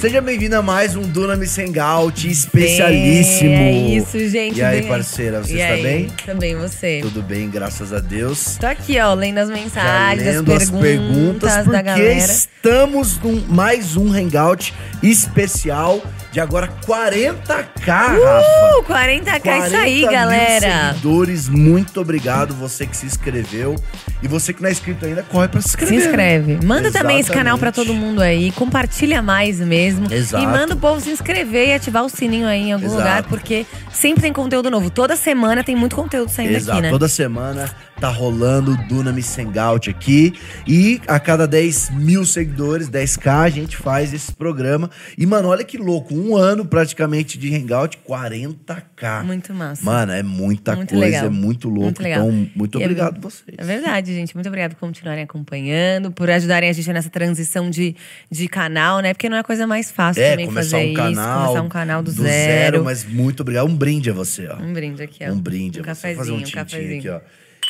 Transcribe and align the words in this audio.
Seja 0.00 0.20
bem-vindo 0.20 0.54
a 0.54 0.62
mais 0.62 0.94
um 0.94 1.02
Dunamis 1.02 1.58
Hangout 1.58 2.30
especialíssimo. 2.30 3.50
É 3.50 3.72
isso, 3.72 4.16
gente. 4.28 4.56
E 4.56 4.62
aí, 4.62 4.80
bem- 4.80 4.88
parceira, 4.88 5.40
você 5.42 5.54
E 5.56 5.60
está 5.60 5.72
aí? 5.74 5.82
bem? 5.82 6.08
Também 6.24 6.54
você. 6.54 7.00
Tudo 7.02 7.20
bem, 7.20 7.50
graças 7.50 7.92
a 7.92 7.98
Deus. 7.98 8.56
Tô 8.60 8.66
aqui, 8.68 9.00
ó, 9.00 9.12
lendo 9.12 9.38
as 9.38 9.48
Já 9.48 9.54
mensagens, 9.54 10.24
lendo 10.24 10.52
as 10.52 10.62
as 10.62 10.70
perguntas, 10.70 11.10
perguntas, 11.10 11.50
da 11.52 11.62
porque 11.64 11.82
galera. 11.82 12.32
estamos 12.32 13.18
num 13.18 13.40
mais 13.48 13.96
um 13.96 14.12
Hangout 14.12 14.72
especial 15.02 16.00
de 16.30 16.38
agora 16.38 16.68
40k, 16.86 17.74
Rafa. 17.84 18.78
Uh, 18.78 18.84
40k, 18.84 19.34
isso 19.34 19.40
40 19.42 19.78
aí, 19.78 20.00
mil 20.02 20.10
galera. 20.12 20.88
seguidores, 20.90 21.48
muito 21.48 22.00
obrigado 22.00 22.54
você 22.54 22.86
que 22.86 22.96
se 22.96 23.04
inscreveu. 23.06 23.74
E 24.22 24.26
você 24.28 24.52
que 24.52 24.60
não 24.62 24.68
é 24.68 24.72
inscrito 24.72 25.06
ainda, 25.06 25.22
corre 25.24 25.48
pra 25.48 25.60
se 25.60 25.68
Se 25.70 25.74
inscrever. 25.76 25.98
inscreve. 26.06 26.58
Manda 26.66 26.90
também 26.92 27.18
esse 27.20 27.30
canal 27.30 27.56
pra 27.58 27.68
Exatamente. 27.68 27.88
todo 27.88 27.96
mundo 28.00 28.20
aí. 28.20 28.50
Compartilha 28.52 29.22
mais 29.22 29.58
mesmo. 29.60 29.87
Exato. 30.10 30.42
E 30.42 30.46
manda 30.46 30.74
o 30.74 30.76
povo 30.76 31.00
se 31.00 31.10
inscrever 31.10 31.68
e 31.68 31.74
ativar 31.74 32.04
o 32.04 32.08
sininho 32.08 32.46
aí 32.46 32.62
em 32.62 32.72
algum 32.72 32.86
Exato. 32.86 33.00
lugar, 33.00 33.22
porque 33.24 33.66
sempre 33.92 34.22
tem 34.22 34.32
conteúdo 34.32 34.70
novo. 34.70 34.90
Toda 34.90 35.16
semana 35.16 35.62
tem 35.64 35.76
muito 35.76 35.96
conteúdo 35.96 36.30
saindo 36.30 36.54
Exato, 36.54 36.72
aqui, 36.78 36.82
né? 36.82 36.90
toda 36.90 37.08
semana 37.08 37.70
tá 38.00 38.08
rolando 38.08 38.72
o 38.72 38.76
Dunamis 38.88 39.36
Hangout 39.38 39.90
aqui. 39.90 40.32
E 40.66 41.00
a 41.06 41.18
cada 41.18 41.46
10 41.48 41.90
mil 41.90 42.24
seguidores, 42.24 42.88
10k, 42.88 43.26
a 43.44 43.48
gente 43.48 43.76
faz 43.76 44.12
esse 44.14 44.32
programa. 44.32 44.88
E, 45.16 45.26
mano, 45.26 45.48
olha 45.48 45.64
que 45.64 45.76
louco, 45.76 46.14
um 46.14 46.36
ano 46.36 46.64
praticamente 46.64 47.36
de 47.36 47.52
Hangout, 47.54 47.98
40k. 48.08 49.24
Muito 49.24 49.52
massa. 49.52 49.84
Mano, 49.84 50.12
é 50.12 50.22
muita 50.22 50.76
Muito 50.76 50.90
coisa, 50.90 51.04
legal. 51.04 51.26
é 51.26 51.28
muito 51.28 51.68
louco. 51.68 51.82
Muito. 52.00 52.02
Então, 52.06 52.48
muito 52.54 52.78
é- 52.78 52.82
obrigado 52.84 53.16
a 53.16 53.20
vocês. 53.20 53.56
É 53.58 53.64
verdade, 53.64 54.14
gente. 54.14 54.34
Muito 54.34 54.46
obrigada 54.46 54.74
por 54.74 54.80
continuarem 54.80 55.24
acompanhando, 55.24 56.12
por 56.12 56.30
ajudarem 56.30 56.68
a 56.70 56.72
gente 56.72 56.92
nessa 56.92 57.10
transição 57.10 57.68
de, 57.68 57.96
de 58.30 58.46
canal, 58.48 59.00
né? 59.00 59.12
Porque 59.12 59.28
não 59.28 59.36
é 59.36 59.40
a 59.40 59.44
coisa 59.44 59.66
mais 59.66 59.90
fácil 59.90 60.22
É, 60.22 60.30
também 60.32 60.46
começar 60.46 60.78
fazer 60.78 60.90
um 60.90 60.94
canal. 60.94 61.10
isso. 61.12 61.42
Começar 61.46 61.62
um 61.62 61.68
canal 61.68 62.02
do, 62.02 62.10
zero. 62.12 62.84
Mas 62.84 63.04
muito 63.04 63.40
obrigado. 63.40 63.66
Um 63.68 63.74
brinde 63.76 64.10
a 64.10 64.12
você, 64.12 64.46
ó. 64.46 64.56
Um 64.56 64.72
brinde 64.72 65.02
aqui, 65.02 65.24
ó. 65.24 65.32
Um 65.32 65.40
brinde. 65.40 65.80
Um 65.80 65.82
a 65.82 65.84
você. 65.84 65.88
cafezinho, 66.14 66.16
fazer 66.18 66.32
um 66.32 66.36
um 66.36 66.50
cafezinho. 66.50 66.98
aqui, 66.98 67.08
ó. 67.08 67.20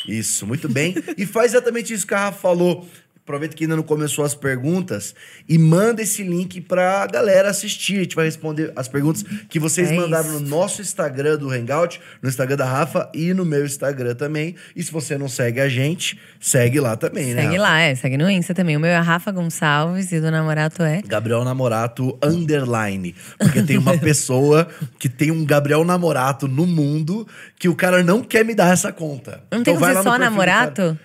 Isso, 0.09 0.47
muito 0.47 0.69
bem. 0.69 0.95
e 1.19 1.27
faz 1.27 1.53
exatamente 1.53 1.92
isso 1.92 2.06
que 2.06 2.14
a 2.14 2.19
Rafa 2.19 2.39
falou. 2.41 2.89
Aproveita 3.29 3.55
que 3.55 3.65
ainda 3.65 3.77
não 3.77 3.83
começou 3.83 4.25
as 4.25 4.34
perguntas 4.34 5.15
e 5.47 5.59
manda 5.59 6.01
esse 6.01 6.23
link 6.23 6.62
pra 6.62 7.07
galera 7.07 7.51
assistir. 7.51 7.97
A 7.97 8.03
gente 8.03 8.17
vai 8.17 8.25
responder 8.25 8.73
as 8.75 8.89
perguntas 8.89 9.23
que 9.51 9.59
vocês 9.59 9.91
É 9.91 9.95
mandaram 9.95 10.31
isso. 10.31 10.41
no 10.41 10.48
nosso 10.48 10.81
Instagram 10.81 11.37
do 11.37 11.51
Hangout, 11.51 12.01
no 12.23 12.29
Instagram 12.31 12.56
da 12.56 12.65
Rafa 12.65 13.11
e 13.12 13.34
no 13.34 13.45
meu 13.45 13.67
Instagram 13.67 14.15
também. 14.15 14.55
E 14.75 14.83
se 14.83 14.91
você 14.91 15.19
não 15.19 15.29
segue 15.29 15.61
a 15.61 15.69
gente, 15.69 16.19
segue 16.41 16.81
lá 16.81 16.97
também, 16.97 17.34
né? 17.34 17.43
Segue 17.43 17.59
lá, 17.59 17.79
é. 17.81 17.95
Segue 17.95 18.17
no 18.17 18.31
Insta 18.31 18.55
também. 18.55 18.79
O 18.79 18.81
meu 18.81 18.89
é 18.89 18.97
Rafa 18.99 19.31
Gonçalves 19.31 20.11
e 20.11 20.21
do 20.21 20.31
namorado 20.31 20.83
é. 20.83 21.03
Gabriel 21.06 21.45
Namorato 21.45 22.19
underline. 22.23 23.15
Porque 23.39 23.62
tem 23.62 23.77
uma 23.77 23.97
pessoa 24.01 24.67
que 24.99 25.06
tem 25.11 25.31
um 25.31 25.45
Gabriel 25.45 25.84
Namorato 25.84 26.49
no 26.49 26.67
mundo 26.67 27.29
que 27.59 27.69
o 27.69 27.75
cara 27.75 28.03
não 28.03 28.23
quer 28.23 28.43
me 28.43 28.55
dar 28.55 28.73
essa 28.73 28.91
conta. 28.91 29.43
Não 29.53 29.61
Então 29.61 29.75
tem 29.77 29.83
lá 29.83 29.95
ser 29.97 30.03
só 30.03 30.19
namorato? 30.19 30.99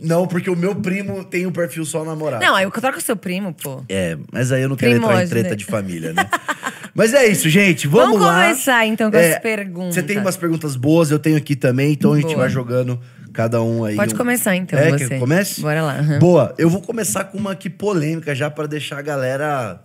Não, 0.00 0.26
porque 0.26 0.50
o 0.50 0.56
meu 0.56 0.74
primo 0.74 1.24
tem 1.24 1.46
um 1.46 1.52
perfil 1.52 1.84
só 1.84 2.04
namorado. 2.04 2.44
Não, 2.44 2.54
aí 2.54 2.64
eu 2.64 2.70
troco 2.70 2.98
o 2.98 3.00
seu 3.00 3.16
primo, 3.16 3.54
pô. 3.54 3.82
É, 3.88 4.16
mas 4.32 4.52
aí 4.52 4.62
eu 4.62 4.68
não 4.68 4.76
quero 4.76 4.96
entrar 4.96 5.24
em 5.24 5.28
treta 5.28 5.50
né? 5.50 5.56
de 5.56 5.64
família, 5.64 6.12
né? 6.12 6.28
mas 6.94 7.14
é 7.14 7.26
isso, 7.26 7.48
gente. 7.48 7.88
Vamos, 7.88 8.10
Vamos 8.18 8.26
lá. 8.26 8.42
começar, 8.42 8.86
então, 8.86 9.10
com 9.10 9.16
as 9.16 9.38
perguntas. 9.38 9.94
Você 9.94 10.02
tem 10.02 10.18
umas 10.18 10.36
perguntas 10.36 10.76
boas, 10.76 11.10
eu 11.10 11.18
tenho 11.18 11.36
aqui 11.36 11.56
também, 11.56 11.92
então 11.92 12.12
a 12.12 12.16
gente 12.16 12.26
Boa. 12.26 12.38
vai 12.38 12.48
jogando 12.50 13.00
cada 13.32 13.62
um 13.62 13.84
aí. 13.84 13.96
Pode 13.96 14.14
um- 14.14 14.16
começar, 14.18 14.54
então, 14.56 14.78
É, 14.78 14.96
que 14.96 15.18
comece? 15.18 15.60
Bora 15.60 15.82
lá, 15.82 15.98
aham. 15.98 16.18
Boa, 16.18 16.54
eu 16.58 16.68
vou 16.70 16.82
começar 16.82 17.24
com 17.24 17.38
uma 17.38 17.52
aqui 17.52 17.68
polêmica 17.70 18.34
já 18.34 18.50
pra 18.50 18.66
deixar 18.66 18.98
a 18.98 19.02
galera 19.02 19.80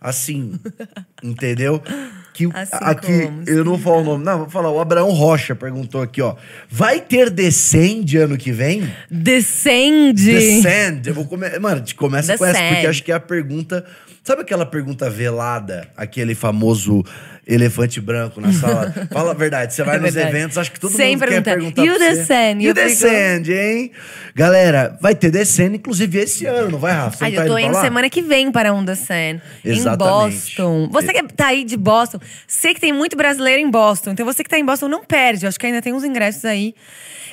assim, 0.00 0.58
entendeu? 1.22 1.82
Que 2.32 2.48
Assim 2.54 2.76
aqui, 2.80 3.22
como? 3.22 3.42
eu 3.46 3.64
não 3.64 3.76
vou 3.76 3.78
falar 3.78 3.96
o 3.98 4.04
nome, 4.04 4.24
não, 4.24 4.38
vou 4.38 4.50
falar. 4.50 4.70
O 4.70 4.80
Abraão 4.80 5.10
Rocha 5.10 5.54
perguntou 5.54 6.00
aqui, 6.00 6.22
ó. 6.22 6.36
Vai 6.68 7.00
ter 7.00 7.30
Descend 7.30 8.16
ano 8.16 8.36
que 8.36 8.52
vem? 8.52 8.90
Descende! 9.10 10.32
Descend. 10.32 11.08
Eu 11.08 11.14
vou 11.14 11.26
come... 11.26 11.58
Mano, 11.58 11.82
começa 11.96 12.36
com 12.38 12.44
essa, 12.44 12.62
porque 12.62 12.86
acho 12.86 13.02
que 13.02 13.12
é 13.12 13.14
a 13.14 13.20
pergunta. 13.20 13.84
Sabe 14.22 14.42
aquela 14.42 14.66
pergunta 14.66 15.08
velada? 15.08 15.88
Aquele 15.96 16.34
famoso 16.34 17.02
elefante 17.46 18.00
branco 18.00 18.40
na 18.40 18.52
sala? 18.52 18.92
Fala 19.10 19.30
a 19.30 19.34
verdade, 19.34 19.72
você 19.74 19.82
vai 19.82 19.96
É 19.96 19.98
nos 19.98 20.12
verdade. 20.12 20.36
eventos, 20.36 20.58
acho 20.58 20.70
que 20.70 20.78
todo 20.78 20.92
Sem 20.94 21.16
mundo 21.16 21.26
quer 21.26 21.42
perguntar, 21.42 21.82
perguntar 21.82 21.84
"E 21.84 21.90
o 21.90 21.94
você. 21.98 22.14
Descend?" 22.16 22.62
E 22.64 22.70
o 22.70 22.74
Descend, 22.74 23.50
hein? 23.52 23.90
Galera, 24.34 24.96
vai 25.00 25.14
ter 25.14 25.30
Descend, 25.30 25.74
inclusive 25.76 26.18
esse 26.18 26.44
ano, 26.46 26.72
não 26.72 26.78
vai, 26.78 26.92
Rafa? 26.92 27.16
Você 27.16 27.24
Ai, 27.24 27.32
tá 27.32 27.42
eu 27.46 27.48
tô 27.48 27.58
indo 27.58 27.68
indo 27.70 27.80
semana 27.80 28.10
que 28.10 28.20
vem 28.22 28.52
para 28.52 28.72
um 28.74 28.84
The 28.84 28.94
Sun, 28.94 29.14
em 29.14 29.40
Exatamente. 29.64 29.98
Boston. 30.56 30.88
Você 30.92 31.12
que 31.12 31.22
tá 31.32 31.46
aí 31.48 31.64
de 31.64 31.76
Boston, 31.78 32.20
sei 32.46 32.74
que 32.74 32.80
tem 32.80 32.92
muito 32.92 33.16
brasileiro 33.16 33.60
em 33.60 33.70
Boston. 33.70 34.10
Então 34.12 34.26
você 34.26 34.44
que 34.44 34.50
tá 34.50 34.58
em 34.58 34.64
Boston, 34.64 34.88
não 34.88 35.02
perde. 35.04 35.46
Eu 35.46 35.48
acho 35.48 35.58
que 35.58 35.66
ainda 35.66 35.80
tem 35.80 35.92
uns 35.94 36.04
ingressos 36.04 36.44
aí. 36.44 36.74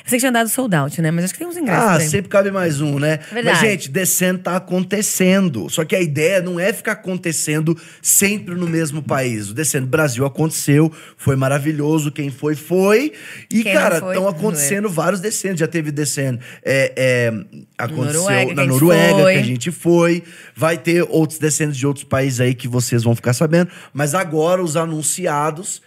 Eu 0.04 0.10
sei 0.10 0.16
que 0.18 0.20
tinha 0.20 0.32
dado 0.32 0.48
sold 0.48 0.74
out, 0.74 1.02
né? 1.02 1.10
Mas 1.10 1.24
acho 1.24 1.34
que 1.34 1.38
tem 1.38 1.46
uns 1.46 1.56
ingressos 1.58 1.84
Ah, 1.86 2.00
sempre 2.00 2.30
cabe 2.30 2.50
mais 2.50 2.80
um, 2.80 2.98
né? 2.98 3.18
Verdade. 3.30 3.58
Mas, 3.60 3.70
gente, 3.70 3.90
Descend 3.90 4.38
tá 4.38 4.56
acontecendo. 4.56 5.68
Só 5.68 5.84
que 5.84 5.94
a 5.94 6.00
ideia 6.00 6.40
não 6.40 6.58
é 6.58 6.72
ficar 6.78 6.92
acontecendo 6.92 7.76
sempre 8.00 8.54
no 8.54 8.66
mesmo 8.66 9.02
país. 9.02 9.50
O 9.50 9.54
Descend 9.54 9.86
Brasil 9.86 10.24
aconteceu, 10.24 10.92
foi 11.16 11.36
maravilhoso. 11.36 12.10
Quem 12.10 12.30
foi, 12.30 12.54
foi. 12.54 13.12
E, 13.52 13.62
Quem 13.62 13.72
cara, 13.72 13.96
estão 13.96 14.14
não 14.14 14.28
acontecendo 14.28 14.88
vários 14.88 15.20
Descend. 15.20 15.58
Já 15.58 15.68
teve 15.68 15.90
Descend. 15.90 16.40
É, 16.64 16.92
é, 16.96 17.62
aconteceu 17.76 18.22
Noruega, 18.22 18.54
na 18.54 18.64
Noruega, 18.64 19.18
foi. 19.18 19.32
que 19.34 19.38
a 19.38 19.44
gente 19.44 19.70
foi. 19.70 20.22
Vai 20.56 20.78
ter 20.78 21.06
outros 21.08 21.38
Descends 21.38 21.76
de 21.76 21.86
outros 21.86 22.04
países 22.04 22.40
aí 22.40 22.54
que 22.54 22.66
vocês 22.66 23.02
vão 23.04 23.14
ficar 23.14 23.32
sabendo. 23.32 23.70
Mas 23.92 24.14
agora, 24.14 24.62
os 24.62 24.76
anunciados. 24.76 25.82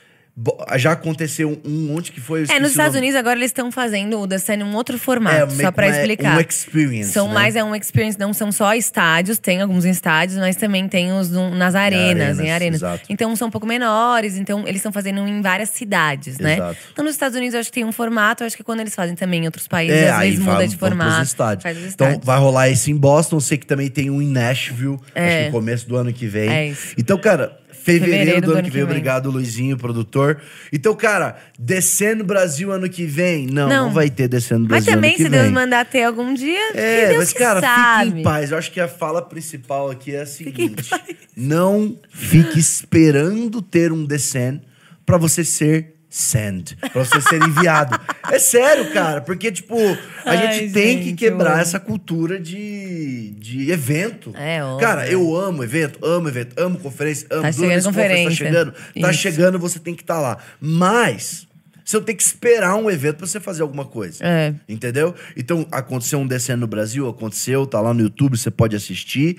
Já 0.78 0.94
aconteceu 0.94 1.62
um, 1.66 1.94
onde 1.96 2.12
que 2.12 2.22
foi? 2.22 2.46
É, 2.50 2.59
nos 2.59 2.72
Estados. 2.72 2.96
Unidos 2.96 3.16
agora 3.18 3.38
eles 3.38 3.50
estão 3.50 3.69
fazendo 3.72 4.18
o 4.19 4.25
The 4.28 4.38
Sun 4.38 4.53
em 4.53 4.64
um 4.64 4.75
outro 4.75 4.97
formato, 4.97 5.36
É, 5.36 5.50
só 5.64 5.72
que 5.72 5.81
uma- 5.81 5.88
explicar. 5.90 6.38
um 6.38 6.40
experience, 6.40 7.12
São 7.12 7.28
né? 7.28 7.34
mais, 7.34 7.56
é 7.56 7.64
um 7.64 7.75
experience, 7.75 8.18
não 8.18 8.34
são 8.34 8.50
só 8.52 8.74
estádios, 8.74 9.38
tem 9.40 9.62
alguns 9.62 9.84
estádios, 9.84 10.38
mas 10.40 10.56
também 10.56 10.88
tem 10.88 11.12
os 11.12 11.30
nas 11.30 11.75
arenas, 11.75 12.09
arenas, 12.22 12.40
em 12.40 12.50
arenas. 12.50 12.80
exato. 12.81 13.03
Então 13.09 13.36
são 13.36 13.50
um 13.50 13.52
pouco 13.52 13.68
menores, 13.68 14.38
então 14.38 14.62
eles 14.62 14.78
estão 14.78 14.92
fazendo 14.92 15.19
em 15.28 15.42
várias 15.42 15.69
cidades, 15.69 16.40
né? 16.40 16.56
Exato. 16.56 16.78
Então 16.94 17.03
nos 17.06 17.13
Estados 17.13 17.38
Unidos 17.38 17.53
eu 17.53 17.59
acho 17.59 17.69
que 17.69 17.75
tem 17.75 17.86
um 17.86 17.92
formato, 17.92 18.44
eu 18.44 18.48
acho 18.48 18.56
que 18.56 18.63
quando 18.63 18.80
eles 18.80 18.96
fazem 18.96 19.16
também 19.16 19.42
em 19.44 19.46
outros 19.46 19.68
países, 19.68 19.98
É, 19.98 20.09
às 20.12 20.19
vezes 20.22 20.40
vai- 20.40 20.53
muda 20.56 20.68
de 20.68 20.78
formato. 20.78 21.24
estádios. 21.24 21.63
faz 21.63 21.78
os 21.78 21.84
Então 21.94 22.08
estádios. 22.08 22.25
vai 22.25 22.40
rolar 22.40 22.69
esse 22.69 22.90
em 22.90 22.96
Boston. 22.98 23.40
Sei 23.42 23.58
que 23.58 23.66
também 23.66 23.90
tem 23.90 24.09
um 24.09 24.22
em 24.22 24.28
Nashville, 24.28 24.96
acho 24.96 25.12
É. 25.13 25.40
que 25.42 25.46
no 25.48 25.52
começo 25.52 25.88
do 25.88 25.96
ano 25.98 26.12
que 26.13 26.25
vem. 26.25 26.50
É 26.50 26.68
isso. 26.69 26.96
Então, 26.98 27.18
cara, 27.18 27.59
fevereiro, 27.84 28.18
Fevereiro 28.19 28.47
do 28.47 28.53
ano 28.53 28.64
que 28.64 28.69
vem. 28.69 28.84
Obrigado, 28.84 29.30
Luizinho, 29.31 29.78
produtor. 29.78 30.42
Então, 30.72 30.94
cara, 30.96 31.38
descendo 31.58 32.24
Brasil 32.24 32.72
ano 32.72 32.90
que 32.90 33.06
vem? 33.06 33.46
Não, 33.47 33.68
não, 33.68 33.86
Não. 33.88 33.94
vai 33.94 34.09
ter 34.09 34.28
descendo 34.28 34.62
Mas 34.62 34.84
Brasil 34.86 34.94
também, 34.94 35.09
ano 35.12 35.18
que 35.18 35.24
se 35.24 35.30
vem. 35.30 35.40
Deus 35.42 35.52
mandar 35.52 35.86
ter 35.86 36.03
algum 36.03 36.34
dia, 36.34 36.72
É, 36.75 37.08
Deus 37.09 37.18
mas 37.19 37.34
cara, 37.34 37.62
sabe. 37.62 38.06
fique 38.09 38.19
em 38.19 38.24
paz. 38.24 38.52
Eu 38.52 38.58
acho 38.58 38.72
que 38.72 38.80
a 38.80 38.88
fala 38.88 39.22
principal 39.22 39.90
aqui 39.90 40.16
é 40.16 40.22
a 40.22 40.25
seguinte: 40.25 40.90
não 41.36 41.97
fique 42.09 42.59
esperando 42.59 43.62
ter 43.62 43.92
um 43.92 44.06
descend 44.06 44.62
pra 45.06 45.18
você 45.18 45.44
ser 45.44 45.91
send, 46.13 46.75
pra 46.91 47.05
você 47.05 47.22
ser 47.22 47.41
enviado. 47.41 47.97
é 48.29 48.38
sério, 48.38 48.91
cara, 48.91 49.22
porque 49.22 49.49
tipo, 49.49 49.77
a 50.25 50.31
Ai, 50.31 50.59
gente 50.59 50.73
tem 50.73 50.97
que 50.99 51.03
gente, 51.05 51.16
quebrar 51.17 51.51
eu 51.51 51.53
amo. 51.53 51.61
essa 51.61 51.79
cultura 51.79 52.38
de, 52.38 53.31
de 53.39 53.72
evento. 53.72 54.33
É, 54.35 54.61
óbvio. 54.61 54.85
Cara, 54.85 55.07
eu 55.07 55.33
amo 55.35 55.63
evento, 55.63 56.05
amo 56.05 56.27
evento, 56.27 56.61
amo 56.61 56.77
conferência, 56.79 57.25
amo 57.31 57.44
Tá 57.44 57.51
chegando 57.53 57.83
Conference, 57.83 57.88
conferência. 57.88 58.29
Tá 58.29 58.35
chegando, 58.51 58.71
tá 58.73 59.09
Isso. 59.11 59.19
chegando, 59.19 59.57
você 59.59 59.79
tem 59.79 59.95
que 59.95 60.03
estar 60.03 60.19
lá. 60.19 60.38
Mas 60.59 61.47
você 61.91 62.02
tem 62.02 62.16
que 62.16 62.24
esperar 62.24 62.75
um 62.75 62.90
evento 62.90 63.18
pra 63.18 63.28
você 63.28 63.40
fazer 63.40 63.62
alguma 63.62 63.85
coisa. 63.85 64.24
É. 64.25 64.53
Entendeu? 64.68 65.13
Então, 65.35 65.65
aconteceu 65.71 66.19
um 66.19 66.27
descendo 66.27 66.62
no 66.62 66.68
Brasil, 66.68 67.07
aconteceu, 67.07 67.65
tá 67.65 67.80
lá 67.80 67.94
no 67.94 68.01
YouTube, 68.01 68.38
você 68.38 68.50
pode 68.51 68.75
assistir. 68.75 69.38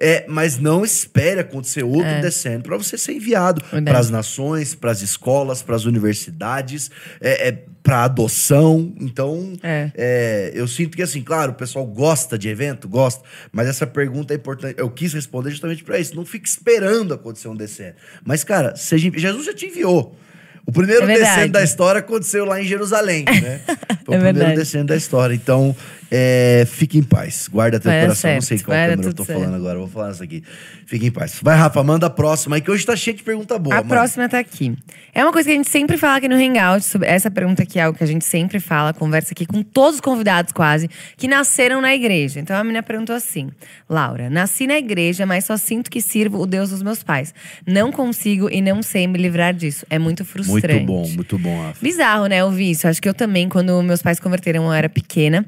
É, 0.00 0.24
mas 0.28 0.58
não 0.58 0.84
espere 0.84 1.40
acontecer 1.40 1.82
outro 1.84 2.04
É. 2.04 2.20
descendo 2.20 2.64
para 2.64 2.76
você 2.76 2.98
ser 2.98 3.12
enviado 3.14 3.62
para 3.84 3.98
as 3.98 4.10
nações, 4.10 4.74
para 4.74 4.90
as 4.90 5.02
escolas, 5.02 5.62
para 5.62 5.76
as 5.76 5.84
universidades, 5.84 6.90
é, 7.20 7.48
é, 7.48 7.64
para 7.82 8.04
adoção. 8.04 8.92
Então, 9.00 9.52
É. 9.62 9.90
é, 9.94 10.52
eu 10.54 10.66
sinto 10.66 10.96
que, 10.96 11.02
assim, 11.02 11.22
claro, 11.22 11.52
o 11.52 11.54
pessoal 11.54 11.86
gosta 11.86 12.38
de 12.38 12.48
evento, 12.48 12.88
gosta, 12.88 13.22
mas 13.52 13.68
essa 13.68 13.86
pergunta 13.86 14.32
é 14.32 14.36
importante. 14.36 14.74
Eu 14.78 14.90
quis 14.90 15.12
responder 15.12 15.50
justamente 15.50 15.84
para 15.84 15.98
isso. 15.98 16.16
Não 16.16 16.24
fique 16.24 16.48
esperando 16.48 17.14
acontecer 17.14 17.48
um 17.48 17.56
descendo. 17.56 17.94
Mas, 18.24 18.42
cara, 18.42 18.74
seja, 18.76 19.10
Jesus 19.14 19.46
já 19.46 19.54
te 19.54 19.66
enviou. 19.66 20.16
O 20.66 20.72
primeiro 20.72 21.04
É 21.10 21.18
descendo 21.18 21.52
da 21.52 21.62
história 21.62 21.98
aconteceu 22.00 22.44
lá 22.44 22.60
em 22.60 22.64
Jerusalém, 22.64 23.24
né? 23.24 23.60
Foi 24.04 24.14
É 24.14 24.18
o 24.18 24.20
primeiro 24.20 24.38
verdade. 24.38 24.56
descendo 24.56 24.86
da 24.86 24.96
história. 24.96 25.34
Então, 25.34 25.74
é, 26.16 26.64
fique 26.64 26.96
em 26.96 27.02
paz. 27.02 27.48
Guarda 27.50 27.80
teu 27.80 27.90
Vai 27.90 28.02
coração. 28.02 28.30
Não 28.30 28.40
certo, 28.40 28.44
sei 28.44 28.58
qual 28.64 28.76
vai 28.76 28.88
câmera 28.88 29.08
eu 29.08 29.14
tô 29.14 29.24
certo. 29.24 29.40
falando 29.40 29.56
agora. 29.56 29.74
eu 29.74 29.80
Vou 29.80 29.88
falar 29.88 30.10
essa 30.10 30.22
aqui. 30.22 30.44
Fique 30.86 31.06
em 31.06 31.10
paz. 31.10 31.40
Vai, 31.42 31.56
Rafa, 31.56 31.82
manda 31.82 32.06
a 32.06 32.10
próxima 32.10 32.54
aí, 32.54 32.62
que 32.62 32.70
hoje 32.70 32.86
tá 32.86 32.94
cheio 32.94 33.16
de 33.16 33.24
pergunta 33.24 33.58
boa. 33.58 33.74
A 33.74 33.78
mano. 33.78 33.88
próxima 33.88 34.28
tá 34.28 34.38
aqui. 34.38 34.76
É 35.12 35.24
uma 35.24 35.32
coisa 35.32 35.48
que 35.48 35.52
a 35.52 35.56
gente 35.56 35.68
sempre 35.68 35.96
fala 35.96 36.18
aqui 36.18 36.28
no 36.28 36.36
Hangout. 36.36 36.84
Sobre 36.84 37.08
essa 37.08 37.32
pergunta 37.32 37.64
aqui 37.64 37.80
é 37.80 37.82
algo 37.82 37.98
que 37.98 38.04
a 38.04 38.06
gente 38.06 38.24
sempre 38.24 38.60
fala, 38.60 38.94
conversa 38.94 39.32
aqui 39.32 39.44
com 39.44 39.60
todos 39.64 39.96
os 39.96 40.00
convidados 40.00 40.52
quase, 40.52 40.88
que 41.16 41.26
nasceram 41.26 41.80
na 41.80 41.92
igreja. 41.92 42.38
Então 42.38 42.56
a 42.56 42.62
menina 42.62 42.84
perguntou 42.84 43.16
assim: 43.16 43.50
Laura, 43.90 44.30
nasci 44.30 44.68
na 44.68 44.78
igreja, 44.78 45.26
mas 45.26 45.46
só 45.46 45.56
sinto 45.56 45.90
que 45.90 46.00
sirvo 46.00 46.40
o 46.40 46.46
Deus 46.46 46.70
dos 46.70 46.80
meus 46.80 47.02
pais. 47.02 47.34
Não 47.66 47.90
consigo 47.90 48.48
e 48.48 48.60
não 48.60 48.84
sei 48.84 49.08
me 49.08 49.18
livrar 49.18 49.52
disso. 49.52 49.84
É 49.90 49.98
muito 49.98 50.24
frustrante. 50.24 50.84
Muito 50.84 50.86
bom, 50.86 51.08
muito 51.08 51.38
bom, 51.38 51.60
Rafa. 51.60 51.78
Bizarro, 51.82 52.26
né, 52.26 52.44
ouvir 52.44 52.70
isso. 52.70 52.86
Acho 52.86 53.02
que 53.02 53.08
eu 53.08 53.14
também, 53.14 53.48
quando 53.48 53.82
meus 53.82 54.00
pais 54.00 54.20
converteram, 54.20 54.66
eu 54.66 54.72
era 54.72 54.88
pequena. 54.88 55.44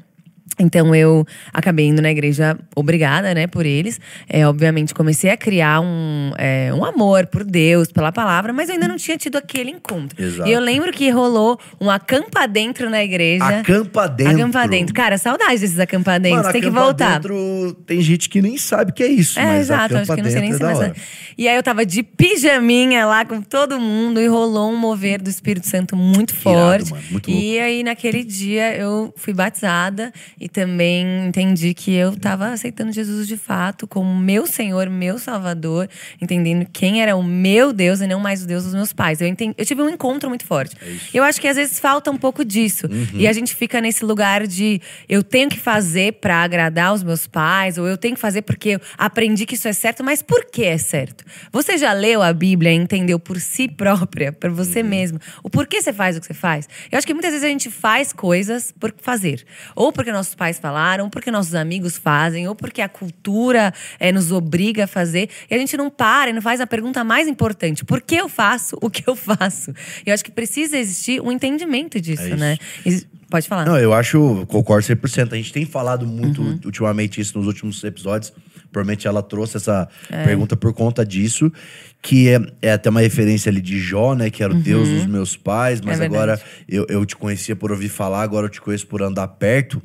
Então 0.59 0.95
eu 0.95 1.25
acabei 1.53 1.85
indo 1.85 2.01
na 2.01 2.09
igreja 2.09 2.57
obrigada, 2.75 3.33
né, 3.33 3.47
por 3.47 3.65
eles. 3.65 3.99
É, 4.27 4.47
obviamente 4.47 4.93
comecei 4.93 5.29
a 5.29 5.37
criar 5.37 5.81
um, 5.81 6.31
é, 6.37 6.73
um 6.73 6.83
amor 6.83 7.27
por 7.27 7.43
Deus, 7.43 7.91
pela 7.91 8.11
palavra, 8.11 8.51
mas 8.51 8.69
eu 8.69 8.73
ainda 8.73 8.87
não 8.87 8.97
tinha 8.97 9.17
tido 9.17 9.37
aquele 9.37 9.69
encontro. 9.69 10.21
Exato. 10.21 10.49
E 10.49 10.53
eu 10.53 10.59
lembro 10.59 10.91
que 10.91 11.09
rolou 11.09 11.59
um 11.79 11.89
acampa 11.89 12.47
dentro 12.47 12.89
na 12.89 13.03
igreja. 13.03 13.45
Acampa 13.45 14.07
dentro. 14.07 14.33
Acampa 14.33 14.67
dentro. 14.67 14.93
Cara, 14.95 15.17
saudade 15.17 15.59
desses 15.59 15.79
acampamentos. 15.79 16.37
Mano, 16.39 16.51
tem 16.51 16.61
que 16.61 16.67
acampa 16.67 16.83
voltar. 16.83 17.19
Dentro, 17.19 17.73
tem 17.85 18.01
gente 18.01 18.29
que 18.29 18.41
nem 18.41 18.57
sabe 18.57 18.91
que 18.93 19.03
é 19.03 19.07
isso, 19.07 19.39
É, 19.39 19.45
mas 19.45 19.61
exato, 19.61 19.95
acho 19.95 19.95
acampa 19.95 20.15
que 20.15 20.21
não 20.23 20.31
sei 20.31 20.41
nem 20.41 20.51
dentro 20.51 20.65
se 20.65 20.71
é 20.71 20.75
da 20.75 20.87
mais. 20.87 21.01
E 21.37 21.47
aí 21.47 21.55
eu 21.55 21.61
tava 21.61 21.85
de 21.85 22.01
pijaminha 22.01 23.05
lá 23.05 23.23
com 23.23 23.41
todo 23.41 23.79
mundo 23.79 24.19
e 24.19 24.27
rolou 24.27 24.71
um 24.71 24.75
mover 24.77 25.21
do 25.21 25.29
Espírito 25.29 25.67
Santo 25.67 25.95
muito 25.95 26.31
irado, 26.31 26.85
forte. 26.85 26.91
mano, 26.91 27.03
muito 27.11 27.29
e 27.29 27.59
aí 27.59 27.83
naquele 27.83 28.23
dia 28.23 28.75
eu 28.75 29.13
fui 29.15 29.33
batizada 29.33 30.11
e 30.39 30.47
também 30.47 31.27
entendi 31.27 31.73
que 31.73 31.93
eu 31.93 32.15
tava 32.15 32.49
aceitando 32.49 32.91
Jesus 32.91 33.27
de 33.27 33.37
fato 33.37 33.87
como 33.87 34.15
meu 34.15 34.45
Senhor, 34.45 34.89
meu 34.89 35.17
Salvador, 35.17 35.89
entendendo 36.21 36.67
quem 36.71 37.01
era 37.01 37.15
o 37.15 37.23
meu 37.23 37.73
Deus 37.73 38.01
e 38.01 38.07
não 38.07 38.19
mais 38.19 38.43
o 38.43 38.47
Deus 38.47 38.63
dos 38.63 38.73
meus 38.73 38.93
pais. 38.93 39.21
Eu, 39.21 39.27
entendi, 39.27 39.55
eu 39.57 39.65
tive 39.65 39.81
um 39.81 39.89
encontro 39.89 40.29
muito 40.29 40.45
forte. 40.45 40.75
eu 41.13 41.23
acho 41.23 41.41
que 41.41 41.47
às 41.47 41.55
vezes 41.55 41.79
falta 41.79 42.11
um 42.11 42.17
pouco 42.17 42.45
disso. 42.45 42.87
E 43.13 43.27
a 43.27 43.33
gente 43.33 43.55
fica 43.55 43.81
nesse 43.81 44.05
lugar 44.05 44.45
de 44.45 44.81
eu 45.09 45.23
tenho 45.23 45.49
que 45.49 45.59
fazer 45.59 46.13
pra 46.13 46.43
agradar 46.43 46.93
os 46.93 47.03
meus 47.03 47.25
pais, 47.25 47.77
ou 47.77 47.87
eu 47.87 47.97
tenho 47.97 48.15
que 48.15 48.21
fazer 48.21 48.41
porque 48.43 48.69
eu 48.69 48.81
aprendi 48.97 49.45
que 49.45 49.55
isso 49.55 49.67
é 49.67 49.73
certo, 49.73 50.03
mas 50.03 50.21
por 50.21 50.45
que 50.45 50.63
é 50.63 50.77
certo? 50.77 51.23
Você 51.51 51.77
já 51.77 51.93
leu 51.93 52.21
a 52.21 52.31
Bíblia 52.31 52.71
e 52.71 52.75
entendeu 52.75 53.19
por 53.19 53.39
si 53.39 53.67
própria, 53.67 54.31
por 54.31 54.51
você 54.51 54.83
mesmo, 54.83 55.19
o 55.43 55.49
porquê 55.49 55.81
você 55.81 55.91
faz 55.91 56.17
o 56.17 56.21
que 56.21 56.27
você 56.27 56.33
faz? 56.33 56.67
Eu 56.91 56.97
acho 56.97 57.07
que 57.07 57.13
muitas 57.13 57.31
vezes 57.31 57.45
a 57.45 57.49
gente 57.49 57.69
faz 57.69 58.13
coisas 58.13 58.73
por 58.79 58.93
fazer. 59.01 59.45
Ou 59.75 59.91
porque 59.91 60.11
nossos 60.27 60.35
pais 60.35 60.59
falaram, 60.59 61.09
porque 61.09 61.31
nossos 61.31 61.55
amigos 61.55 61.97
fazem, 61.97 62.47
ou 62.47 62.55
porque 62.55 62.81
a 62.81 62.89
cultura 62.89 63.73
eh, 63.99 64.11
nos 64.11 64.31
obriga 64.31 64.83
a 64.83 64.87
fazer. 64.87 65.29
E 65.49 65.55
a 65.55 65.57
gente 65.57 65.77
não 65.77 65.89
para 65.89 66.29
e 66.29 66.33
não 66.33 66.41
faz 66.41 66.59
a 66.59 66.67
pergunta 66.67 67.03
mais 67.03 67.27
importante: 67.27 67.85
por 67.85 68.01
que 68.01 68.15
eu 68.15 68.27
faço 68.27 68.77
o 68.81 68.89
que 68.89 69.07
eu 69.07 69.15
faço? 69.15 69.73
Eu 70.05 70.13
acho 70.13 70.23
que 70.23 70.31
precisa 70.31 70.77
existir 70.77 71.21
um 71.21 71.31
entendimento 71.31 71.99
disso, 72.01 72.23
É 72.23 72.35
né? 72.35 72.57
E- 72.85 73.05
Pode 73.29 73.45
falar. 73.45 73.65
Não, 73.65 73.77
eu 73.77 73.93
acho, 73.93 74.45
concordo 74.47 74.85
100%. 74.87 75.33
A 75.33 75.35
gente 75.35 75.51
tem 75.51 75.65
falado 75.65 76.07
muito 76.07 76.41
Uhum. 76.41 76.59
ultimamente 76.63 77.19
isso 77.19 77.37
nos 77.37 77.45
últimos 77.45 77.83
episódios. 77.83 78.31
Provavelmente 78.71 79.05
ela 79.05 79.21
trouxe 79.21 79.57
essa 79.57 79.89
É. 80.09 80.23
pergunta 80.23 80.55
por 80.55 80.73
conta 80.73 81.05
disso, 81.05 81.51
que 82.07 82.29
é, 82.29 82.39
é 82.61 82.71
até 82.71 82.89
uma 82.89 83.01
referência 83.01 83.49
ali 83.49 83.59
de 83.59 83.77
Jó, 83.81 84.15
né? 84.15 84.29
Que 84.29 84.41
era 84.41 84.53
o 84.53 84.55
Deus 84.55 84.87
dos 84.87 85.05
meus 85.05 85.35
pais, 85.35 85.81
mas 85.81 85.97
Uhum. 85.97 86.03
É 86.03 86.05
agora 86.05 86.41
eu, 86.69 86.85
eu 86.87 87.05
te 87.05 87.17
conhecia 87.17 87.53
por 87.53 87.69
ouvir 87.69 87.89
falar, 87.89 88.21
agora 88.21 88.45
eu 88.45 88.49
te 88.49 88.61
conheço 88.61 88.87
por 88.87 89.01
andar 89.01 89.27
perto. 89.27 89.81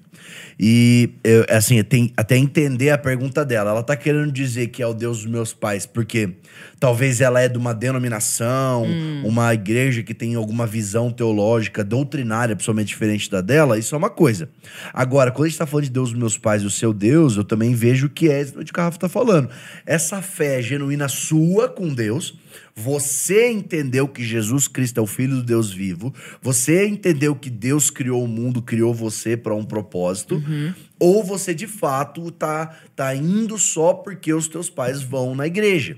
E, 0.59 1.11
eu, 1.25 1.45
assim, 1.49 1.83
tem 1.83 2.13
até 2.17 2.37
entender 2.37 2.91
a 2.91 2.99
pergunta 2.99 3.45
dela. 3.45 3.71
Ela 3.71 3.83
tá 3.83 3.97
querendo 3.97 4.31
dizer 4.31 4.69
que 4.69 4.83
é 4.83 4.87
o 4.87 4.95
Deus 4.95 5.23
dos 5.23 5.27
meus 5.27 5.53
pais, 5.53 5.87
porque 5.87 6.35
talvez 6.79 7.21
ela 7.21 7.41
é 7.41 7.49
de 7.49 7.59
uma 7.59 7.75
denominação, 7.75 8.85
Hum. 8.85 9.23
uma 9.25 9.53
igreja 9.55 10.03
que 10.03 10.15
tem 10.15 10.35
alguma 10.35 10.67
visão 10.67 11.11
teológica, 11.11 11.83
doutrinária, 11.83 12.55
pessoalmente 12.55 12.89
diferente 12.89 13.31
da 13.31 13.41
dela, 13.41 13.79
isso 13.79 13.95
é 13.95 13.99
uma 13.99 14.11
coisa. 14.11 14.49
Agora, 14.93 15.31
quando 15.31 15.47
a 15.47 15.49
gente 15.49 15.59
tá 15.59 15.67
falando 15.67 15.87
de 15.87 15.91
Deus 15.91 16.11
dos 16.11 16.19
meus 16.19 16.39
pais 16.39 16.63
e 16.63 16.67
o 16.67 16.71
seu 16.71 16.93
Deus, 16.93 17.37
eu 17.37 17.45
também 17.45 17.75
vejo 17.75 18.09
que 18.09 18.31
é 18.31 18.43
isso 18.43 18.53
que 18.53 18.79
o 18.79 18.83
Rafa 18.83 18.99
tá 18.99 19.09
falando. 19.09 19.49
Essa 19.87 20.21
fé 20.21 20.61
genuína 20.63 21.09
sua 21.09 21.69
com 21.69 21.93
Deus, 21.93 22.12
você 22.75 23.51
entendeu 23.51 24.09
que 24.09 24.25
Jesus 24.25 24.67
Cristo 24.69 24.99
é 24.99 25.03
o 25.03 25.07
Filho 25.07 25.37
do 25.37 25.43
Deus 25.43 25.73
vivo, 25.73 26.13
você 26.41 26.87
entendeu 26.87 27.35
que 27.35 27.51
Deus 27.51 27.91
criou 27.91 28.25
o 28.25 28.29
mundo, 28.29 28.63
criou 28.63 28.95
você 28.95 29.37
para 29.37 29.55
um 29.55 29.65
propósito, 29.65 30.43
ou 30.99 31.23
você 31.23 31.55
de 31.55 31.67
fato 31.67 32.31
tá, 32.31 32.77
tá 32.97 33.15
indo 33.15 33.59
só 33.59 33.93
porque 33.93 34.33
os 34.33 34.49
teus 34.49 34.71
pais 34.71 35.03
vão 35.03 35.35
na 35.35 35.47
igreja. 35.47 35.97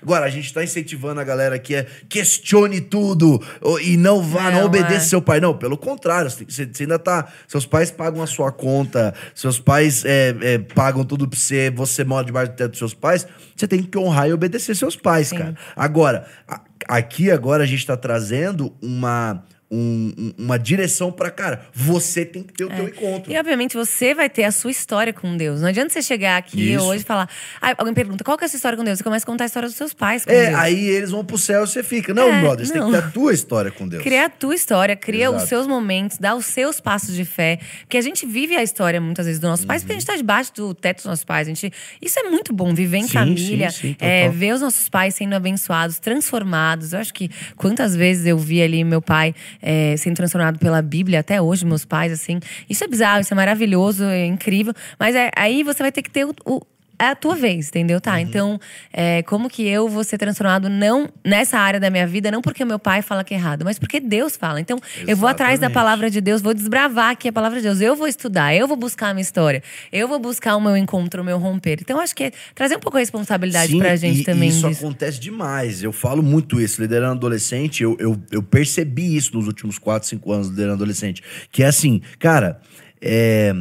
Agora, 0.00 0.24
a 0.26 0.30
gente 0.30 0.52
tá 0.52 0.62
incentivando 0.62 1.20
a 1.20 1.24
galera 1.24 1.58
que 1.58 1.74
é 1.74 1.86
questione 2.08 2.80
tudo 2.80 3.40
e 3.82 3.96
não 3.96 4.22
vá, 4.22 4.50
não, 4.50 4.60
Não, 4.60 4.66
obedeça 4.66 4.94
é. 4.94 5.00
seu 5.00 5.20
pai. 5.22 5.40
Não, 5.40 5.56
pelo 5.56 5.76
contrário, 5.76 6.30
você, 6.30 6.68
ainda 6.80 6.98
tá. 6.98 7.28
Seus 7.48 7.66
pais 7.66 7.90
pagam 7.90 8.22
a 8.22 8.26
sua 8.26 8.50
conta, 8.52 9.14
seus 9.34 9.58
pais 9.58 10.04
é, 10.04 10.34
é, 10.40 10.58
pagam 10.58 11.04
tudo 11.04 11.28
pra 11.28 11.38
você, 11.38 11.70
você 11.70 12.04
mora 12.04 12.24
debaixo 12.24 12.52
do 12.52 12.56
teto 12.56 12.70
dos 12.70 12.78
seus 12.78 12.94
pais. 12.94 13.26
Você 13.56 13.66
tem 13.68 13.82
que 13.82 13.98
honrar 13.98 14.28
e 14.28 14.32
obedecer 14.32 14.74
seus 14.74 14.96
pais, 14.96 15.30
cara. 15.30 15.54
Agora, 15.76 16.26
a- 16.48 16.60
aqui 16.88 17.30
agora 17.30 17.62
a 17.64 17.66
gente 17.66 17.86
tá 17.86 17.96
trazendo 17.96 18.74
uma. 18.82 19.44
Um- 19.72 20.12
um- 20.18 20.34
uma 20.44 20.58
direção 20.58 21.10
pra, 21.10 21.30
cara, 21.30 21.64
você 21.72 22.24
tem 22.26 22.42
que 22.42 22.52
ter 22.52 22.64
o 22.64 22.68
teu 22.68 22.88
encontro. 22.88 23.32
E 23.32 23.38
obviamente 23.38 23.74
você 23.76 24.14
vai 24.14 24.28
ter 24.28 24.44
a 24.44 24.52
sua 24.52 24.70
história 24.70 25.12
com 25.12 25.34
Deus. 25.36 25.62
Não 25.62 25.68
adianta 25.68 25.90
você 25.92 26.02
chegar 26.02 26.36
aqui 26.36 26.74
Isso. 26.74 26.84
hoje 26.84 27.02
e 27.02 27.06
falar. 27.06 27.28
Ah, 27.60 27.74
alguém 27.78 27.94
pergunta 27.94 28.22
qual 28.22 28.36
que 28.36 28.44
é 28.44 28.46
a 28.46 28.48
sua 28.48 28.56
história 28.58 28.76
com 28.76 28.84
Deus? 28.84 28.98
Você 28.98 29.04
começa 29.04 29.24
a 29.24 29.26
contar 29.26 29.44
a 29.44 29.46
história 29.46 29.68
dos 29.68 29.76
seus 29.76 29.94
pais 29.94 30.26
É, 30.26 30.46
Deus. 30.50 30.58
aí 30.60 30.84
eles 30.88 31.10
vão 31.10 31.24
pro 31.24 31.38
céu 31.38 31.64
e 31.64 31.66
você 31.66 31.82
fica. 31.82 32.12
Não, 32.12 32.28
É, 32.30 32.40
brother, 32.40 32.66
você 32.66 32.74
não. 32.74 32.90
tem 32.90 33.00
que 33.00 33.00
ter 33.02 33.08
a 33.08 33.10
tua 33.10 33.32
história 33.32 33.70
com 33.70 33.88
Deus. 33.88 34.02
Cria 34.02 34.26
a 34.26 34.28
tua 34.28 34.54
história, 34.54 34.94
cria 34.94 35.24
Exato. 35.28 35.42
os 35.42 35.48
seus 35.48 35.66
momentos, 35.66 36.18
dá 36.18 36.34
os 36.34 36.44
seus 36.44 36.78
passos 36.80 37.14
de 37.14 37.24
fé. 37.24 37.58
Porque 37.80 37.96
a 37.96 38.02
gente 38.02 38.26
vive 38.26 38.54
a 38.54 38.62
história, 38.62 39.00
muitas 39.00 39.24
vezes, 39.24 39.40
dos 39.40 39.48
nossos 39.48 39.64
pais, 39.64 39.82
porque 39.82 39.92
a 39.92 39.96
gente 39.98 40.06
tá 40.06 40.16
debaixo 40.16 40.52
do 40.54 40.74
teto 40.74 40.96
dos 40.98 41.06
nossos 41.06 41.24
pais. 41.24 41.48
A 41.48 41.50
gente, 41.50 41.72
isso 42.00 42.18
é 42.20 42.24
muito 42.24 42.52
bom, 42.52 42.74
viver 42.74 42.98
em 42.98 43.02
Sim, 43.04 43.08
família, 43.14 43.70
sim, 43.70 43.88
sim, 43.88 43.96
é, 43.98 44.28
ver 44.28 44.52
os 44.54 44.60
nossos 44.60 44.88
pais 44.88 45.14
sendo 45.14 45.34
abençoados, 45.34 45.98
transformados. 45.98 46.92
Eu 46.92 46.98
acho 47.00 47.14
que 47.14 47.30
quantas 47.56 47.96
vezes 47.96 48.26
eu 48.26 48.36
vi 48.36 48.60
ali 48.62 48.84
meu 48.84 49.00
pai 49.00 49.34
é, 49.62 49.96
sendo 49.96 50.16
transformado 50.16 50.58
pela 50.58 50.82
Bíblia, 50.82 51.20
até 51.20 51.40
hoje, 51.40 51.64
meus 51.64 51.84
pais, 51.84 52.12
assim. 52.12 52.40
Isso 52.68 52.82
é 52.84 52.88
bizarro, 52.88 53.20
isso 53.20 53.32
é 53.32 53.36
maravilhoso, 53.36 54.04
é 54.04 54.26
incrível. 54.26 54.74
Mas 54.98 55.14
é- 55.14 55.30
aí 55.36 55.62
você 55.62 55.82
vai 55.82 55.92
ter 55.92 56.02
que 56.02 56.10
ter 56.10 56.24
o- 56.26 56.34
o 56.44 56.60
é 57.06 57.08
a 57.10 57.14
tua 57.14 57.34
vez, 57.34 57.68
entendeu? 57.68 58.00
Tá, 58.00 58.12
Uhum. 58.14 58.18
então, 58.18 58.60
é, 58.92 59.22
como 59.22 59.48
que 59.48 59.66
eu 59.66 59.88
vou 59.88 60.04
ser 60.04 60.18
transformado 60.18 60.68
não 60.68 61.08
nessa 61.24 61.58
área 61.58 61.78
da 61.80 61.90
minha 61.90 62.06
vida, 62.06 62.30
não 62.30 62.40
porque 62.42 62.64
meu 62.64 62.78
pai 62.78 63.02
fala 63.02 63.24
que 63.24 63.34
é 63.34 63.36
errado, 63.36 63.64
mas 63.64 63.78
porque 63.78 64.00
Deus 64.00 64.36
fala. 64.36 64.60
Então, 64.60 64.78
eu 65.06 65.16
vou 65.16 65.28
atrás 65.28 65.58
da 65.58 65.66
Exatamente. 65.66 65.74
palavra 65.74 66.10
de 66.10 66.20
Deus, 66.20 66.40
vou 66.42 66.54
desbravar 66.54 67.10
aqui 67.10 67.28
a 67.28 67.32
palavra 67.32 67.58
de 67.60 67.64
Deus. 67.66 67.80
Eu 67.80 67.96
vou 67.96 68.06
estudar, 68.08 68.54
eu 68.54 68.66
vou 68.68 68.76
buscar 68.76 69.08
a 69.10 69.14
minha 69.14 69.22
história, 69.22 69.62
eu 69.92 70.06
vou 70.06 70.18
buscar 70.18 70.56
o 70.56 70.60
meu 70.60 70.76
encontro, 70.76 71.22
o 71.22 71.24
meu 71.24 71.38
romper. 71.38 71.78
Então, 71.80 71.98
acho 72.00 72.14
que 72.14 72.24
é 72.24 72.32
trazer 72.54 72.76
um 72.76 72.80
pouco 72.80 72.96
a 72.96 73.00
responsabilidade 73.00 73.72
Sim, 73.72 73.78
pra 73.78 73.96
gente 73.96 74.20
e, 74.20 74.24
também 74.24 74.48
isso 74.48 74.68
disso. 74.68 74.84
acontece 74.84 75.18
demais. 75.20 75.82
Eu 75.82 75.92
falo 75.92 76.22
muito 76.22 76.60
isso. 76.60 76.80
Liderando 76.80 77.12
adolescente, 77.12 77.82
eu, 77.82 77.96
eu, 77.98 78.20
eu 78.30 78.42
percebi 78.42 79.16
isso 79.16 79.34
nos 79.34 79.46
últimos 79.46 79.78
4, 79.78 80.08
5 80.08 80.32
anos 80.32 80.48
liderando 80.48 80.74
adolescente. 80.74 81.22
Que 81.50 81.62
é 81.62 81.66
assim, 81.66 82.00
cara, 82.18 82.60
é. 83.00 83.54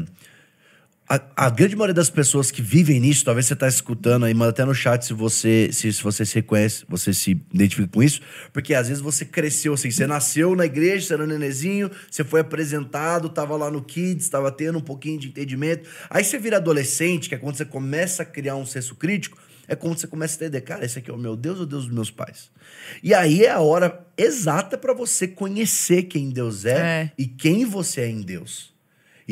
A, 1.14 1.48
a 1.48 1.50
grande 1.50 1.76
maioria 1.76 1.94
das 1.94 2.10
pessoas 2.10 2.52
que 2.52 2.62
vivem 2.62 2.98
nisso, 2.98 3.26
talvez 3.26 3.46
você 3.46 3.54
tá 3.54 3.68
escutando 3.68 4.24
aí, 4.24 4.34
manda 4.34 4.52
até 4.52 4.64
no 4.64 4.74
chat 4.74 5.04
se 5.06 5.14
você 5.14 5.70
se, 5.74 5.92
se 5.92 6.02
você 6.02 6.26
se 6.26 6.36
reconhece, 6.36 6.86
você 6.88 7.14
se 7.14 7.32
identifica 7.54 7.90
com 7.90 8.02
isso, 8.02 8.22
porque 8.54 8.74
às 8.74 8.88
vezes 8.88 9.04
você 9.04 9.26
cresceu 9.26 9.74
assim, 9.74 9.92
você 9.92 10.08
nasceu 10.08 10.56
na 10.56 10.66
igreja, 10.66 11.08
você 11.08 11.14
era 11.16 11.26
um 11.26 11.28
nenezinho, 11.28 11.92
você 12.10 12.24
foi 12.24 12.40
apresentado, 12.40 13.28
tava 13.28 13.58
lá 13.58 13.70
no 13.70 13.82
Kids, 13.84 14.30
tava 14.30 14.50
tendo 14.54 14.78
um 14.78 14.82
pouquinho 14.82 15.20
de 15.20 15.28
entendimento. 15.28 15.90
Aí 16.10 16.24
você 16.24 16.40
vira 16.40 16.56
adolescente, 16.56 17.28
que 17.28 17.36
é 17.36 17.38
quando 17.38 17.58
você 17.58 17.66
começa 17.66 18.24
a 18.24 18.26
criar 18.26 18.56
um 18.56 18.66
senso 18.66 18.96
crítico, 18.96 19.38
é 19.68 19.76
quando 19.76 19.98
você 20.00 20.08
começa 20.08 20.36
a 20.36 20.48
entender, 20.48 20.62
cara, 20.62 20.86
esse 20.86 20.98
aqui 21.00 21.12
é 21.12 21.14
o 21.14 21.18
meu 21.18 21.36
Deus 21.36 21.58
ou 21.58 21.64
o 21.64 21.68
Deus 21.68 21.88
dos 21.88 21.94
meus 21.94 22.10
pais? 22.10 22.50
E 23.04 23.14
aí 23.14 23.44
é 23.44 23.52
a 23.52 23.60
hora 23.60 24.00
exata 24.18 24.78
para 24.78 24.94
você 24.94 25.28
conhecer 25.28 26.04
quem 26.04 26.30
Deus 26.30 26.64
é, 26.64 26.78
É. 26.78 27.12
e 27.18 27.28
quem 27.28 27.66
você 27.66 28.00
é 28.00 28.08
em 28.10 28.22
Deus. 28.22 28.71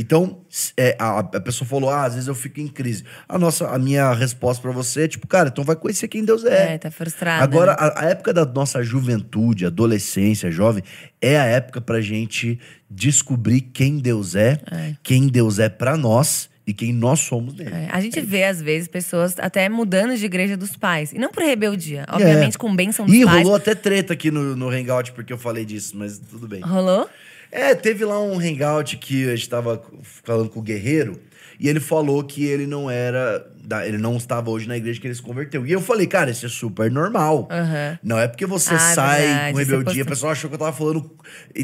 Então, 0.02 0.40
é, 0.78 0.96
a, 0.98 1.20
a 1.20 1.42
pessoa 1.42 1.68
falou, 1.68 1.90
ah, 1.90 2.06
às 2.06 2.14
vezes 2.14 2.30
eu 2.30 2.34
fico 2.34 2.62
em 2.62 2.70
crise. 2.70 3.04
A 3.28 3.38
nossa, 3.38 3.68
a 3.68 3.78
minha 3.78 4.14
resposta 4.14 4.62
para 4.62 4.72
você 4.72 5.04
é 5.04 5.08
tipo, 5.10 5.28
cara, 5.28 5.50
então 5.50 5.62
vai 5.62 5.76
conhecer 5.76 6.08
quem 6.08 6.24
Deus 6.24 6.46
é. 6.46 6.76
É, 6.76 6.78
tá 6.78 6.90
frustrada. 6.90 7.44
Agora, 7.44 7.72
né? 7.74 7.78
a, 7.82 8.06
a 8.06 8.06
época 8.06 8.32
da 8.34 8.46
nossa 8.46 8.82
juventude, 8.82 9.66
adolescência, 9.66 10.50
jovem, 10.50 10.82
é 11.22 11.38
a 11.38 11.44
época 11.44 11.82
pra 11.82 12.00
gente 12.00 12.58
descobrir 12.90 13.60
quem 13.60 13.98
Deus 13.98 14.36
é, 14.36 14.62
É. 14.72 14.96
quem 15.04 15.28
Deus 15.28 15.60
é 15.60 15.68
pra 15.68 15.98
nós 15.98 16.50
e 16.66 16.74
quem 16.74 16.94
nós 16.94 17.20
somos 17.20 17.54
nele. 17.56 17.72
É, 17.74 17.90
a 17.92 18.00
gente 18.00 18.22
vê, 18.22 18.46
às 18.46 18.62
vezes, 18.62 18.88
pessoas 18.88 19.36
até 19.38 19.68
mudando 19.68 20.16
de 20.16 20.26
igreja 20.26 20.56
dos 20.56 20.78
pais. 20.78 21.12
E 21.12 21.18
não 21.20 21.30
por 21.30 21.44
rebeldia. 21.44 22.06
Obviamente, 22.10 22.58
com 22.58 22.74
bênção 22.74 23.06
dos 23.06 23.14
Ih, 23.14 23.26
pais. 23.26 23.42
rolou 23.44 23.56
até 23.56 23.76
treta 23.76 24.14
aqui 24.14 24.32
no, 24.32 24.56
no 24.56 24.70
Hangout 24.70 25.12
porque 25.12 25.34
eu 25.34 25.38
falei 25.38 25.66
disso, 25.66 25.98
mas 25.98 26.18
tudo 26.20 26.48
bem. 26.48 26.62
Rolou? 26.62 27.10
É, 27.52 27.74
teve 27.74 28.06
lá 28.06 28.22
um 28.22 28.40
hangout 28.40 28.98
que 28.98 29.28
a 29.30 29.36
gente 29.36 29.50
tava 29.50 29.82
falando 30.24 30.50
com 30.50 30.60
o 30.60 30.64
Guerreiro 30.64 31.20
e 31.60 31.68
ele 31.68 31.80
falou 31.80 32.24
que 32.24 32.46
ele 32.46 32.66
não 32.66 32.90
era. 32.90 33.46
Ele 33.86 33.98
não 33.98 34.18
estava 34.18 34.50
hoje 34.50 34.68
na 34.68 34.78
igreja 34.78 35.00
que 35.00 35.06
ele 35.06 35.14
se 35.14 35.22
converteu. 35.22 35.66
E 35.66 35.72
eu 35.72 35.82
falei, 35.82 36.08
cara, 36.08 36.32
isso 36.32 36.46
é 36.46 36.50
super 36.50 36.90
normal. 36.90 37.48
Aham. 37.52 38.00
Não 38.02 38.18
é 38.18 38.28
porque 38.28 38.46
você 38.46 38.74
Ah, 38.74 38.80
sai 38.80 39.22
verdade, 39.22 39.52
com 39.54 39.60
você 39.60 39.72
rebeldia, 39.72 40.04
o 40.04 40.06
pessoal 40.08 40.32
achou 40.32 40.50
que 40.50 40.56
eu 40.56 40.60
tava 40.60 40.74
falando 40.74 41.12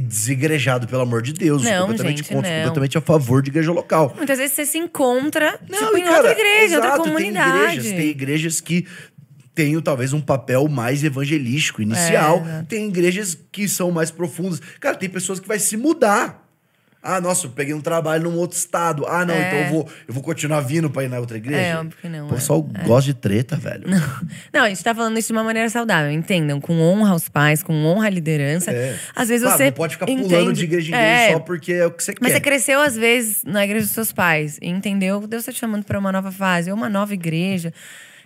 desigrejado, 0.02 0.88
pelo 0.88 1.02
amor 1.02 1.22
de 1.22 1.34
Deus. 1.34 1.64
Não, 1.64 1.82
completamente 1.88 2.18
gente, 2.18 2.34
contra, 2.34 2.50
não. 2.52 2.58
completamente 2.68 2.98
a 2.98 3.02
favor 3.02 3.42
de 3.42 3.50
igreja 3.50 3.72
local. 3.72 4.14
Muitas 4.18 4.38
vezes 4.38 4.56
você 4.56 4.66
se 4.66 4.78
encontra 4.78 5.58
tipo, 5.58 5.98
e, 5.98 6.02
em 6.02 6.04
cara, 6.04 6.18
outra 6.18 6.32
igreja, 6.32 6.76
outra 6.76 6.90
exato, 6.90 7.04
comunidade. 7.04 7.52
Tem 7.54 7.72
igrejas, 7.72 7.92
tem 7.98 8.10
igrejas 8.10 8.62
que 8.62 8.88
têm 9.56 9.80
talvez 9.82 10.12
um 10.14 10.22
papel 10.22 10.68
mais 10.68 11.04
evangelístico, 11.04 11.82
inicial. 11.82 12.46
É, 12.46 12.64
tem 12.68 12.88
igrejas 12.90 13.38
que 13.52 13.68
são 13.68 13.90
mais 13.90 14.12
profundas. 14.12 14.62
Cara, 14.80 14.96
tem 14.98 15.10
pessoas 15.10 15.40
que 15.40 15.48
vai 15.48 15.58
se 15.58 15.78
mudar. 15.78 16.44
Ah, 17.08 17.22
nossa, 17.22 17.46
eu 17.46 17.52
peguei 17.52 17.72
um 17.72 17.82
trabalho 17.82 18.24
num 18.24 18.36
outro 18.36 18.58
estado. 18.58 19.06
Ah, 19.08 19.24
não, 19.24 19.36
É. 19.36 19.48
então 19.48 19.60
eu 19.60 19.70
vou, 19.70 19.90
eu 20.08 20.14
vou 20.16 20.24
continuar 20.24 20.62
vindo 20.62 20.90
pra 20.90 21.04
ir 21.04 21.08
na 21.08 21.20
outra 21.20 21.38
igreja. 21.38 21.62
É, 21.62 21.78
óbvio 21.78 21.96
que 22.02 22.10
não, 22.10 22.26
O 22.26 22.32
é. 22.32 22.34
pessoal 22.34 22.60
gosta 22.64 23.14
de 23.14 23.14
treta, 23.14 23.56
velho. 23.56 23.84
Não, 24.52 24.64
a 24.64 24.70
gente 24.70 24.84
tá 24.84 24.96
falando 24.96 25.16
isso 25.20 25.28
de 25.28 25.34
uma 25.34 25.44
maneira 25.44 25.70
saudável, 25.70 26.10
entendam. 26.12 26.60
Com 26.60 26.82
honra 26.82 27.12
aos 27.12 27.30
pais, 27.30 27.62
com 27.62 27.74
honra 27.86 28.08
à 28.08 28.10
liderança. 28.10 28.72
É. 28.72 28.98
Às 29.16 29.28
vezes 29.30 29.44
Claro, 29.44 29.58
você. 29.60 29.66
não 29.66 29.72
pode 29.74 29.94
ficar 29.94 30.08
pulando 30.08 30.26
entende- 30.26 30.54
de 30.54 30.64
igreja 30.64 30.88
em 30.92 30.96
igreja 30.96 31.06
É, 31.06 31.34
só 31.34 31.40
porque 31.42 31.74
é 31.74 31.86
o 31.86 31.92
que 31.92 32.04
você 32.04 32.16
Mas 32.20 32.32
quer. 32.32 32.38
você 32.38 32.42
cresceu, 32.42 32.82
às 32.82 32.96
vezes, 32.98 33.44
na 33.46 33.64
igreja 33.64 33.86
dos 33.86 33.94
seus 33.94 34.12
pais. 34.12 34.58
E 34.60 34.68
entendeu? 34.68 35.28
Deus 35.28 35.46
tá 35.46 35.52
te 35.52 35.60
chamando 35.60 35.84
pra 35.84 36.00
uma 36.00 36.12
nova 36.12 36.32
fase, 36.32 36.72
ou 36.72 36.76
uma 36.76 36.90
nova 36.90 37.14
igreja. 37.14 37.72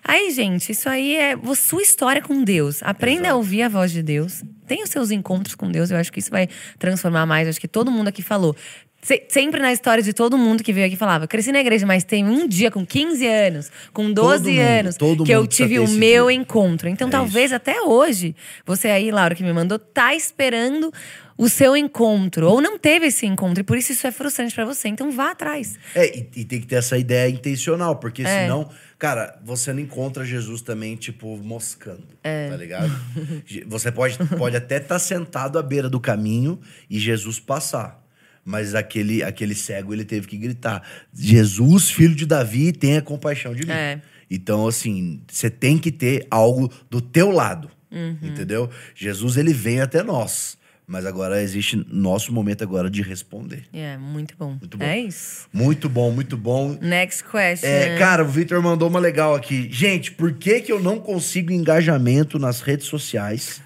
Aí, 0.03 0.31
gente, 0.31 0.71
isso 0.71 0.87
aí 0.87 1.15
é 1.15 1.35
sua 1.55 1.81
história 1.81 2.21
com 2.21 2.43
Deus. 2.43 2.81
Aprenda 2.83 3.31
a 3.31 3.35
ouvir 3.35 3.63
a 3.63 3.69
voz 3.69 3.91
de 3.91 4.01
Deus. 4.01 4.43
Tenha 4.67 4.83
os 4.83 4.89
seus 4.89 5.11
encontros 5.11 5.55
com 5.55 5.69
Deus. 5.71 5.91
Eu 5.91 5.97
acho 5.97 6.11
que 6.11 6.19
isso 6.19 6.31
vai 6.31 6.47
transformar 6.77 7.25
mais. 7.25 7.47
Acho 7.47 7.59
que 7.59 7.67
todo 7.67 7.91
mundo 7.91 8.07
aqui 8.07 8.21
falou. 8.21 8.55
Se- 9.01 9.23
Sempre 9.29 9.61
na 9.61 9.71
história 9.71 10.03
de 10.03 10.11
todo 10.13 10.37
mundo 10.37 10.61
que 10.63 10.73
veio 10.73 10.85
aqui 10.87 10.95
falava, 10.97 11.25
cresci 11.27 11.51
na 11.51 11.59
igreja, 11.61 11.85
mas 11.85 12.03
tem 12.03 12.25
um 12.25 12.47
dia 12.47 12.69
com 12.69 12.85
15 12.85 13.25
anos, 13.25 13.71
com 13.93 14.11
12 14.11 14.49
mundo, 14.51 14.59
anos, 14.61 14.95
todo 14.97 15.23
que 15.23 15.31
eu 15.31 15.39
mundo 15.41 15.49
tive 15.49 15.79
o 15.79 15.87
meu 15.87 16.27
dia. 16.27 16.35
encontro. 16.35 16.89
Então, 16.89 17.07
É 17.07 17.11
talvez 17.11 17.53
até 17.53 17.81
hoje, 17.81 18.35
você 18.65 18.89
aí, 18.89 19.09
Laura, 19.11 19.33
que 19.35 19.43
me 19.43 19.53
mandou, 19.53 19.79
tá 19.79 20.13
esperando 20.13 20.91
o 21.37 21.47
seu 21.47 21.77
encontro. 21.77 22.49
Ou 22.49 22.59
não 22.59 22.77
teve 22.77 23.05
esse 23.07 23.25
encontro. 23.25 23.61
E 23.61 23.63
por 23.63 23.77
isso 23.77 23.93
isso 23.93 24.05
é 24.05 24.11
frustrante 24.11 24.53
pra 24.53 24.65
você. 24.65 24.89
Então 24.89 25.09
vá 25.09 25.31
atrás. 25.31 25.77
É, 25.95 26.17
e, 26.17 26.29
e 26.35 26.43
tem 26.43 26.59
que 26.59 26.67
ter 26.67 26.75
essa 26.75 26.97
ideia 26.97 27.29
intencional, 27.29 27.95
porque 27.95 28.23
É. 28.23 28.41
senão, 28.41 28.69
cara, 28.97 29.39
você 29.45 29.71
não 29.71 29.79
encontra 29.79 30.25
Jesus 30.25 30.61
também, 30.61 30.97
tipo, 30.97 31.37
moscando. 31.37 32.03
É. 32.21 32.49
Tá 32.49 32.57
ligado? 32.57 32.91
Você 33.67 33.89
pode, 33.93 34.17
pode 34.37 34.57
até 34.57 34.77
estar 34.77 34.99
sentado 34.99 35.57
à 35.57 35.63
beira 35.63 35.89
do 35.89 36.01
caminho 36.01 36.59
e 36.89 36.99
Jesus 36.99 37.39
passar. 37.39 37.97
Mas 38.43 38.73
aquele, 38.75 39.21
aquele 39.23 39.55
cego, 39.55 39.93
ele 39.93 40.05
teve 40.05 40.27
que 40.27 40.37
gritar: 40.37 40.83
Jesus, 41.13 41.89
filho 41.89 42.15
de 42.15 42.25
Davi, 42.25 42.71
tenha 42.71 43.01
compaixão 43.01 43.53
de 43.53 43.65
mim. 43.65 43.71
É. 43.71 44.01
Então, 44.29 44.67
assim, 44.67 45.21
você 45.27 45.49
tem 45.49 45.77
que 45.77 45.91
ter 45.91 46.27
algo 46.29 46.71
do 46.89 47.01
teu 47.01 47.31
lado. 47.31 47.69
Uhum. 47.91 48.17
Entendeu? 48.21 48.69
Jesus, 48.95 49.37
ele 49.37 49.53
vem 49.53 49.81
até 49.81 50.03
nós. 50.03 50.57
Mas 50.89 51.05
agora 51.05 51.39
existe 51.39 51.85
nosso 51.87 52.33
momento 52.33 52.63
agora 52.63 52.89
de 52.89 53.03
responder. 53.03 53.63
É, 53.71 53.95
muito 53.95 54.35
bom. 54.35 54.57
Muito 54.59 54.75
bom. 54.75 54.83
É 54.83 54.99
isso. 54.99 55.47
Muito 55.53 55.87
bom, 55.87 56.09
muito 56.09 56.35
bom. 56.35 56.75
Next 56.81 57.23
question. 57.23 57.69
É, 57.69 57.95
cara, 57.99 58.23
o 58.23 58.27
Victor 58.27 58.59
mandou 58.59 58.89
uma 58.89 58.99
legal 58.99 59.35
aqui. 59.35 59.69
Gente, 59.71 60.11
por 60.11 60.33
que, 60.33 60.61
que 60.61 60.71
eu 60.71 60.81
não 60.81 60.97
consigo 60.97 61.51
engajamento 61.51 62.39
nas 62.39 62.61
redes 62.61 62.87
sociais 62.87 63.61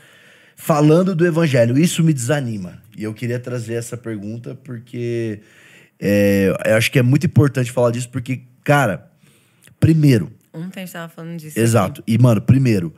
falando 0.57 1.15
do 1.15 1.25
evangelho? 1.25 1.77
Isso 1.77 2.03
me 2.03 2.11
desanima. 2.11 2.82
E 2.97 3.03
eu 3.03 3.13
queria 3.13 3.39
trazer 3.39 3.73
essa 3.73 3.97
pergunta 3.97 4.55
porque 4.63 5.41
é, 5.99 6.53
eu 6.65 6.75
acho 6.75 6.91
que 6.91 6.99
é 6.99 7.01
muito 7.03 7.25
importante 7.25 7.71
falar 7.71 7.91
disso, 7.91 8.09
porque, 8.09 8.43
cara, 8.63 9.11
primeiro, 9.79 10.31
Ontem 10.53 10.81
a 10.81 10.85
gente 10.85 10.93
tava 10.93 11.09
falando 11.09 11.37
disso. 11.37 11.59
exato. 11.59 12.03
E, 12.05 12.17
mano, 12.17 12.41
primeiro, 12.41 12.93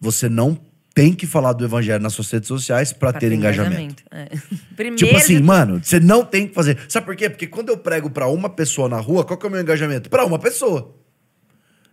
você 0.00 0.28
não 0.28 0.56
tem 0.94 1.12
que 1.12 1.26
falar 1.26 1.52
do 1.52 1.64
evangelho 1.64 2.02
nas 2.02 2.12
suas 2.14 2.30
redes 2.30 2.46
sociais 2.48 2.92
pra 2.92 3.10
Pra 3.10 3.20
ter 3.20 3.30
engajamento. 3.32 4.02
É. 4.10 4.28
Primeiro. 4.76 4.96
Tipo 4.96 5.16
assim, 5.16 5.36
de- 5.38 5.42
mano, 5.42 5.80
você 5.82 6.00
não 6.00 6.24
tem 6.24 6.46
que 6.48 6.54
fazer. 6.54 6.78
Sabe 6.88 7.04
por 7.04 7.14
quê? 7.16 7.28
Porque 7.28 7.46
quando 7.46 7.68
eu 7.68 7.76
prego 7.76 8.08
pra 8.08 8.28
uma 8.28 8.48
pessoa 8.48 8.88
na 8.88 8.98
rua, 8.98 9.24
qual 9.24 9.36
que 9.38 9.44
é 9.44 9.48
o 9.48 9.52
meu 9.52 9.60
engajamento? 9.60 10.08
Pra 10.08 10.24
uma 10.24 10.38
pessoa. 10.38 10.94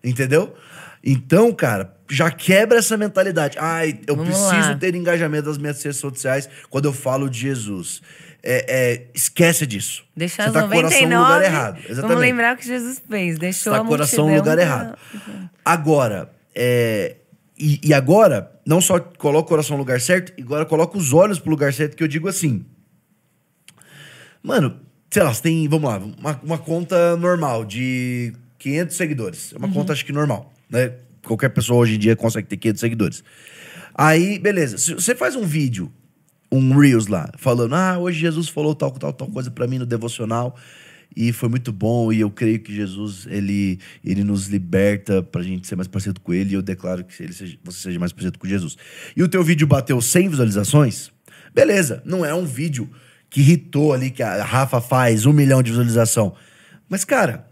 Entendeu? 0.04 0.54
Então, 1.03 1.51
cara, 1.51 1.93
já 2.10 2.31
quebra 2.31 2.79
essa 2.79 2.95
mentalidade. 2.95 3.57
Ai, 3.60 4.00
eu 4.07 4.15
Vamos 4.15 4.29
preciso 4.31 4.69
lá. 4.69 4.75
ter 4.77 4.95
engajamento 4.95 5.50
nas 5.50 5.57
minhas 5.57 5.83
redes 5.83 6.00
sociais 6.00 6.50
quando 6.69 6.86
eu 6.86 6.93
falo 6.93 7.29
de 7.29 7.39
Jesus. 7.39 8.01
É, 8.41 8.65
é, 8.67 9.07
esquece 9.13 9.65
disso. 9.65 10.05
Deixar 10.15 10.45
você 10.45 10.51
tá 10.51 10.62
com 10.62 10.67
o 10.67 10.72
coração 10.72 11.01
no 11.01 11.10
99. 11.10 11.33
lugar 11.33 11.43
errado. 11.43 11.77
Exatamente. 11.77 12.01
Vamos 12.01 12.22
lembrar 12.22 12.55
o 12.55 12.57
que 12.57 12.67
Jesus 12.67 13.01
fez. 13.10 13.38
Deixou 13.38 13.74
Você 13.74 13.79
tá 13.79 13.86
a 13.86 13.88
coração 13.88 14.27
no 14.29 14.36
lugar 14.36 14.57
errado. 14.57 14.98
Agora, 15.63 16.29
é, 16.55 17.17
e, 17.57 17.79
e 17.83 17.93
agora, 17.93 18.51
não 18.65 18.81
só 18.81 19.00
coloca 19.00 19.45
o 19.45 19.50
coração 19.50 19.77
no 19.77 19.83
lugar 19.83 20.00
certo, 20.00 20.33
agora 20.41 20.65
coloca 20.65 20.98
os 20.98 21.13
olhos 21.13 21.39
pro 21.39 21.50
lugar 21.50 21.74
certo, 21.74 21.95
que 21.95 22.03
eu 22.03 22.07
digo 22.07 22.27
assim. 22.27 22.65
Mano, 24.41 24.79
sei 25.10 25.24
lá, 25.24 25.33
você 25.33 25.41
tem, 25.41 25.67
vamos 25.67 25.89
lá, 25.89 25.98
uma, 25.98 26.39
uma 26.43 26.57
conta 26.57 27.15
normal 27.15 27.63
de 27.63 28.33
500 28.60 28.95
seguidores. 28.95 29.53
É 29.53 29.57
uma 29.57 29.72
conta, 29.72 29.93
acho 29.93 30.05
que 30.05 30.12
normal, 30.12 30.52
né? 30.70 30.93
Qualquer 31.24 31.50
pessoa 31.50 31.79
hoje 31.79 31.96
em 31.96 32.00
dia 32.00 32.15
consegue 32.15 32.48
ter 32.48 32.58
500 32.58 32.79
seguidores. 32.79 33.24
Aí, 33.96 34.39
beleza. 34.39 34.77
Se 34.77 34.93
você 34.93 35.15
faz 35.15 35.36
um 35.36 35.43
vídeo, 35.43 35.91
um 36.51 36.77
Reels 36.77 37.08
lá, 37.08 37.32
falando, 37.38 37.74
ah, 37.75 37.98
hoje 37.98 38.20
Jesus 38.20 38.50
falou 38.50 38.75
tal, 38.75 38.91
tal, 38.91 39.13
tal 39.13 39.27
coisa 39.27 39.50
pra 39.50 39.67
mim 39.67 39.77
no 39.77 39.86
devocional 39.86 40.55
e 41.15 41.32
foi 41.32 41.48
muito 41.48 41.72
bom 41.72 42.12
e 42.12 42.20
eu 42.20 42.29
creio 42.29 42.60
que 42.60 42.74
Jesus, 42.74 43.27
ele, 43.29 43.79
ele 44.03 44.24
nos 44.24 44.48
liberta 44.48 45.22
pra 45.22 45.41
gente 45.43 45.67
ser 45.67 45.75
mais 45.75 45.88
parecido 45.88 46.20
com 46.20 46.34
ele 46.34 46.51
e 46.51 46.53
eu 46.55 46.62
declaro 46.62 47.03
que 47.03 47.22
ele 47.22 47.34
seja, 47.34 47.58
você 47.63 47.79
seja 47.79 48.00
mais 48.00 48.12
parecido 48.12 48.39
com 48.39 48.48
Jesus. 48.48 48.77
E 49.15 49.22
o 49.22 49.27
teu 49.27 49.43
vídeo 49.43 49.67
bateu 49.67 50.01
100 50.01 50.29
visualizações, 50.29 51.12
beleza, 51.53 52.01
não 52.05 52.25
é 52.25 52.34
um 52.34 52.46
vídeo 52.46 52.89
que 53.29 53.41
irritou 53.41 53.93
ali, 53.93 54.12
que 54.12 54.22
a 54.22 54.43
Rafa 54.43 54.79
faz 54.79 55.25
um 55.25 55.34
milhão 55.34 55.63
de 55.63 55.72
visualização. 55.72 56.36
Mas, 56.88 57.03
cara, 57.03 57.48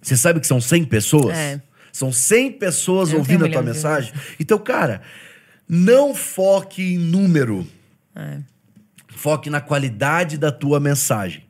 você 0.00 0.16
sabe 0.16 0.40
que 0.40 0.46
são 0.46 0.60
100 0.60 0.84
pessoas? 0.84 1.36
É. 1.36 1.60
São 1.92 2.12
100 2.12 2.52
pessoas 2.52 3.10
Eu 3.10 3.18
ouvindo 3.18 3.44
a 3.44 3.50
tua 3.50 3.62
mensagem. 3.62 4.12
Então, 4.38 4.58
cara, 4.58 5.02
não 5.68 6.14
foque 6.14 6.94
em 6.94 6.98
número. 6.98 7.66
É. 8.14 8.38
Foque 9.08 9.50
na 9.50 9.60
qualidade 9.60 10.38
da 10.38 10.52
tua 10.52 10.78
mensagem. 10.78 11.48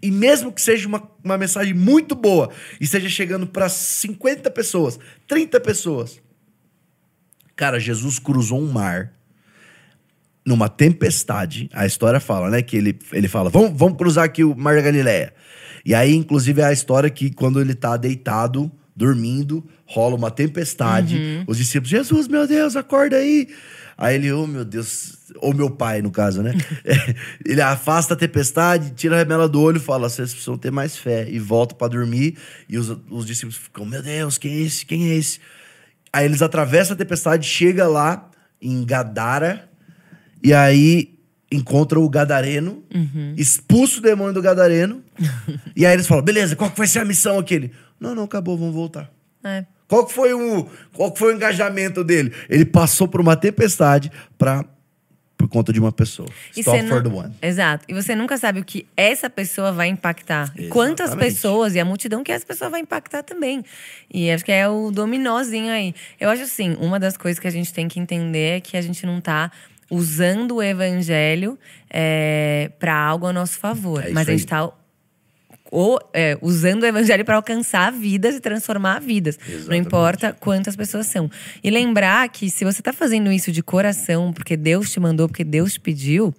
E 0.00 0.10
mesmo 0.10 0.52
que 0.52 0.60
seja 0.60 0.86
uma, 0.86 1.02
uma 1.24 1.36
mensagem 1.36 1.74
muito 1.74 2.14
boa 2.14 2.50
e 2.80 2.84
esteja 2.84 3.08
chegando 3.08 3.46
para 3.46 3.68
50 3.68 4.50
pessoas, 4.50 4.98
30 5.26 5.60
pessoas. 5.60 6.20
Cara, 7.56 7.80
Jesus 7.80 8.20
cruzou 8.20 8.60
um 8.60 8.70
mar 8.70 9.12
numa 10.46 10.68
tempestade. 10.68 11.68
A 11.72 11.84
história 11.84 12.20
fala, 12.20 12.48
né? 12.48 12.62
Que 12.62 12.76
ele, 12.76 12.98
ele 13.12 13.26
fala: 13.26 13.50
vamos, 13.50 13.76
vamos 13.76 13.98
cruzar 13.98 14.24
aqui 14.24 14.44
o 14.44 14.56
Mar 14.56 14.76
da 14.76 14.82
Galileia. 14.82 15.34
E 15.84 15.94
aí, 15.94 16.14
inclusive, 16.14 16.60
é 16.60 16.66
a 16.66 16.72
história 16.72 17.10
que 17.10 17.30
quando 17.30 17.60
ele 17.60 17.74
tá 17.74 17.96
deitado, 17.96 18.70
dormindo, 18.98 19.64
rola 19.86 20.16
uma 20.16 20.30
tempestade. 20.30 21.44
Os 21.46 21.56
discípulos, 21.56 21.88
Jesus, 21.88 22.26
meu 22.26 22.48
Deus, 22.48 22.74
acorda 22.74 23.16
aí. 23.16 23.48
Aí 23.96 24.16
ele, 24.16 24.32
oh 24.32 24.46
meu 24.46 24.64
Deus, 24.64 25.16
ou 25.36 25.54
meu 25.54 25.70
pai, 25.70 26.02
no 26.02 26.10
caso, 26.10 26.42
né? 26.42 26.52
ele 27.46 27.60
afasta 27.60 28.14
a 28.14 28.16
tempestade, 28.16 28.90
tira 28.90 29.14
a 29.14 29.18
remela 29.18 29.48
do 29.48 29.60
olho 29.60 29.76
e 29.76 29.80
fala: 29.80 30.08
vocês 30.08 30.30
precisam 30.30 30.58
ter 30.58 30.72
mais 30.72 30.96
fé. 30.96 31.28
E 31.30 31.38
volta 31.38 31.76
para 31.76 31.88
dormir. 31.88 32.36
E 32.68 32.76
os, 32.76 32.96
os 33.08 33.24
discípulos 33.24 33.56
ficam: 33.56 33.84
meu 33.84 34.02
Deus, 34.02 34.36
quem 34.36 34.52
é 34.52 34.60
esse? 34.62 34.84
Quem 34.84 35.10
é 35.10 35.14
esse? 35.14 35.38
Aí 36.12 36.24
eles 36.24 36.42
atravessam 36.42 36.94
a 36.94 36.96
tempestade, 36.96 37.46
chega 37.46 37.86
lá 37.86 38.30
em 38.60 38.84
Gadara, 38.84 39.68
e 40.42 40.52
aí 40.52 41.18
encontra 41.50 41.98
o 41.98 42.08
Gadareno, 42.08 42.82
expulsa 43.36 43.98
o 43.98 44.02
demônio 44.02 44.34
do 44.34 44.42
Gadareno. 44.42 45.02
e 45.76 45.86
aí 45.86 45.92
eles 45.92 46.06
falam: 46.06 46.24
beleza, 46.24 46.56
qual 46.56 46.70
que 46.70 46.78
vai 46.78 46.86
ser 46.86 47.00
a 47.00 47.04
missão 47.04 47.38
aquele? 47.38 47.72
Não, 48.00 48.14
não, 48.14 48.24
acabou, 48.24 48.56
vamos 48.56 48.74
voltar. 48.74 49.10
É. 49.44 49.64
Qual 49.88 50.04
que 50.04 50.12
foi 50.12 50.34
o, 50.34 50.68
qual 50.92 51.10
que 51.10 51.18
foi 51.18 51.32
o 51.32 51.36
engajamento 51.36 52.04
dele? 52.04 52.32
Ele 52.48 52.64
passou 52.64 53.08
por 53.08 53.20
uma 53.20 53.34
tempestade 53.34 54.12
pra, 54.36 54.64
por 55.36 55.48
conta 55.48 55.72
de 55.72 55.80
uma 55.80 55.90
pessoa. 55.90 56.28
E 56.54 56.60
Stop 56.60 56.86
for 56.88 57.02
the 57.02 57.08
one. 57.08 57.34
Exato. 57.40 57.86
E 57.88 57.94
você 57.94 58.14
nunca 58.14 58.36
sabe 58.36 58.60
o 58.60 58.64
que 58.64 58.86
essa 58.94 59.30
pessoa 59.30 59.72
vai 59.72 59.88
impactar. 59.88 60.52
E 60.56 60.68
Quantas 60.68 61.08
Exatamente. 61.08 61.34
pessoas 61.34 61.74
e 61.74 61.80
a 61.80 61.84
multidão 61.86 62.22
que 62.22 62.30
essa 62.30 62.44
pessoa 62.44 62.68
vai 62.68 62.80
impactar 62.80 63.22
também. 63.22 63.64
E 64.12 64.30
acho 64.30 64.44
que 64.44 64.52
é 64.52 64.68
o 64.68 64.90
dominózinho 64.90 65.72
aí. 65.72 65.94
Eu 66.20 66.28
acho 66.28 66.42
assim, 66.42 66.76
uma 66.78 67.00
das 67.00 67.16
coisas 67.16 67.40
que 67.40 67.46
a 67.46 67.50
gente 67.50 67.72
tem 67.72 67.88
que 67.88 67.98
entender 67.98 68.58
é 68.58 68.60
que 68.60 68.76
a 68.76 68.82
gente 68.82 69.06
não 69.06 69.22
tá 69.22 69.50
usando 69.90 70.56
o 70.56 70.62
evangelho 70.62 71.58
é, 71.88 72.70
para 72.78 72.94
algo 72.94 73.26
a 73.26 73.32
nosso 73.32 73.58
favor. 73.58 74.04
É 74.04 74.10
mas 74.10 74.28
a 74.28 74.32
gente 74.32 74.52
aí. 74.52 74.70
Ou, 75.70 75.98
é, 76.12 76.38
usando 76.40 76.82
o 76.82 76.86
evangelho 76.86 77.24
para 77.24 77.36
alcançar 77.36 77.92
vidas 77.92 78.36
e 78.36 78.40
transformar 78.40 79.00
vidas. 79.00 79.38
Exatamente. 79.38 79.68
Não 79.68 79.76
importa 79.76 80.36
quantas 80.38 80.76
pessoas 80.76 81.06
são. 81.06 81.30
E 81.62 81.70
lembrar 81.70 82.28
que 82.28 82.50
se 82.50 82.64
você 82.64 82.80
está 82.80 82.92
fazendo 82.92 83.30
isso 83.30 83.52
de 83.52 83.62
coração, 83.62 84.32
porque 84.32 84.56
Deus 84.56 84.90
te 84.90 85.00
mandou, 85.00 85.28
porque 85.28 85.44
Deus 85.44 85.74
te 85.74 85.80
pediu, 85.80 86.34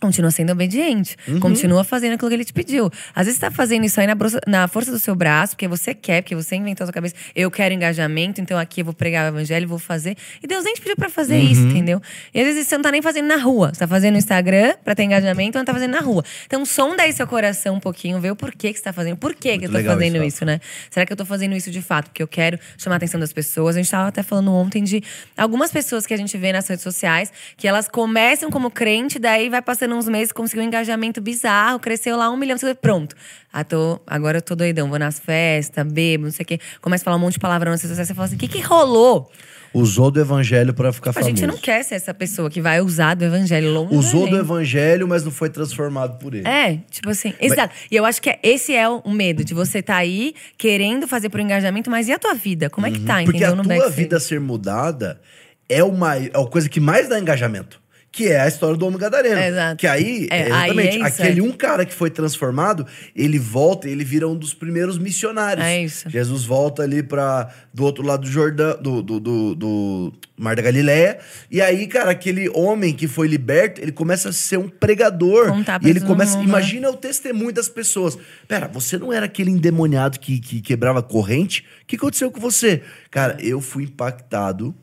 Continua 0.00 0.30
sendo 0.30 0.52
obediente. 0.52 1.16
Uhum. 1.26 1.40
Continua 1.40 1.84
fazendo 1.84 2.14
aquilo 2.14 2.28
que 2.28 2.34
ele 2.36 2.44
te 2.44 2.52
pediu. 2.52 2.90
Às 3.14 3.26
vezes 3.26 3.40
você 3.40 3.46
tá 3.46 3.50
fazendo 3.50 3.84
isso 3.84 4.00
aí 4.00 4.06
na, 4.06 4.16
na, 4.46 4.68
força 4.68 4.90
do 4.90 4.98
seu 4.98 5.14
braço, 5.14 5.54
porque 5.54 5.66
você 5.66 5.94
quer, 5.94 6.22
porque 6.22 6.34
você 6.34 6.56
inventou 6.56 6.84
a 6.84 6.86
sua 6.86 6.92
cabeça. 6.92 7.14
Eu 7.34 7.50
quero 7.50 7.74
engajamento, 7.74 8.40
então 8.40 8.58
aqui 8.58 8.80
eu 8.80 8.84
vou 8.84 8.94
pregar 8.94 9.26
o 9.26 9.36
evangelho, 9.36 9.68
vou 9.68 9.78
fazer. 9.78 10.16
E 10.42 10.46
Deus 10.46 10.64
nem 10.64 10.74
te 10.74 10.80
pediu 10.80 10.96
pra 10.96 11.10
fazer 11.10 11.34
uhum. 11.34 11.50
isso, 11.50 11.62
entendeu? 11.62 12.00
E 12.32 12.40
às 12.40 12.46
vezes 12.46 12.68
você 12.68 12.76
não 12.76 12.82
tá 12.82 12.92
nem 12.92 13.02
fazendo 13.02 13.26
na 13.26 13.36
rua. 13.36 13.70
Você 13.72 13.80
tá 13.80 13.88
fazendo 13.88 14.12
no 14.12 14.18
Instagram 14.18 14.74
pra 14.84 14.94
ter 14.94 15.02
engajamento, 15.02 15.58
ou 15.58 15.60
não 15.60 15.64
tá 15.64 15.74
fazendo 15.74 15.92
na 15.92 16.00
rua. 16.00 16.24
Então 16.46 16.64
sonda 16.64 17.02
aí 17.02 17.12
seu 17.12 17.26
coração 17.26 17.76
um 17.76 17.80
pouquinho, 17.80 18.20
vê 18.20 18.30
o 18.30 18.36
porquê 18.36 18.72
que 18.72 18.78
você 18.78 18.84
tá 18.84 18.92
fazendo. 18.92 19.16
Por 19.16 19.34
que, 19.34 19.58
que 19.58 19.66
eu 19.66 19.72
tô 19.72 19.82
fazendo 19.82 20.16
isso, 20.18 20.38
isso, 20.38 20.44
né? 20.44 20.60
Será 20.90 21.04
que 21.04 21.12
eu 21.12 21.16
tô 21.16 21.24
fazendo 21.24 21.54
isso 21.54 21.70
de 21.70 21.82
fato? 21.82 22.06
Porque 22.06 22.22
eu 22.22 22.28
quero 22.28 22.58
chamar 22.76 22.96
a 22.96 22.98
atenção 22.98 23.18
das 23.18 23.32
pessoas. 23.32 23.76
A 23.76 23.78
gente 23.78 23.90
tava 23.90 24.08
até 24.08 24.22
falando 24.22 24.52
ontem 24.52 24.84
de 24.84 25.02
algumas 25.36 25.72
pessoas 25.72 26.06
que 26.06 26.14
a 26.14 26.16
gente 26.16 26.36
vê 26.36 26.52
nas 26.52 26.68
redes 26.68 26.82
sociais, 26.82 27.32
que 27.56 27.66
elas 27.66 27.88
começam 27.88 28.50
como 28.50 28.70
crente, 28.70 29.18
daí 29.18 29.48
vai 29.48 29.62
passando 29.62 29.87
uns 29.94 30.08
meses, 30.08 30.32
conseguiu 30.32 30.64
engajamento 30.64 31.20
bizarro, 31.20 31.78
cresceu 31.78 32.16
lá 32.16 32.30
um 32.30 32.36
milhão. 32.36 32.56
Você 32.56 32.74
pronto. 32.74 33.14
Ah, 33.52 33.64
tô, 33.64 34.00
agora 34.06 34.38
eu 34.38 34.42
tô 34.42 34.54
doidão, 34.54 34.88
vou 34.88 34.98
nas 34.98 35.18
festas, 35.18 35.86
bebo, 35.86 36.24
não 36.24 36.30
sei 36.30 36.44
o 36.44 36.46
quê. 36.46 36.60
Começa 36.80 37.02
a 37.02 37.06
falar 37.06 37.16
um 37.16 37.20
monte 37.20 37.34
de 37.34 37.40
palavrão 37.40 37.72
nas 37.72 37.80
redes 37.80 37.90
sociais. 37.90 38.08
Você 38.08 38.14
fala 38.14 38.26
assim: 38.26 38.36
o 38.36 38.38
que, 38.38 38.48
que 38.48 38.60
rolou? 38.60 39.30
Usou 39.72 40.10
do 40.10 40.18
evangelho 40.20 40.72
para 40.72 40.92
ficar 40.92 41.10
tipo, 41.10 41.24
famoso. 41.24 41.32
A 41.32 41.46
gente 41.46 41.46
não 41.46 41.60
quer 41.60 41.82
ser 41.82 41.94
essa 41.96 42.14
pessoa 42.14 42.48
que 42.48 42.60
vai 42.60 42.80
usar 42.80 43.14
do 43.14 43.24
evangelho 43.24 43.70
longe. 43.70 43.94
Usou 43.94 44.28
do 44.28 44.36
evangelho, 44.36 45.06
mas 45.06 45.24
não 45.24 45.30
foi 45.30 45.50
transformado 45.50 46.18
por 46.18 46.34
ele. 46.34 46.48
É, 46.48 46.78
tipo 46.90 47.10
assim, 47.10 47.34
exato. 47.40 47.74
Mas... 47.74 47.88
E 47.90 47.96
eu 47.96 48.04
acho 48.04 48.20
que 48.20 48.30
é, 48.30 48.38
esse 48.42 48.74
é 48.74 48.88
o 48.88 49.10
medo 49.10 49.44
de 49.44 49.52
você 49.52 49.80
estar 49.80 49.94
tá 49.94 49.98
aí 49.98 50.34
querendo 50.56 51.06
fazer 51.06 51.28
por 51.28 51.40
engajamento, 51.40 51.90
mas 51.90 52.08
e 52.08 52.12
a 52.12 52.18
tua 52.18 52.34
vida? 52.34 52.70
Como 52.70 52.86
é 52.86 52.90
que 52.90 53.00
tá? 53.00 53.18
Uhum. 53.18 53.24
Porque 53.26 53.44
a 53.44 53.54
tua 53.54 53.90
vida 53.90 54.18
ser 54.18 54.40
mudada 54.40 55.20
é 55.68 55.84
uma 55.84 56.16
é 56.16 56.30
a 56.34 56.46
coisa 56.46 56.68
que 56.68 56.80
mais 56.80 57.08
dá 57.08 57.18
engajamento 57.18 57.80
que 58.10 58.28
é 58.28 58.40
a 58.40 58.48
história 58.48 58.76
do 58.76 58.86
homem 58.86 58.98
gadareno. 58.98 59.38
É, 59.38 59.48
exato. 59.48 59.76
Que 59.76 59.86
aí, 59.86 60.26
é, 60.30 60.46
exatamente, 60.46 60.96
aí 60.96 61.02
é 61.02 61.04
aquele 61.04 61.40
um 61.40 61.52
cara 61.52 61.84
que 61.84 61.94
foi 61.94 62.10
transformado, 62.10 62.86
ele 63.14 63.38
volta 63.38 63.88
e 63.88 63.92
ele 63.92 64.04
vira 64.04 64.26
um 64.26 64.36
dos 64.36 64.54
primeiros 64.54 64.98
missionários. 64.98 65.64
É 65.64 65.82
isso. 65.82 66.08
Jesus 66.08 66.44
volta 66.44 66.82
ali 66.82 67.02
para 67.02 67.52
do 67.72 67.84
outro 67.84 68.04
lado 68.04 68.22
do 68.22 68.30
Jordão, 68.30 68.76
do, 68.80 69.02
do, 69.02 69.20
do, 69.20 69.54
do, 69.54 70.12
Mar 70.36 70.56
da 70.56 70.62
Galileia. 70.62 71.18
E 71.50 71.60
aí, 71.60 71.86
cara, 71.86 72.10
aquele 72.10 72.48
homem 72.50 72.94
que 72.94 73.06
foi 73.06 73.28
liberto, 73.28 73.80
ele 73.80 73.92
começa 73.92 74.30
a 74.30 74.32
ser 74.32 74.58
um 74.58 74.68
pregador. 74.68 75.48
Contar 75.48 75.80
e 75.84 75.88
ele 75.88 76.00
começa. 76.00 76.38
Mundo. 76.38 76.48
Imagina 76.48 76.90
o 76.90 76.96
testemunho 76.96 77.52
das 77.52 77.68
pessoas. 77.68 78.18
Pera, 78.46 78.66
você 78.66 78.98
não 78.98 79.12
era 79.12 79.26
aquele 79.26 79.50
endemoniado 79.50 80.18
que, 80.18 80.40
que 80.40 80.60
quebrava 80.60 81.02
corrente? 81.02 81.64
O 81.82 81.86
que 81.86 81.96
aconteceu 81.96 82.30
com 82.30 82.40
você? 82.40 82.82
Cara, 83.10 83.36
eu 83.40 83.60
fui 83.60 83.84
impactado 83.84 84.74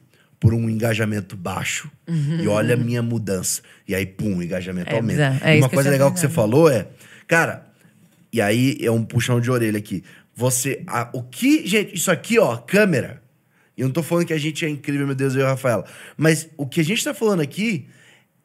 por 0.45 0.53
um 0.53 0.69
engajamento 0.69 1.35
baixo 1.35 1.89
uhum. 2.07 2.39
e 2.39 2.47
olha 2.47 2.75
a 2.75 2.77
minha 2.77 3.01
mudança. 3.01 3.63
E 3.87 3.95
aí, 3.95 4.05
pum, 4.05 4.37
o 4.37 4.43
engajamento 4.43 4.91
é, 4.91 4.95
aumenta. 4.95 5.39
É, 5.43 5.57
uma 5.57 5.69
coisa 5.69 5.89
legal 5.89 6.13
que 6.13 6.19
você 6.19 6.29
falou 6.29 6.69
é, 6.69 6.85
cara, 7.27 7.65
e 8.31 8.39
aí 8.39 8.77
é 8.79 8.91
um 8.91 9.03
puxão 9.03 9.41
de 9.41 9.49
orelha 9.49 9.79
aqui. 9.79 10.03
Você, 10.35 10.83
a, 10.85 11.09
o 11.13 11.23
que, 11.23 11.65
gente, 11.65 11.95
isso 11.95 12.11
aqui, 12.11 12.37
ó, 12.37 12.57
câmera. 12.57 13.23
E 13.75 13.81
eu 13.81 13.87
não 13.87 13.93
tô 13.93 14.03
falando 14.03 14.27
que 14.27 14.33
a 14.33 14.37
gente 14.37 14.63
é 14.63 14.69
incrível, 14.69 15.07
meu 15.07 15.15
Deus, 15.15 15.33
eu 15.33 15.41
e 15.41 15.43
a 15.45 15.49
Rafaela. 15.49 15.83
Mas 16.15 16.47
o 16.57 16.67
que 16.67 16.79
a 16.79 16.83
gente 16.83 17.03
tá 17.03 17.13
falando 17.13 17.39
aqui 17.39 17.87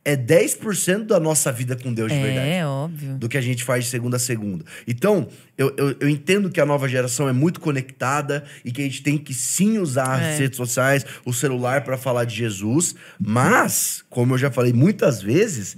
é 0.04 0.16
10% 0.16 1.06
da 1.06 1.20
nossa 1.20 1.52
vida 1.52 1.76
com 1.76 1.92
Deus 1.92 2.10
de 2.10 2.18
é, 2.18 2.22
verdade. 2.22 2.48
É, 2.48 2.66
óbvio. 2.66 3.18
Do 3.18 3.28
que 3.28 3.36
a 3.36 3.40
gente 3.40 3.62
faz 3.62 3.84
de 3.84 3.90
segunda 3.90 4.16
a 4.16 4.20
segunda. 4.20 4.64
Então, 4.86 5.28
eu, 5.58 5.74
eu, 5.76 5.96
eu, 6.00 6.08
entendo 6.08 6.50
que 6.50 6.60
a 6.60 6.64
nova 6.64 6.88
geração 6.88 7.28
é 7.28 7.32
muito 7.32 7.60
conectada 7.60 8.44
e 8.64 8.72
que 8.72 8.80
a 8.80 8.84
gente 8.84 9.02
tem 9.02 9.18
que 9.18 9.34
sim 9.34 9.78
usar 9.78 10.22
é. 10.22 10.32
as 10.32 10.38
redes 10.38 10.56
sociais, 10.56 11.04
o 11.24 11.32
celular 11.32 11.84
para 11.84 11.98
falar 11.98 12.24
de 12.24 12.34
Jesus. 12.34 12.94
Mas, 13.18 14.02
como 14.08 14.34
eu 14.34 14.38
já 14.38 14.50
falei 14.50 14.72
muitas 14.72 15.20
vezes, 15.20 15.76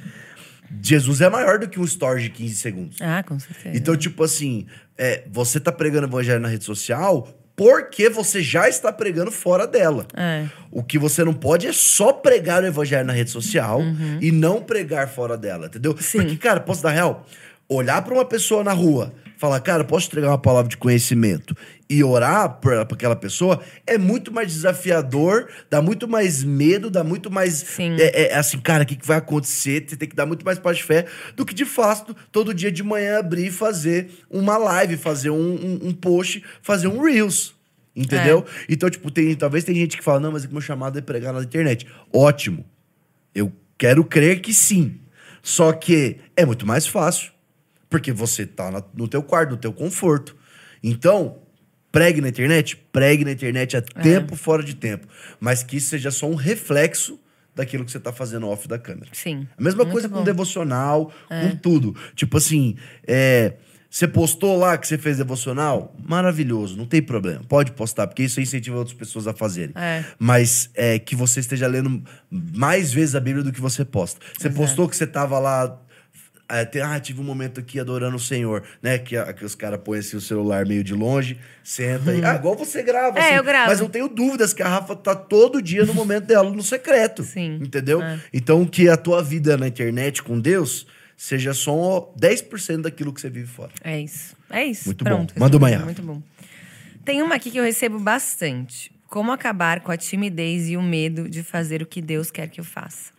Jesus 0.80 1.20
é 1.20 1.28
maior 1.28 1.58
do 1.58 1.68
que 1.68 1.80
um 1.80 1.84
story 1.84 2.22
de 2.22 2.30
15 2.30 2.54
segundos. 2.54 2.96
Ah, 3.00 3.24
com 3.24 3.38
certeza. 3.40 3.76
Então, 3.76 3.96
tipo 3.96 4.22
assim, 4.22 4.66
é, 4.96 5.24
você 5.30 5.58
tá 5.58 5.72
pregando 5.72 6.06
evangelho 6.06 6.40
na 6.40 6.48
rede 6.48 6.64
social, 6.64 7.28
porque 7.54 8.08
você 8.08 8.42
já 8.42 8.68
está 8.68 8.92
pregando 8.92 9.30
fora 9.30 9.66
dela. 9.66 10.06
É. 10.16 10.46
O 10.70 10.82
que 10.82 10.98
você 10.98 11.22
não 11.22 11.34
pode 11.34 11.66
é 11.66 11.72
só 11.72 12.12
pregar 12.12 12.62
o 12.62 12.66
evangelho 12.66 13.06
na 13.06 13.12
rede 13.12 13.30
social 13.30 13.80
uhum. 13.80 14.18
e 14.20 14.32
não 14.32 14.62
pregar 14.62 15.08
fora 15.08 15.36
dela, 15.36 15.66
entendeu? 15.66 15.96
Sim. 16.00 16.18
Porque, 16.18 16.36
cara, 16.36 16.60
posso 16.60 16.82
dar 16.82 16.90
real? 16.90 17.26
Olhar 17.68 18.02
para 18.02 18.14
uma 18.14 18.24
pessoa 18.24 18.64
na 18.64 18.72
rua, 18.72 19.12
falar, 19.42 19.58
cara, 19.58 19.82
posso 19.82 20.06
entregar 20.06 20.28
uma 20.28 20.38
palavra 20.38 20.68
de 20.68 20.76
conhecimento 20.76 21.56
e 21.90 22.04
orar 22.04 22.60
para 22.60 22.82
aquela 22.82 23.16
pessoa 23.16 23.60
é 23.84 23.98
muito 23.98 24.32
mais 24.32 24.52
desafiador, 24.52 25.48
dá 25.68 25.82
muito 25.82 26.06
mais 26.06 26.44
medo, 26.44 26.88
dá 26.88 27.02
muito 27.02 27.28
mais. 27.28 27.76
É, 27.98 28.28
é, 28.28 28.36
assim, 28.36 28.60
cara, 28.60 28.84
o 28.84 28.86
que, 28.86 28.94
que 28.94 29.04
vai 29.04 29.16
acontecer? 29.16 29.84
Você 29.84 29.96
tem 29.96 30.08
que 30.08 30.14
dar 30.14 30.26
muito 30.26 30.44
mais 30.44 30.60
paz 30.60 30.76
de 30.76 30.84
fé 30.84 31.06
do 31.34 31.44
que 31.44 31.52
de 31.52 31.64
fato 31.64 32.14
todo 32.30 32.54
dia 32.54 32.70
de 32.70 32.84
manhã 32.84 33.18
abrir 33.18 33.46
e 33.46 33.50
fazer 33.50 34.10
uma 34.30 34.56
live, 34.56 34.96
fazer 34.96 35.30
um, 35.30 35.54
um, 35.54 35.88
um 35.88 35.92
post, 35.92 36.44
fazer 36.62 36.86
um 36.86 37.02
Reels. 37.02 37.52
Entendeu? 37.96 38.46
É. 38.46 38.66
Então, 38.68 38.88
tipo, 38.88 39.10
tem, 39.10 39.34
talvez 39.34 39.64
tem 39.64 39.74
gente 39.74 39.96
que 39.96 40.04
fala, 40.04 40.20
não, 40.20 40.30
mas 40.30 40.44
o 40.44 40.52
meu 40.52 40.60
chamado 40.60 40.96
é 41.00 41.02
pregar 41.02 41.32
na 41.32 41.42
internet. 41.42 41.84
Ótimo. 42.12 42.64
Eu 43.34 43.52
quero 43.76 44.04
crer 44.04 44.40
que 44.40 44.54
sim. 44.54 45.00
Só 45.42 45.72
que 45.72 46.18
é 46.36 46.46
muito 46.46 46.64
mais 46.64 46.86
fácil. 46.86 47.31
Porque 47.92 48.12
você 48.12 48.44
tá 48.44 48.84
no 48.94 49.06
teu 49.06 49.22
quarto, 49.22 49.50
no 49.50 49.56
teu 49.56 49.72
conforto. 49.72 50.36
Então, 50.82 51.38
pregue 51.92 52.20
na 52.20 52.28
internet, 52.28 52.76
pregue 52.90 53.24
na 53.24 53.32
internet 53.32 53.76
a 53.76 53.80
é. 53.80 54.02
tempo 54.02 54.34
fora 54.34 54.64
de 54.64 54.74
tempo. 54.74 55.06
Mas 55.38 55.62
que 55.62 55.76
isso 55.76 55.90
seja 55.90 56.10
só 56.10 56.26
um 56.28 56.34
reflexo 56.34 57.20
daquilo 57.54 57.84
que 57.84 57.92
você 57.92 58.00
tá 58.00 58.12
fazendo 58.12 58.48
off 58.48 58.66
da 58.66 58.78
câmera. 58.78 59.10
Sim. 59.12 59.46
A 59.56 59.62
mesma 59.62 59.84
coisa 59.84 60.08
bom. 60.08 60.18
com 60.18 60.24
devocional, 60.24 61.12
é. 61.28 61.48
com 61.48 61.56
tudo. 61.56 61.94
Tipo 62.14 62.38
assim, 62.38 62.76
é, 63.06 63.54
você 63.90 64.08
postou 64.08 64.56
lá 64.56 64.78
que 64.78 64.86
você 64.86 64.96
fez 64.96 65.18
devocional? 65.18 65.94
Maravilhoso, 66.02 66.78
não 66.78 66.86
tem 66.86 67.02
problema. 67.02 67.42
Pode 67.46 67.72
postar, 67.72 68.06
porque 68.06 68.22
isso 68.22 68.40
incentiva 68.40 68.78
outras 68.78 68.96
pessoas 68.96 69.26
a 69.26 69.34
fazerem. 69.34 69.74
É. 69.76 70.02
Mas 70.18 70.70
é 70.74 70.98
que 70.98 71.14
você 71.14 71.40
esteja 71.40 71.66
lendo 71.66 72.02
mais 72.30 72.90
vezes 72.90 73.14
a 73.14 73.20
Bíblia 73.20 73.44
do 73.44 73.52
que 73.52 73.60
você 73.60 73.84
posta. 73.84 74.18
Você 74.38 74.48
Exato. 74.48 74.56
postou 74.56 74.88
que 74.88 74.96
você 74.96 75.06
tava 75.06 75.38
lá 75.38 75.78
é, 76.52 76.64
tem, 76.66 76.82
ah, 76.82 77.00
tive 77.00 77.20
um 77.20 77.24
momento 77.24 77.60
aqui 77.60 77.80
adorando 77.80 78.16
o 78.16 78.20
Senhor, 78.20 78.62
né? 78.82 78.98
Que, 78.98 79.16
que 79.32 79.44
os 79.44 79.54
caras 79.54 79.80
põem 79.82 80.00
assim, 80.00 80.16
o 80.16 80.20
celular 80.20 80.66
meio 80.66 80.84
de 80.84 80.92
longe, 80.94 81.38
senta 81.64 82.10
uhum. 82.10 82.18
e. 82.18 82.24
Ah, 82.24 82.34
igual 82.34 82.54
você 82.54 82.82
grava. 82.82 83.18
É, 83.18 83.22
assim, 83.22 83.34
eu 83.36 83.44
gravo. 83.44 83.68
Mas 83.68 83.80
eu 83.80 83.88
tenho 83.88 84.06
dúvidas 84.06 84.52
que 84.52 84.62
a 84.62 84.68
Rafa 84.68 84.94
tá 84.94 85.14
todo 85.14 85.62
dia 85.62 85.86
no 85.86 85.94
momento 85.94 86.26
dela 86.26 86.50
no 86.50 86.62
secreto. 86.62 87.22
Sim. 87.22 87.58
Entendeu? 87.62 88.02
É. 88.02 88.20
Então, 88.32 88.66
que 88.66 88.88
a 88.88 88.98
tua 88.98 89.22
vida 89.22 89.56
na 89.56 89.66
internet 89.66 90.22
com 90.22 90.38
Deus 90.38 90.86
seja 91.16 91.54
só 91.54 92.12
10% 92.20 92.82
daquilo 92.82 93.12
que 93.12 93.20
você 93.20 93.30
vive 93.30 93.46
fora. 93.46 93.70
É 93.82 94.00
isso. 94.00 94.36
É 94.50 94.64
isso. 94.64 94.86
Muito 94.86 95.04
Pronto, 95.04 95.32
bom. 95.34 95.40
Manda 95.40 95.56
uma 95.56 95.78
Muito 95.78 96.02
bom. 96.02 96.22
Tem 97.04 97.22
uma 97.22 97.36
aqui 97.36 97.50
que 97.50 97.58
eu 97.58 97.64
recebo 97.64 97.98
bastante. 97.98 98.92
Como 99.08 99.32
acabar 99.32 99.80
com 99.80 99.90
a 99.90 99.96
timidez 99.96 100.68
e 100.68 100.76
o 100.76 100.82
medo 100.82 101.28
de 101.28 101.42
fazer 101.42 101.80
o 101.80 101.86
que 101.86 102.02
Deus 102.02 102.30
quer 102.30 102.48
que 102.48 102.60
eu 102.60 102.64
faça? 102.64 103.12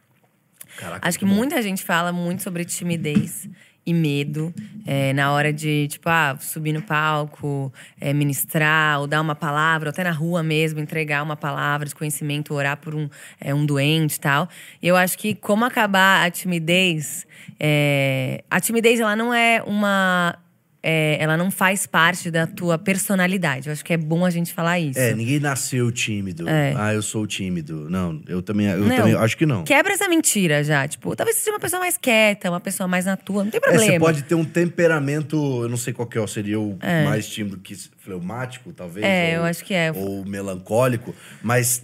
Caraca, 0.78 1.08
Acho 1.08 1.20
que 1.20 1.26
bom. 1.26 1.34
muita 1.34 1.62
gente 1.62 1.84
fala 1.84 2.12
muito 2.12 2.44
sobre 2.44 2.66
timidez 2.66 3.50
e 3.86 3.94
medo 3.94 4.54
é, 4.86 5.12
na 5.14 5.32
hora 5.32 5.52
de, 5.52 5.88
tipo, 5.88 6.10
ah, 6.10 6.38
subir 6.40 6.74
no 6.74 6.82
palco, 6.82 7.72
é, 8.00 8.14
ministrar, 8.14 9.00
ou 9.02 9.08
dar 9.08 9.22
uma 9.22 9.36
palavra, 9.36 9.90
ou 9.90 9.92
até 9.92 10.04
na 10.04 10.12
rua 10.12 10.42
mesmo, 10.42 10.80
entregar 10.80 11.22
uma 11.22 11.36
palavra 11.36 11.88
de 11.88 11.94
conhecimento, 11.94 12.54
orar 12.54 12.78
por 12.78 12.96
um, 12.96 13.10
é, 13.40 13.54
um 13.54 13.66
doente 13.66 14.16
e 14.16 14.20
tal. 14.20 14.48
E 14.82 14.88
eu 14.88 14.96
acho 14.96 15.18
que 15.18 15.36
como 15.36 15.66
acabar 15.66 16.26
a 16.26 16.32
timidez. 16.32 17.28
É, 17.60 18.44
a 18.50 18.60
timidez, 18.60 19.00
ela 19.00 19.16
não 19.16 19.34
é 19.34 19.62
uma 19.66 20.38
é, 20.86 21.16
ela 21.18 21.38
não 21.38 21.50
faz 21.50 21.88
parte 21.88 22.30
da 22.30 22.46
tua 22.46 22.78
personalidade. 22.78 23.68
Eu 23.68 23.74
acho 23.74 23.86
que 23.86 23.94
é 23.94 23.98
bom 23.98 24.26
a 24.26 24.30
gente 24.30 24.54
falar 24.54 24.80
isso. 24.82 25.00
É, 25.00 25.16
ninguém 25.16 25.40
nasceu 25.40 25.90
tímido. 25.90 26.48
É. 26.50 26.74
Ah, 26.76 26.94
eu 26.94 27.02
sou 27.02 27.26
tímido. 27.26 27.90
Não, 27.90 28.22
eu 28.28 28.42
também, 28.42 28.68
eu 28.68 28.80
não, 28.80 28.96
também 28.96 29.16
acho 29.16 29.38
que 29.38 29.46
não. 29.46 29.64
Quebra 29.64 29.94
essa 29.94 30.10
mentira 30.10 30.62
já. 30.62 30.86
Tipo, 30.86 31.16
talvez 31.16 31.38
seja 31.38 31.52
uma 31.52 31.60
pessoa 31.60 31.80
mais 31.80 31.98
quieta, 31.98 32.50
uma 32.50 32.60
pessoa 32.60 32.86
mais 32.86 33.06
na 33.06 33.16
tua, 33.16 33.46
não 33.46 33.52
tem 33.52 33.62
problema. 33.62 33.86
É, 33.86 33.92
você 33.94 34.00
pode 34.00 34.24
ter 34.24 34.36
um 34.36 34.44
temperamento, 34.44 35.64
eu 35.64 35.70
não 35.70 35.78
sei 35.78 35.94
qual 35.94 36.06
que 36.06 36.20
é, 36.20 36.28
seria 36.28 36.60
o 36.60 36.78
é. 36.82 37.06
mais 37.06 37.28
tímido 37.30 37.58
que 37.58 37.74
fleumático, 38.00 38.74
talvez. 38.74 39.06
É, 39.06 39.38
ou, 39.38 39.46
eu 39.46 39.50
acho 39.50 39.64
que 39.64 39.74
é. 39.74 39.90
Ou 39.94 40.26
melancólico, 40.26 41.16
mas 41.42 41.82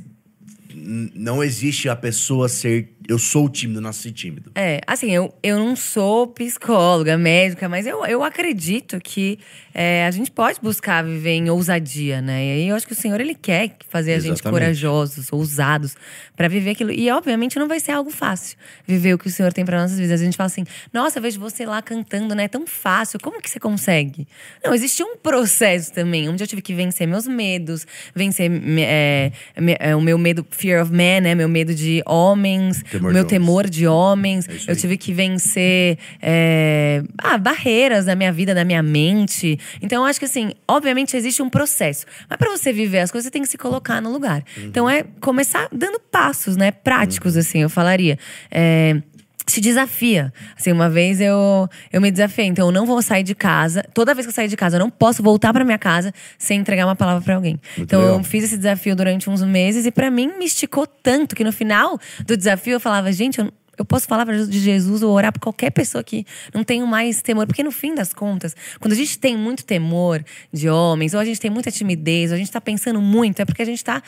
não 0.75 1.41
existe 1.41 1.87
a 1.87 1.95
pessoa 1.95 2.49
ser 2.49 2.93
Eu 3.09 3.17
sou 3.17 3.49
tímido, 3.49 3.81
nasci 3.81 4.11
tímido. 4.11 4.51
É, 4.53 4.81
assim, 4.85 5.09
eu, 5.09 5.33
eu 5.41 5.57
não 5.57 5.75
sou 5.75 6.27
psicóloga, 6.27 7.17
médica, 7.17 7.67
mas 7.67 7.87
eu, 7.87 8.05
eu 8.05 8.23
acredito 8.23 8.99
que 9.01 9.39
é, 9.73 10.05
a 10.05 10.11
gente 10.11 10.29
pode 10.29 10.59
buscar 10.61 11.03
viver 11.03 11.31
em 11.31 11.49
ousadia, 11.49 12.21
né? 12.21 12.45
E 12.45 12.51
aí 12.51 12.67
eu 12.67 12.75
acho 12.75 12.85
que 12.85 12.93
o 12.93 12.95
Senhor, 12.95 13.19
ele 13.19 13.33
quer 13.33 13.77
fazer 13.89 14.13
a 14.13 14.19
gente 14.19 14.43
corajosos, 14.43 15.33
ousados, 15.33 15.95
para 16.35 16.47
viver 16.47 16.71
aquilo. 16.71 16.91
E 16.91 17.09
obviamente 17.09 17.57
não 17.57 17.67
vai 17.67 17.79
ser 17.79 17.93
algo 17.93 18.11
fácil 18.11 18.55
viver 18.85 19.15
o 19.15 19.17
que 19.17 19.25
o 19.25 19.31
Senhor 19.31 19.51
tem 19.53 19.65
para 19.65 19.81
nossas 19.81 19.97
vidas. 19.97 20.21
A 20.21 20.23
gente 20.23 20.37
fala 20.37 20.47
assim, 20.47 20.63
nossa, 20.93 21.17
eu 21.17 21.23
vejo 21.23 21.39
você 21.39 21.65
lá 21.65 21.81
cantando, 21.81 22.35
né? 22.35 22.43
É 22.43 22.47
tão 22.47 22.67
fácil, 22.67 23.19
como 23.19 23.41
que 23.41 23.49
você 23.49 23.59
consegue? 23.59 24.27
Não, 24.63 24.71
existe 24.71 25.01
um 25.01 25.17
processo 25.17 25.91
também, 25.93 26.29
onde 26.29 26.43
eu 26.43 26.47
tive 26.47 26.61
que 26.61 26.75
vencer 26.75 27.07
meus 27.07 27.25
medos, 27.25 27.87
vencer 28.13 28.51
é, 28.79 29.31
é, 29.79 29.95
o 29.95 30.01
meu 30.01 30.17
medo, 30.17 30.45
fear 30.51 30.83
of 30.83 30.91
man, 30.91 31.21
né? 31.21 31.33
Meu 31.33 31.49
medo 31.49 31.73
de 31.73 32.03
homens, 32.05 32.83
Temor 32.99 33.13
meu 33.13 33.23
de 33.23 33.27
homens. 33.27 33.29
temor 33.29 33.69
de 33.69 33.87
homens. 33.87 34.67
É 34.67 34.71
eu 34.71 34.75
tive 34.75 34.97
que 34.97 35.13
vencer 35.13 35.97
é, 36.21 37.01
ah, 37.17 37.37
barreiras 37.37 38.05
da 38.05 38.15
minha 38.15 38.31
vida, 38.31 38.53
da 38.53 38.65
minha 38.65 38.83
mente. 38.83 39.57
Então, 39.81 40.03
eu 40.03 40.09
acho 40.09 40.19
que 40.19 40.25
assim, 40.25 40.51
obviamente 40.67 41.15
existe 41.15 41.41
um 41.41 41.49
processo. 41.49 42.05
Mas 42.29 42.37
para 42.37 42.49
você 42.49 42.71
viver 42.73 42.99
as 42.99 43.11
coisas, 43.11 43.25
você 43.25 43.31
tem 43.31 43.41
que 43.41 43.49
se 43.49 43.57
colocar 43.57 44.01
no 44.01 44.11
lugar. 44.11 44.43
Uhum. 44.57 44.65
Então, 44.65 44.89
é 44.89 45.03
começar 45.19 45.67
dando 45.71 45.99
passos, 45.99 46.57
né? 46.57 46.71
Práticos, 46.71 47.37
assim, 47.37 47.61
eu 47.61 47.69
falaria. 47.69 48.17
É, 48.51 49.01
se 49.49 49.61
desafia. 49.61 50.33
Assim, 50.57 50.71
uma 50.71 50.89
vez 50.89 51.19
eu, 51.19 51.67
eu 51.91 52.01
me 52.01 52.11
desafiei, 52.11 52.47
então 52.47 52.67
eu 52.67 52.71
não 52.71 52.85
vou 52.85 53.01
sair 53.01 53.23
de 53.23 53.35
casa. 53.35 53.83
Toda 53.93 54.13
vez 54.13 54.25
que 54.25 54.29
eu 54.29 54.35
sair 54.35 54.47
de 54.47 54.55
casa, 54.55 54.77
eu 54.77 54.79
não 54.79 54.89
posso 54.89 55.23
voltar 55.23 55.51
para 55.53 55.65
minha 55.65 55.77
casa 55.77 56.13
sem 56.37 56.59
entregar 56.59 56.85
uma 56.85 56.95
palavra 56.95 57.23
para 57.23 57.35
alguém. 57.35 57.59
então 57.77 58.01
legal. 58.01 58.17
eu 58.17 58.23
fiz 58.23 58.43
esse 58.43 58.57
desafio 58.57 58.95
durante 58.95 59.29
uns 59.29 59.41
meses 59.41 59.85
e 59.85 59.91
para 59.91 60.09
mim 60.11 60.31
me 60.37 60.45
esticou 60.45 60.85
tanto 60.85 61.35
que 61.35 61.43
no 61.43 61.51
final 61.51 61.99
do 62.25 62.37
desafio 62.37 62.73
eu 62.73 62.79
falava, 62.79 63.11
gente, 63.11 63.39
eu, 63.39 63.51
eu 63.77 63.85
posso 63.85 64.07
falar 64.07 64.25
de 64.25 64.59
Jesus 64.59 65.01
ou 65.01 65.11
orar 65.11 65.31
por 65.31 65.39
qualquer 65.39 65.71
pessoa 65.71 66.03
que 66.03 66.25
não 66.53 66.63
tenho 66.63 66.85
mais 66.85 67.21
temor. 67.21 67.47
Porque 67.47 67.63
no 67.63 67.71
fim 67.71 67.95
das 67.95 68.13
contas, 68.13 68.55
quando 68.79 68.91
a 68.91 68.95
gente 68.95 69.17
tem 69.17 69.37
muito 69.37 69.63
temor 69.65 70.23
de 70.51 70.69
homens, 70.69 71.13
ou 71.13 71.19
a 71.19 71.25
gente 71.25 71.39
tem 71.39 71.49
muita 71.49 71.71
timidez, 71.71 72.31
ou 72.31 72.35
a 72.35 72.37
gente 72.37 72.51
tá 72.51 72.59
pensando 72.59 73.01
muito, 73.01 73.41
é 73.41 73.45
porque 73.45 73.61
a 73.61 73.65
gente 73.65 73.83
tá 73.83 74.03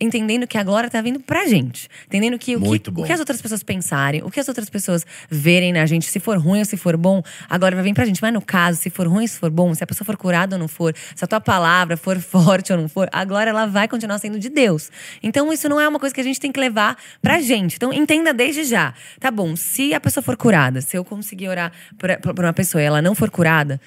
entendendo 0.00 0.46
que 0.46 0.56
a 0.56 0.64
glória 0.64 0.88
tá 0.88 1.00
vindo 1.02 1.20
pra 1.20 1.46
gente. 1.46 1.88
Entendendo 2.06 2.38
que 2.38 2.56
o, 2.56 2.60
que, 2.60 2.90
o 2.90 3.04
que 3.04 3.12
as 3.12 3.20
outras 3.20 3.40
pessoas 3.42 3.62
pensarem, 3.62 4.22
o 4.22 4.30
que 4.30 4.40
as 4.40 4.48
outras 4.48 4.70
pessoas 4.70 5.06
verem 5.28 5.72
na 5.72 5.84
gente, 5.84 6.06
se 6.06 6.18
for 6.18 6.38
ruim 6.38 6.60
ou 6.60 6.64
se 6.64 6.76
for 6.76 6.96
bom, 6.96 7.22
agora 7.48 7.74
vai 7.74 7.84
vir 7.84 7.94
pra 7.94 8.04
gente. 8.04 8.22
Mas 8.22 8.32
no 8.32 8.40
caso, 8.40 8.80
se 8.80 8.88
for 8.88 9.06
ruim 9.06 9.22
ou 9.22 9.28
se 9.28 9.38
for 9.38 9.50
bom, 9.50 9.74
se 9.74 9.84
a 9.84 9.86
pessoa 9.86 10.06
for 10.06 10.16
curada 10.16 10.56
ou 10.56 10.60
não 10.60 10.68
for, 10.68 10.94
se 11.14 11.24
a 11.24 11.28
tua 11.28 11.40
palavra 11.40 11.96
for 11.96 12.18
forte 12.20 12.72
ou 12.72 12.78
não 12.78 12.88
for, 12.88 13.08
a 13.12 13.24
glória 13.24 13.50
ela 13.50 13.66
vai 13.66 13.86
continuar 13.86 14.18
sendo 14.18 14.38
de 14.38 14.48
Deus. 14.48 14.90
Então 15.22 15.52
isso 15.52 15.68
não 15.68 15.80
é 15.80 15.86
uma 15.86 15.98
coisa 15.98 16.14
que 16.14 16.20
a 16.20 16.24
gente 16.24 16.40
tem 16.40 16.50
que 16.50 16.58
levar 16.58 16.96
pra 17.20 17.40
gente. 17.40 17.76
Então 17.76 17.92
entenda 17.92 18.32
desde 18.32 18.64
já. 18.64 18.94
Tá 19.18 19.30
bom, 19.30 19.54
se 19.56 19.92
a 19.92 20.00
pessoa 20.00 20.22
for 20.22 20.36
curada, 20.36 20.80
se 20.80 20.96
eu 20.96 21.04
conseguir 21.04 21.48
orar 21.48 21.72
por, 21.98 22.34
por 22.34 22.44
uma 22.44 22.52
pessoa 22.52 22.82
e 22.82 22.86
ela 22.86 23.02
não 23.02 23.14
for 23.14 23.30
curada, 23.30 23.80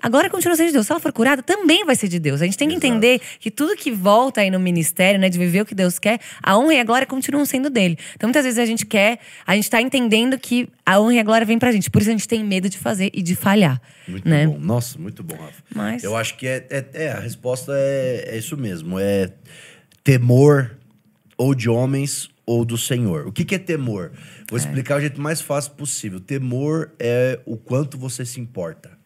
Agora 0.00 0.30
continua 0.30 0.56
sendo 0.56 0.68
de 0.68 0.72
Deus. 0.74 0.86
Se 0.86 0.92
ela 0.92 1.00
for 1.00 1.12
curada, 1.12 1.42
também 1.42 1.84
vai 1.84 1.96
ser 1.96 2.08
de 2.08 2.18
Deus. 2.18 2.40
A 2.40 2.44
gente 2.44 2.56
tem 2.56 2.68
que 2.68 2.74
Exato. 2.74 2.86
entender 2.86 3.20
que 3.40 3.50
tudo 3.50 3.74
que 3.76 3.90
volta 3.90 4.40
aí 4.40 4.50
no 4.50 4.60
ministério, 4.60 5.18
né, 5.18 5.28
de 5.28 5.38
viver 5.38 5.62
o 5.62 5.66
que 5.66 5.74
Deus 5.74 5.98
quer, 5.98 6.20
a 6.42 6.56
honra 6.56 6.74
e 6.74 6.80
a 6.80 6.84
glória 6.84 7.06
continuam 7.06 7.44
sendo 7.44 7.68
dele. 7.68 7.98
Então, 8.14 8.28
muitas 8.28 8.44
vezes 8.44 8.58
a 8.58 8.64
gente 8.66 8.86
quer, 8.86 9.18
a 9.46 9.56
gente 9.56 9.68
tá 9.68 9.82
entendendo 9.82 10.38
que 10.38 10.68
a 10.86 11.00
honra 11.00 11.14
e 11.14 11.18
a 11.18 11.24
glória 11.24 11.44
vem 11.46 11.58
pra 11.58 11.72
gente. 11.72 11.90
Por 11.90 12.00
isso 12.00 12.10
a 12.10 12.12
gente 12.12 12.28
tem 12.28 12.44
medo 12.44 12.68
de 12.68 12.78
fazer 12.78 13.10
e 13.12 13.22
de 13.22 13.34
falhar. 13.34 13.80
Muito 14.06 14.28
né? 14.28 14.46
bom. 14.46 14.58
Nossa, 14.58 14.98
muito 14.98 15.22
bom, 15.22 15.36
Rafa. 15.36 15.62
Mas- 15.74 16.04
Eu 16.04 16.16
acho 16.16 16.36
que 16.36 16.46
é, 16.46 16.66
é, 16.70 16.86
é, 16.94 17.12
a 17.12 17.20
resposta 17.20 17.72
é, 17.74 18.24
é 18.28 18.38
isso 18.38 18.56
mesmo. 18.56 18.98
É 18.98 19.32
temor 20.04 20.76
ou 21.36 21.54
de 21.54 21.68
homens 21.68 22.30
ou 22.46 22.64
do 22.64 22.78
Senhor. 22.78 23.26
O 23.26 23.32
que, 23.32 23.44
que 23.44 23.54
é 23.54 23.58
temor? 23.58 24.12
Vou 24.48 24.58
explicar 24.58 24.96
o 24.96 25.00
jeito 25.00 25.20
mais 25.20 25.40
fácil 25.40 25.72
possível. 25.72 26.18
Temor 26.18 26.92
é 26.98 27.38
o 27.44 27.56
quanto 27.56 27.98
você 27.98 28.24
se 28.24 28.40
importa. 28.40 28.97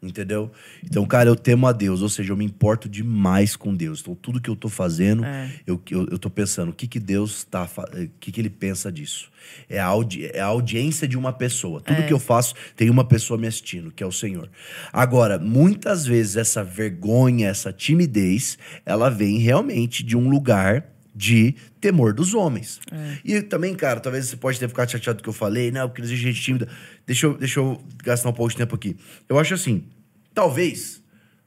Entendeu? 0.00 0.50
Então, 0.84 1.04
cara, 1.04 1.28
eu 1.28 1.34
temo 1.34 1.66
a 1.66 1.72
Deus, 1.72 2.02
ou 2.02 2.08
seja, 2.08 2.32
eu 2.32 2.36
me 2.36 2.44
importo 2.44 2.88
demais 2.88 3.56
com 3.56 3.74
Deus. 3.74 4.00
Então, 4.00 4.14
tudo 4.14 4.40
que 4.40 4.48
eu 4.48 4.54
tô 4.54 4.68
fazendo, 4.68 5.24
É. 5.24 5.50
eu, 5.66 5.80
eu, 5.90 6.06
eu 6.12 6.18
tô 6.18 6.30
pensando, 6.30 6.68
o 6.68 6.72
que 6.72 6.86
que 6.86 7.00
Deus 7.00 7.42
tá... 7.42 7.66
fa- 7.66 7.88
eh, 7.92 8.04
O 8.04 8.10
que 8.20 8.30
que 8.30 8.40
ele 8.40 8.48
pensa 8.50 8.92
disso? 8.92 9.28
É 9.68 9.80
a, 9.80 9.86
audi 9.86 10.26
é 10.26 10.38
a 10.40 10.46
audiência 10.46 11.08
de 11.08 11.18
uma 11.18 11.32
pessoa. 11.32 11.80
Tudo 11.80 12.04
que 12.06 12.12
eu 12.12 12.18
faço, 12.20 12.54
tem 12.76 12.88
uma 12.90 13.04
pessoa 13.04 13.36
me 13.38 13.46
assistindo, 13.48 13.90
que 13.90 14.02
é 14.04 14.06
o 14.06 14.12
Senhor. 14.12 14.48
Agora, 14.92 15.36
muitas 15.38 16.06
vezes 16.06 16.36
essa 16.36 16.62
vergonha, 16.62 17.48
essa 17.48 17.72
timidez, 17.72 18.56
ela 18.86 19.08
vem 19.10 19.38
realmente 19.38 20.04
de 20.04 20.16
um 20.16 20.28
lugar 20.28 20.84
de 21.18 21.56
temor 21.80 22.12
dos 22.14 22.32
homens. 22.32 22.78
E 23.24 23.42
também, 23.42 23.74
cara, 23.74 23.98
talvez 23.98 24.26
você 24.26 24.36
pode 24.36 24.58
ter 24.60 24.68
ficado 24.68 24.88
chateado 24.90 25.16
do 25.18 25.22
que 25.24 25.28
eu 25.28 25.32
falei, 25.32 25.72
não, 25.72 25.88
porque 25.88 26.00
existe 26.02 26.22
gente 26.22 26.40
tímida. 26.40 26.68
Deixa 27.04 27.26
eu, 27.26 27.36
deixa 27.36 27.58
eu 27.58 27.82
gastar 28.04 28.28
um 28.28 28.32
pouco 28.32 28.50
de 28.52 28.56
tempo 28.56 28.74
aqui. 28.76 28.96
Eu 29.28 29.36
acho 29.36 29.52
assim, 29.54 29.84
talvez 30.32 31.02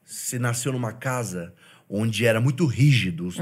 você 0.05 0.38
nasceu 0.38 0.73
numa 0.73 0.91
casa 0.91 1.53
onde 1.89 2.25
era 2.25 2.39
muito 2.41 2.65
rígido 2.65 3.25
os, 3.27 3.38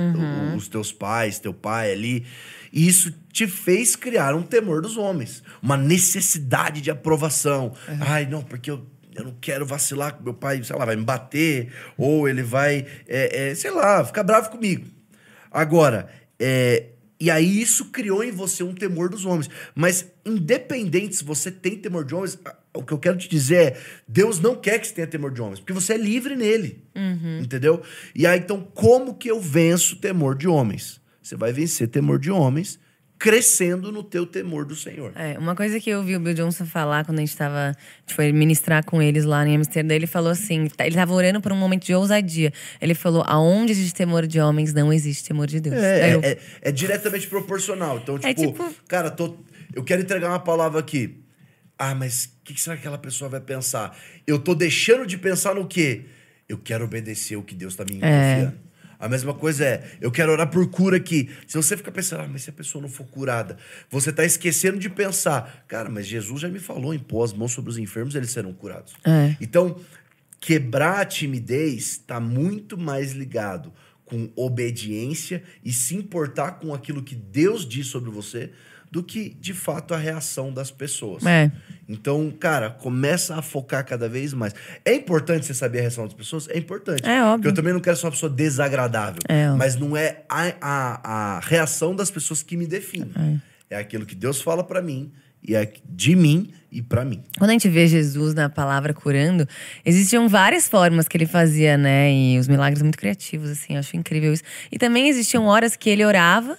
o- 0.53 0.55
os 0.55 0.67
teus 0.67 0.91
pais, 0.91 1.39
teu 1.39 1.53
pai 1.53 1.91
ali, 1.91 2.25
e 2.71 2.87
isso 2.87 3.11
te 3.31 3.47
fez 3.47 3.95
criar 3.95 4.35
um 4.35 4.41
temor 4.43 4.81
dos 4.81 4.97
homens, 4.97 5.41
uma 5.61 5.77
necessidade 5.77 6.81
de 6.81 6.91
aprovação. 6.91 7.73
Ai, 8.01 8.25
não, 8.27 8.41
porque 8.43 8.69
eu 8.71 8.85
eu 9.15 9.25
não 9.25 9.35
quero 9.41 9.65
vacilar 9.65 10.13
com 10.13 10.23
meu 10.23 10.33
pai, 10.33 10.63
sei 10.63 10.75
lá, 10.77 10.85
vai 10.85 10.95
me 10.95 11.03
bater, 11.03 11.73
ou 11.97 12.29
ele 12.29 12.41
vai, 12.41 12.85
é, 13.05 13.49
é, 13.49 13.55
sei 13.55 13.69
lá, 13.71 14.05
ficar 14.05 14.23
bravo 14.23 14.49
comigo. 14.49 14.85
Agora, 15.51 16.09
é, 16.39 16.87
e 17.19 17.29
aí 17.29 17.61
isso 17.61 17.85
criou 17.85 18.23
em 18.23 18.31
você 18.31 18.63
um 18.63 18.73
temor 18.73 19.09
dos 19.09 19.25
homens. 19.25 19.49
Mas, 19.75 20.07
independente 20.25 21.17
se 21.17 21.23
você 21.23 21.51
tem 21.51 21.77
temor 21.77 22.05
de 22.05 22.15
homens, 22.15 22.39
o 22.73 22.83
que 22.83 22.93
eu 22.93 22.99
quero 22.99 23.17
te 23.17 23.27
dizer 23.27 23.55
é: 23.55 23.77
Deus 24.07 24.39
não 24.39 24.55
quer 24.55 24.79
que 24.79 24.87
você 24.87 24.93
tenha 24.93 25.07
temor 25.07 25.31
de 25.31 25.41
homens, 25.41 25.59
porque 25.59 25.73
você 25.73 25.93
é 25.93 25.97
livre 25.97 26.35
nele. 26.35 26.83
Entendeu? 27.41 27.81
E 28.15 28.25
aí, 28.25 28.39
então, 28.39 28.61
como 28.73 29.15
que 29.15 29.29
eu 29.29 29.41
venço 29.41 29.97
temor 29.97 30.35
de 30.35 30.47
homens? 30.47 31.01
Você 31.21 31.35
vai 31.35 31.51
vencer 31.51 31.87
temor 31.89 32.19
de 32.19 32.31
homens 32.31 32.79
crescendo 33.19 33.91
no 33.91 34.01
teu 34.01 34.25
temor 34.25 34.63
do 34.65 34.75
Senhor. 34.75 35.11
É, 35.15 35.37
uma 35.37 35.53
coisa 35.53 35.77
que 35.79 35.89
eu 35.89 35.97
ouvi 35.99 36.15
o 36.15 36.19
Bill 36.21 36.33
Johnson 36.33 36.65
falar 36.65 37.03
quando 37.05 37.17
a 37.17 37.21
gente 37.21 37.35
tava. 37.35 37.57
A 37.57 37.75
gente 38.01 38.15
foi 38.15 38.31
ministrar 38.31 38.83
com 38.85 39.01
eles 39.01 39.25
lá 39.25 39.45
em 39.45 39.57
Amsterdã, 39.57 39.93
ele 39.93 40.07
falou 40.07 40.31
assim: 40.31 40.67
tá- 40.67 40.87
ele 40.87 40.95
tava 40.95 41.13
orando 41.13 41.41
por 41.41 41.51
um 41.51 41.55
momento 41.57 41.85
de 41.85 41.93
ousadia. 41.93 42.53
Ele 42.81 42.95
falou: 42.95 43.23
aonde 43.27 43.73
existe 43.73 43.93
temor 43.93 44.25
de 44.25 44.39
homens, 44.39 44.73
não 44.73 44.91
existe 44.93 45.25
temor 45.27 45.47
de 45.47 45.59
Deus. 45.59 45.75
É, 45.75 46.15
eu- 46.15 46.21
é, 46.23 46.27
é- 46.31 46.39
é 46.61 46.71
diretamente 46.71 47.27
proporcional. 47.27 47.97
Então, 47.97 48.17
tipo, 48.17 48.27
É 48.29 48.33
tipo- 48.33 48.73
cara, 48.87 49.11
tô, 49.11 49.37
eu 49.75 49.83
quero 49.83 50.01
entregar 50.01 50.29
uma 50.29 50.39
palavra 50.39 50.79
aqui. 50.79 51.21
Ah, 51.77 51.93
mas 51.93 52.25
o 52.25 52.29
que, 52.45 52.53
que 52.53 52.61
será 52.61 52.75
que 52.75 52.81
aquela 52.81 52.97
pessoa 52.97 53.29
vai 53.29 53.39
pensar? 53.41 53.97
Eu 54.25 54.39
tô 54.39 54.55
deixando 54.55 55.05
de 55.05 55.17
pensar 55.17 55.53
no 55.55 55.67
quê? 55.67 56.05
Eu 56.47 56.57
quero 56.57 56.85
obedecer 56.85 57.35
o 57.35 57.43
que 57.43 57.53
Deus 57.53 57.75
tá 57.75 57.83
me 57.83 57.99
confiando. 57.99 58.59
A 58.99 59.07
mesma 59.07 59.33
coisa 59.33 59.63
é, 59.63 59.91
eu 60.01 60.11
quero 60.11 60.31
orar 60.31 60.49
por 60.49 60.69
cura 60.69 60.97
aqui. 60.97 61.29
Se 61.47 61.55
você 61.55 61.77
fica 61.77 61.89
pensando, 61.89 62.23
ah, 62.23 62.27
mas 62.27 62.43
se 62.43 62.49
a 62.49 62.53
pessoa 62.53 62.81
não 62.81 62.89
for 62.89 63.07
curada, 63.07 63.57
você 63.89 64.11
tá 64.11 64.25
esquecendo 64.25 64.77
de 64.77 64.89
pensar, 64.89 65.63
cara, 65.69 65.89
mas 65.89 66.05
Jesus 66.05 66.41
já 66.41 66.49
me 66.49 66.59
falou, 66.59 66.93
impor 66.93 67.23
as 67.23 67.31
mãos 67.31 67.53
sobre 67.53 67.71
os 67.71 67.77
enfermos, 67.77 68.13
eles 68.13 68.29
serão 68.29 68.51
curados. 68.51 68.93
É. 69.05 69.37
Então, 69.39 69.79
quebrar 70.39 70.99
a 70.99 71.05
timidez 71.05 71.91
está 71.91 72.19
muito 72.19 72.77
mais 72.77 73.13
ligado 73.13 73.71
com 74.03 74.29
obediência 74.35 75.43
e 75.63 75.71
se 75.71 75.95
importar 75.95 76.53
com 76.53 76.73
aquilo 76.73 77.01
que 77.01 77.15
Deus 77.15 77.65
diz 77.65 77.87
sobre 77.87 78.09
você 78.09 78.51
do 78.91 79.03
que, 79.03 79.29
de 79.29 79.53
fato, 79.53 79.93
a 79.93 79.97
reação 79.97 80.51
das 80.51 80.71
pessoas. 80.71 81.25
É. 81.25 81.51
Então, 81.89 82.31
cara, 82.39 82.69
começa 82.69 83.35
a 83.35 83.41
focar 83.41 83.83
cada 83.83 84.07
vez 84.07 84.31
mais. 84.31 84.53
É 84.85 84.93
importante 84.93 85.47
você 85.47 85.55
saber 85.55 85.79
a 85.79 85.81
reação 85.81 86.05
das 86.05 86.13
pessoas? 86.13 86.47
É 86.47 86.55
importante. 86.55 87.03
É 87.03 87.23
óbvio. 87.23 87.37
Porque 87.37 87.47
eu 87.47 87.53
também 87.53 87.73
não 87.73 87.79
quero 87.79 87.97
ser 87.97 88.05
uma 88.05 88.11
pessoa 88.11 88.29
desagradável. 88.29 89.19
É, 89.27 89.45
óbvio. 89.45 89.57
mas 89.57 89.75
não 89.75 89.97
é 89.97 90.21
a, 90.29 90.53
a, 90.61 91.37
a 91.37 91.39
reação 91.39 91.95
das 91.95 92.11
pessoas 92.11 92.43
que 92.43 92.55
me 92.55 92.67
define. 92.67 93.11
É, 93.67 93.77
aquilo 93.77 94.05
que 94.05 94.13
Deus 94.13 94.39
fala 94.39 94.63
pra 94.63 94.83
mim, 94.83 95.11
e 95.43 95.55
é 95.55 95.71
de 95.89 96.15
mim 96.15 96.51
e 96.71 96.81
pra 96.81 97.03
mim. 97.03 97.23
Quando 97.37 97.49
a 97.49 97.53
gente 97.53 97.67
vê 97.67 97.87
Jesus 97.87 98.35
na 98.35 98.49
palavra 98.49 98.93
curando, 98.93 99.47
existiam 99.83 100.27
várias 100.27 100.67
formas 100.67 101.07
que 101.07 101.17
ele 101.17 101.25
fazia, 101.25 101.75
né? 101.77 102.13
E 102.13 102.37
os 102.37 102.47
milagres 102.47 102.83
muito 102.83 102.97
criativos, 102.97 103.49
assim, 103.49 103.73
eu 103.73 103.79
acho 103.79 103.97
incrível 103.97 104.31
isso. 104.31 104.43
E 104.71 104.77
também 104.77 105.09
existiam 105.09 105.45
horas 105.45 105.75
que 105.75 105.89
ele 105.89 106.05
orava. 106.05 106.57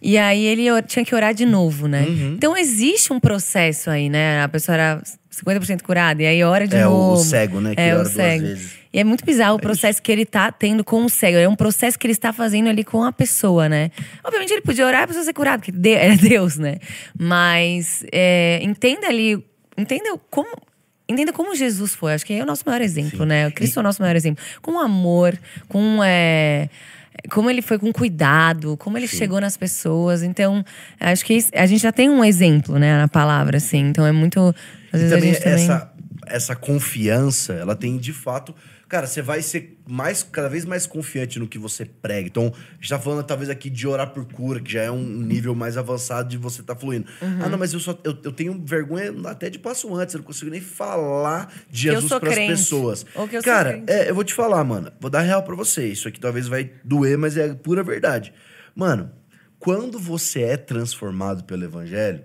E 0.00 0.16
aí 0.18 0.44
ele 0.44 0.64
tinha 0.82 1.04
que 1.04 1.14
orar 1.14 1.34
de 1.34 1.44
novo, 1.44 1.86
né? 1.88 2.02
Uhum. 2.02 2.34
Então 2.36 2.56
existe 2.56 3.12
um 3.12 3.18
processo 3.20 3.90
aí, 3.90 4.08
né? 4.08 4.42
A 4.42 4.48
pessoa 4.48 4.74
era 4.74 5.02
50% 5.30 5.82
curada, 5.82 6.22
e 6.22 6.26
aí 6.26 6.42
ora 6.42 6.66
de 6.66 6.76
É, 6.76 6.86
o- 6.86 6.90
o 6.90 6.92
novo. 7.10 7.22
cego, 7.24 7.60
né, 7.60 7.74
que 7.74 7.80
é, 7.80 7.92
ora 7.92 8.00
o 8.00 8.02
duas 8.02 8.14
cego. 8.14 8.42
vezes. 8.46 8.78
E 8.92 8.98
é 8.98 9.04
muito 9.04 9.24
bizarro 9.24 9.56
o 9.56 9.60
processo 9.60 10.02
que 10.02 10.10
ele 10.10 10.24
tá 10.24 10.50
tendo 10.50 10.82
com 10.82 11.04
o 11.04 11.08
cego. 11.10 11.36
É 11.36 11.46
um 11.48 11.54
processo 11.54 11.98
que 11.98 12.06
ele 12.06 12.12
está 12.12 12.32
fazendo 12.32 12.68
ali 12.68 12.82
com 12.82 13.04
a 13.04 13.12
pessoa, 13.12 13.68
né? 13.68 13.90
Obviamente 14.24 14.50
ele 14.52 14.62
podia 14.62 14.86
orar 14.86 15.02
e 15.02 15.04
a 15.04 15.06
pessoa 15.06 15.24
ser 15.24 15.32
curada, 15.34 15.58
porque 15.58 15.70
de- 15.72 15.94
é 15.94 16.16
Deus, 16.16 16.56
né? 16.56 16.78
Mas 17.18 18.04
é, 18.10 18.60
entenda 18.62 19.06
ali, 19.06 19.44
entenda 19.76 20.18
como. 20.30 20.48
Entenda 21.10 21.32
como 21.32 21.54
Jesus 21.54 21.94
foi. 21.94 22.12
Acho 22.12 22.26
que 22.26 22.34
é 22.34 22.42
o 22.42 22.46
nosso 22.46 22.62
maior 22.66 22.82
exemplo, 22.82 23.24
né? 23.24 23.48
O 23.48 23.52
Cristo 23.52 23.78
é 23.78 23.80
o 23.80 23.82
nosso 23.82 24.02
maior 24.02 24.14
exemplo. 24.14 24.44
Com 24.60 24.78
amor, 24.78 25.38
com. 25.66 26.00
é, 26.04 26.68
como 27.30 27.50
ele 27.50 27.62
foi 27.62 27.78
com 27.78 27.92
cuidado, 27.92 28.76
como 28.76 28.96
ele 28.96 29.08
Sim. 29.08 29.16
chegou 29.16 29.40
nas 29.40 29.56
pessoas. 29.56 30.22
Então, 30.22 30.64
acho 31.00 31.24
que 31.24 31.44
a 31.54 31.66
gente 31.66 31.82
já 31.82 31.92
tem 31.92 32.08
um 32.08 32.24
exemplo, 32.24 32.78
né, 32.78 32.96
na 32.96 33.08
palavra, 33.08 33.56
assim. 33.56 33.88
Então 33.88 34.06
é 34.06 34.12
muito. 34.12 34.54
Às 34.92 35.00
vezes 35.00 35.14
também 35.14 35.30
a 35.30 35.34
gente 35.34 35.42
também... 35.42 35.64
essa, 35.64 35.92
essa 36.26 36.56
confiança, 36.56 37.52
ela 37.54 37.74
tem 37.74 37.98
de 37.98 38.12
fato 38.12 38.54
cara, 38.88 39.06
você 39.06 39.20
vai 39.20 39.42
ser 39.42 39.78
mais, 39.86 40.22
cada 40.22 40.48
vez 40.48 40.64
mais 40.64 40.86
confiante 40.86 41.38
no 41.38 41.46
que 41.46 41.58
você 41.58 41.84
prega. 41.84 42.26
Então, 42.26 42.46
a 42.46 42.74
gente 42.74 42.88
tá 42.88 42.98
falando 42.98 43.22
talvez 43.22 43.50
aqui 43.50 43.68
de 43.68 43.86
orar 43.86 44.10
por 44.10 44.24
cura, 44.24 44.60
que 44.60 44.72
já 44.72 44.82
é 44.82 44.90
um 44.90 45.02
nível 45.02 45.54
mais 45.54 45.76
avançado 45.76 46.28
de 46.28 46.38
você 46.38 46.62
tá 46.62 46.74
fluindo. 46.74 47.06
Uhum. 47.20 47.38
Ah, 47.42 47.48
não, 47.48 47.58
mas 47.58 47.72
eu 47.74 47.80
só 47.80 47.98
eu, 48.02 48.16
eu, 48.24 48.32
tenho 48.32 48.60
vergonha 48.64 49.12
até 49.26 49.50
de 49.50 49.58
passo 49.58 49.94
antes, 49.94 50.14
eu 50.14 50.18
não 50.18 50.24
consigo 50.24 50.50
nem 50.50 50.60
falar 50.60 51.52
de 51.70 51.82
Jesus 51.82 52.08
para 52.08 52.30
as 52.30 52.36
pessoas. 52.36 53.06
Cara, 53.44 53.82
é, 53.86 54.08
eu 54.08 54.14
vou 54.14 54.24
te 54.24 54.32
falar, 54.32 54.64
mano, 54.64 54.90
vou 54.98 55.10
dar 55.10 55.20
real 55.20 55.42
para 55.42 55.54
você. 55.54 55.86
Isso 55.86 56.08
aqui 56.08 56.18
talvez 56.18 56.48
vai 56.48 56.70
doer, 56.82 57.18
mas 57.18 57.36
é 57.36 57.54
pura 57.54 57.82
verdade. 57.82 58.32
Mano, 58.74 59.10
quando 59.58 59.98
você 59.98 60.42
é 60.42 60.56
transformado 60.56 61.44
pelo 61.44 61.64
evangelho, 61.64 62.22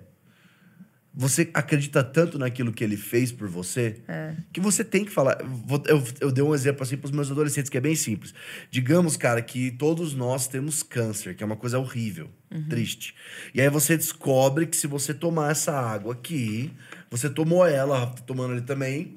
você 1.16 1.48
acredita 1.54 2.02
tanto 2.02 2.38
naquilo 2.38 2.72
que 2.72 2.82
ele 2.82 2.96
fez 2.96 3.30
por 3.30 3.46
você 3.46 4.02
é. 4.08 4.34
que 4.52 4.60
você 4.60 4.82
tem 4.82 5.04
que 5.04 5.12
falar. 5.12 5.38
Eu, 5.86 6.02
eu 6.20 6.32
dei 6.32 6.42
um 6.42 6.52
exemplo 6.52 6.82
assim 6.82 6.96
para 6.96 7.06
os 7.06 7.12
meus 7.12 7.30
adolescentes 7.30 7.70
que 7.70 7.78
é 7.78 7.80
bem 7.80 7.94
simples. 7.94 8.34
Digamos, 8.68 9.16
cara, 9.16 9.40
que 9.40 9.70
todos 9.70 10.12
nós 10.12 10.48
temos 10.48 10.82
câncer, 10.82 11.36
que 11.36 11.44
é 11.44 11.46
uma 11.46 11.56
coisa 11.56 11.78
horrível, 11.78 12.28
uhum. 12.50 12.68
triste. 12.68 13.14
E 13.54 13.60
aí 13.60 13.70
você 13.70 13.96
descobre 13.96 14.66
que 14.66 14.76
se 14.76 14.88
você 14.88 15.14
tomar 15.14 15.52
essa 15.52 15.72
água 15.72 16.14
aqui, 16.14 16.72
você 17.08 17.30
tomou 17.30 17.64
ela, 17.64 18.06
tomando 18.26 18.54
ali 18.54 18.62
também, 18.62 19.16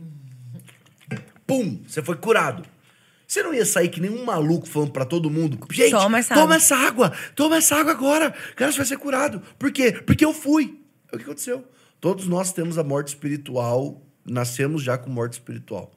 pum, 1.47 1.81
você 1.87 2.03
foi 2.03 2.15
curado. 2.15 2.63
Você 3.27 3.41
não 3.41 3.53
ia 3.53 3.65
sair 3.65 3.89
que 3.89 3.99
nem 3.99 4.11
um 4.11 4.23
maluco 4.23 4.67
falando 4.67 4.91
para 4.91 5.03
todo 5.03 5.31
mundo: 5.31 5.57
gente, 5.71 5.89
toma 5.89 6.19
essa, 6.19 6.35
toma 6.35 6.55
essa 6.55 6.75
água, 6.75 7.11
toma 7.35 7.57
essa 7.57 7.75
água 7.75 7.91
agora, 7.91 8.31
cara, 8.55 8.71
você 8.71 8.77
vai 8.77 8.85
ser 8.85 8.97
curado. 8.97 9.41
Por 9.57 9.71
quê? 9.71 9.91
Porque 9.91 10.23
eu 10.23 10.31
fui. 10.31 10.79
É 11.11 11.15
o 11.15 11.17
que 11.17 11.25
aconteceu. 11.25 11.65
Todos 11.99 12.27
nós 12.27 12.51
temos 12.53 12.77
a 12.77 12.83
morte 12.83 13.09
espiritual, 13.09 14.01
nascemos 14.25 14.83
já 14.83 14.97
com 14.97 15.09
morte 15.09 15.33
espiritual. 15.33 15.93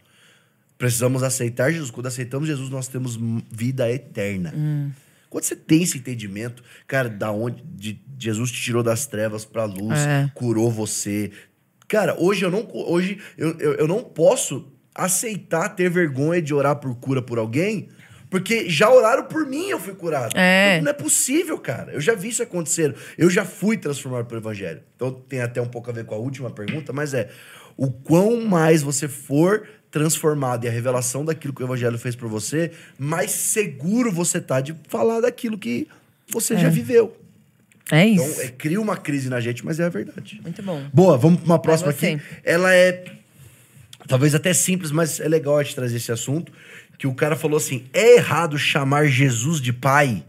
Precisamos 0.79 1.23
aceitar 1.23 1.71
Jesus. 1.71 1.91
Quando 1.91 2.07
aceitamos 2.07 2.49
Jesus, 2.49 2.71
nós 2.71 2.89
temos 2.89 3.19
vida 3.51 3.91
eterna. 3.91 4.53
Hum. 4.57 4.91
Quando 5.29 5.45
você 5.45 5.55
tem 5.55 5.83
esse 5.83 5.99
entendimento, 5.99 6.63
cara, 6.87 7.09
da 7.09 7.31
onde 7.31 7.63
de, 7.63 8.01
Jesus 8.19 8.51
te 8.51 8.61
tirou 8.61 8.83
das 8.83 9.07
trevas 9.07 9.45
para 9.45 9.63
a 9.63 9.67
luz, 9.67 9.99
é. 9.99 10.31
curou 10.35 10.71
você. 10.71 11.31
Cara, 11.87 12.17
hoje 12.19 12.45
eu 12.45 12.51
não 12.51 12.67
hoje 12.73 13.19
eu, 13.39 13.57
eu, 13.59 13.75
eu 13.75 13.87
não 13.87 14.03
posso 14.03 14.73
aceitar 14.95 15.69
ter 15.71 15.89
vergonha 15.89 16.43
de 16.43 16.53
orar 16.53 16.77
por 16.77 16.95
cura 16.97 17.23
por 17.23 17.39
alguém, 17.39 17.89
porque 18.31 18.71
já 18.71 18.89
oraram 18.89 19.25
por 19.25 19.45
mim 19.45 19.69
eu 19.69 19.81
fui 19.81 19.93
curado. 19.93 20.39
É. 20.39 20.77
Não, 20.77 20.85
não, 20.85 20.91
é 20.91 20.95
possível, 20.95 21.59
cara. 21.59 21.93
Eu 21.93 22.01
já 22.01 22.15
vi 22.15 22.29
isso 22.29 22.43
acontecer. 22.43 22.95
Eu 23.19 23.29
já 23.29 23.45
fui 23.45 23.77
transformado 23.77 24.27
pelo 24.27 24.41
Evangelho. 24.41 24.81
Então 24.95 25.13
tem 25.13 25.41
até 25.41 25.61
um 25.61 25.67
pouco 25.67 25.91
a 25.91 25.93
ver 25.93 26.05
com 26.05 26.15
a 26.15 26.19
última 26.19 26.49
pergunta, 26.49 26.93
mas 26.93 27.13
é: 27.13 27.29
o 27.77 27.91
quão 27.91 28.41
mais 28.43 28.83
você 28.83 29.09
for 29.09 29.67
transformado 29.91 30.65
e 30.65 30.69
a 30.69 30.71
revelação 30.71 31.25
daquilo 31.25 31.53
que 31.53 31.63
o 31.63 31.67
Evangelho 31.67 31.99
fez 31.99 32.15
por 32.15 32.29
você, 32.29 32.71
mais 32.97 33.33
seguro 33.33 34.13
você 34.13 34.41
tá 34.41 34.61
de 34.61 34.77
falar 34.89 35.21
daquilo 35.21 35.59
que 35.59 35.89
você 36.29 36.55
é. 36.55 36.59
já 36.59 36.69
viveu. 36.69 37.17
É 37.91 38.07
isso. 38.07 38.25
Então, 38.25 38.45
é, 38.45 38.49
cria 38.49 38.81
uma 38.81 38.97
crise 38.97 39.29
na 39.29 39.41
gente, 39.41 39.65
mas 39.65 39.81
é 39.81 39.85
a 39.85 39.89
verdade. 39.89 40.41
Muito 40.45 40.63
bom. 40.63 40.89
Boa, 40.95 41.19
vamos 41.19 41.41
para 41.41 41.47
uma 41.47 41.59
próxima 41.59 41.91
aqui. 41.91 42.21
Ela 42.45 42.73
é 42.73 43.05
talvez 44.07 44.33
até 44.35 44.53
simples, 44.53 44.93
mas 44.93 45.19
é 45.19 45.29
legal 45.29 45.59
a 45.59 45.63
gente 45.65 45.75
trazer 45.75 45.97
esse 45.97 46.13
assunto 46.13 46.53
que 47.01 47.07
o 47.07 47.15
cara 47.15 47.35
falou 47.35 47.57
assim: 47.57 47.87
é 47.95 48.17
errado 48.17 48.59
chamar 48.59 49.07
Jesus 49.07 49.59
de 49.59 49.73
pai? 49.73 50.23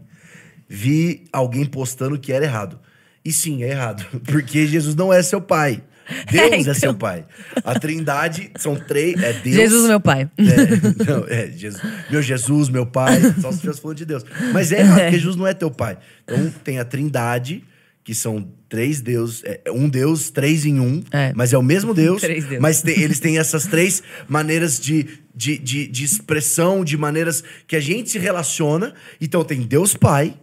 Vi 0.66 1.24
alguém 1.30 1.66
postando 1.66 2.18
que 2.18 2.32
era 2.32 2.46
errado. 2.46 2.80
E 3.22 3.30
sim, 3.30 3.62
é 3.62 3.68
errado. 3.68 4.06
Porque 4.24 4.66
Jesus 4.66 4.94
não 4.94 5.12
é 5.12 5.22
seu 5.22 5.38
pai. 5.38 5.82
Deus 6.32 6.50
é, 6.50 6.56
então. 6.56 6.72
é 6.72 6.74
seu 6.74 6.94
pai. 6.94 7.26
A 7.62 7.78
trindade 7.78 8.50
são 8.56 8.74
três. 8.74 9.22
É 9.22 9.34
Deus. 9.44 9.54
Jesus, 9.54 9.86
meu 9.86 10.00
pai. 10.00 10.30
É, 10.38 11.04
não, 11.04 11.26
é 11.28 11.50
Jesus, 11.50 11.82
meu 12.10 12.22
Jesus, 12.22 12.68
meu 12.70 12.86
pai. 12.86 13.20
Só 13.42 13.50
se 13.50 13.56
estivesse 13.56 13.82
falando 13.82 13.98
de 13.98 14.06
Deus. 14.06 14.24
Mas 14.54 14.72
é 14.72 14.80
errado, 14.80 15.00
porque 15.00 15.18
Jesus 15.18 15.36
não 15.36 15.46
é 15.46 15.52
teu 15.52 15.70
pai. 15.70 15.98
Então 16.24 16.50
tem 16.64 16.78
a 16.78 16.86
trindade, 16.86 17.62
que 18.04 18.14
são 18.14 18.52
três 18.68 19.00
deuses, 19.00 19.42
é, 19.44 19.62
um 19.70 19.88
Deus, 19.88 20.30
três 20.30 20.64
em 20.64 20.80
um, 20.80 21.02
é. 21.12 21.32
mas 21.34 21.52
é 21.52 21.58
o 21.58 21.62
mesmo 21.62 21.94
Deus, 21.94 22.22
Deus. 22.22 22.58
mas 22.60 22.82
tem, 22.82 23.00
eles 23.00 23.20
têm 23.20 23.38
essas 23.38 23.66
três 23.66 24.02
maneiras 24.28 24.80
de, 24.80 25.06
de, 25.34 25.56
de, 25.58 25.86
de, 25.86 26.04
expressão, 26.04 26.84
de 26.84 26.96
maneiras 26.96 27.44
que 27.66 27.76
a 27.76 27.80
gente 27.80 28.10
se 28.10 28.18
relaciona. 28.18 28.94
Então 29.20 29.44
tem 29.44 29.62
Deus 29.62 29.94
Pai, 29.94 30.36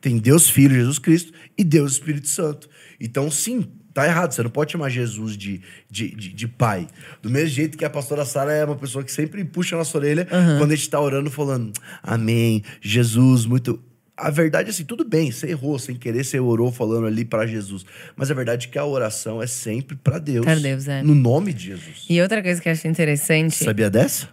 tem 0.00 0.18
Deus 0.18 0.48
Filho, 0.48 0.74
Jesus 0.74 0.98
Cristo, 0.98 1.32
e 1.56 1.64
Deus 1.64 1.92
Espírito 1.92 2.28
Santo. 2.28 2.68
Então, 3.00 3.30
sim, 3.30 3.66
tá 3.94 4.06
errado. 4.06 4.32
Você 4.32 4.42
não 4.42 4.50
pode 4.50 4.72
chamar 4.72 4.88
Jesus 4.88 5.36
de, 5.36 5.62
de, 5.90 6.14
de, 6.14 6.32
de, 6.32 6.48
pai. 6.48 6.86
Do 7.22 7.30
mesmo 7.30 7.48
jeito 7.48 7.78
que 7.78 7.84
a 7.84 7.90
pastora 7.90 8.24
Sara 8.24 8.52
é 8.52 8.64
uma 8.64 8.76
pessoa 8.76 9.04
que 9.04 9.12
sempre 9.12 9.44
puxa 9.44 9.74
a 9.74 9.78
nossa 9.78 9.96
orelha 9.96 10.26
uhum. 10.30 10.58
quando 10.58 10.72
a 10.72 10.76
gente 10.76 10.88
tá 10.88 11.00
orando, 11.00 11.30
falando, 11.30 11.72
Amém, 12.02 12.62
Jesus, 12.80 13.46
muito 13.46 13.82
a 14.20 14.30
verdade 14.30 14.68
é 14.68 14.70
assim, 14.70 14.84
tudo 14.84 15.04
bem, 15.04 15.30
você 15.30 15.48
errou 15.48 15.78
sem 15.78 15.96
querer, 15.96 16.24
você 16.24 16.38
orou 16.38 16.70
falando 16.70 17.06
ali 17.06 17.24
para 17.24 17.46
Jesus. 17.46 17.84
Mas 18.14 18.30
a 18.30 18.34
verdade 18.34 18.66
é 18.66 18.70
que 18.70 18.78
a 18.78 18.84
oração 18.84 19.42
é 19.42 19.46
sempre 19.46 19.96
para 19.96 20.18
Deus. 20.18 20.44
Para 20.44 20.56
Deus, 20.56 20.86
é. 20.86 21.02
No 21.02 21.14
nome 21.14 21.52
de 21.52 21.66
Jesus. 21.66 22.04
E 22.08 22.20
outra 22.20 22.42
coisa 22.42 22.60
que 22.60 22.68
eu 22.68 22.72
acho 22.72 22.86
interessante. 22.86 23.56
Você 23.56 23.64
sabia 23.64 23.88
dessa? 23.88 24.28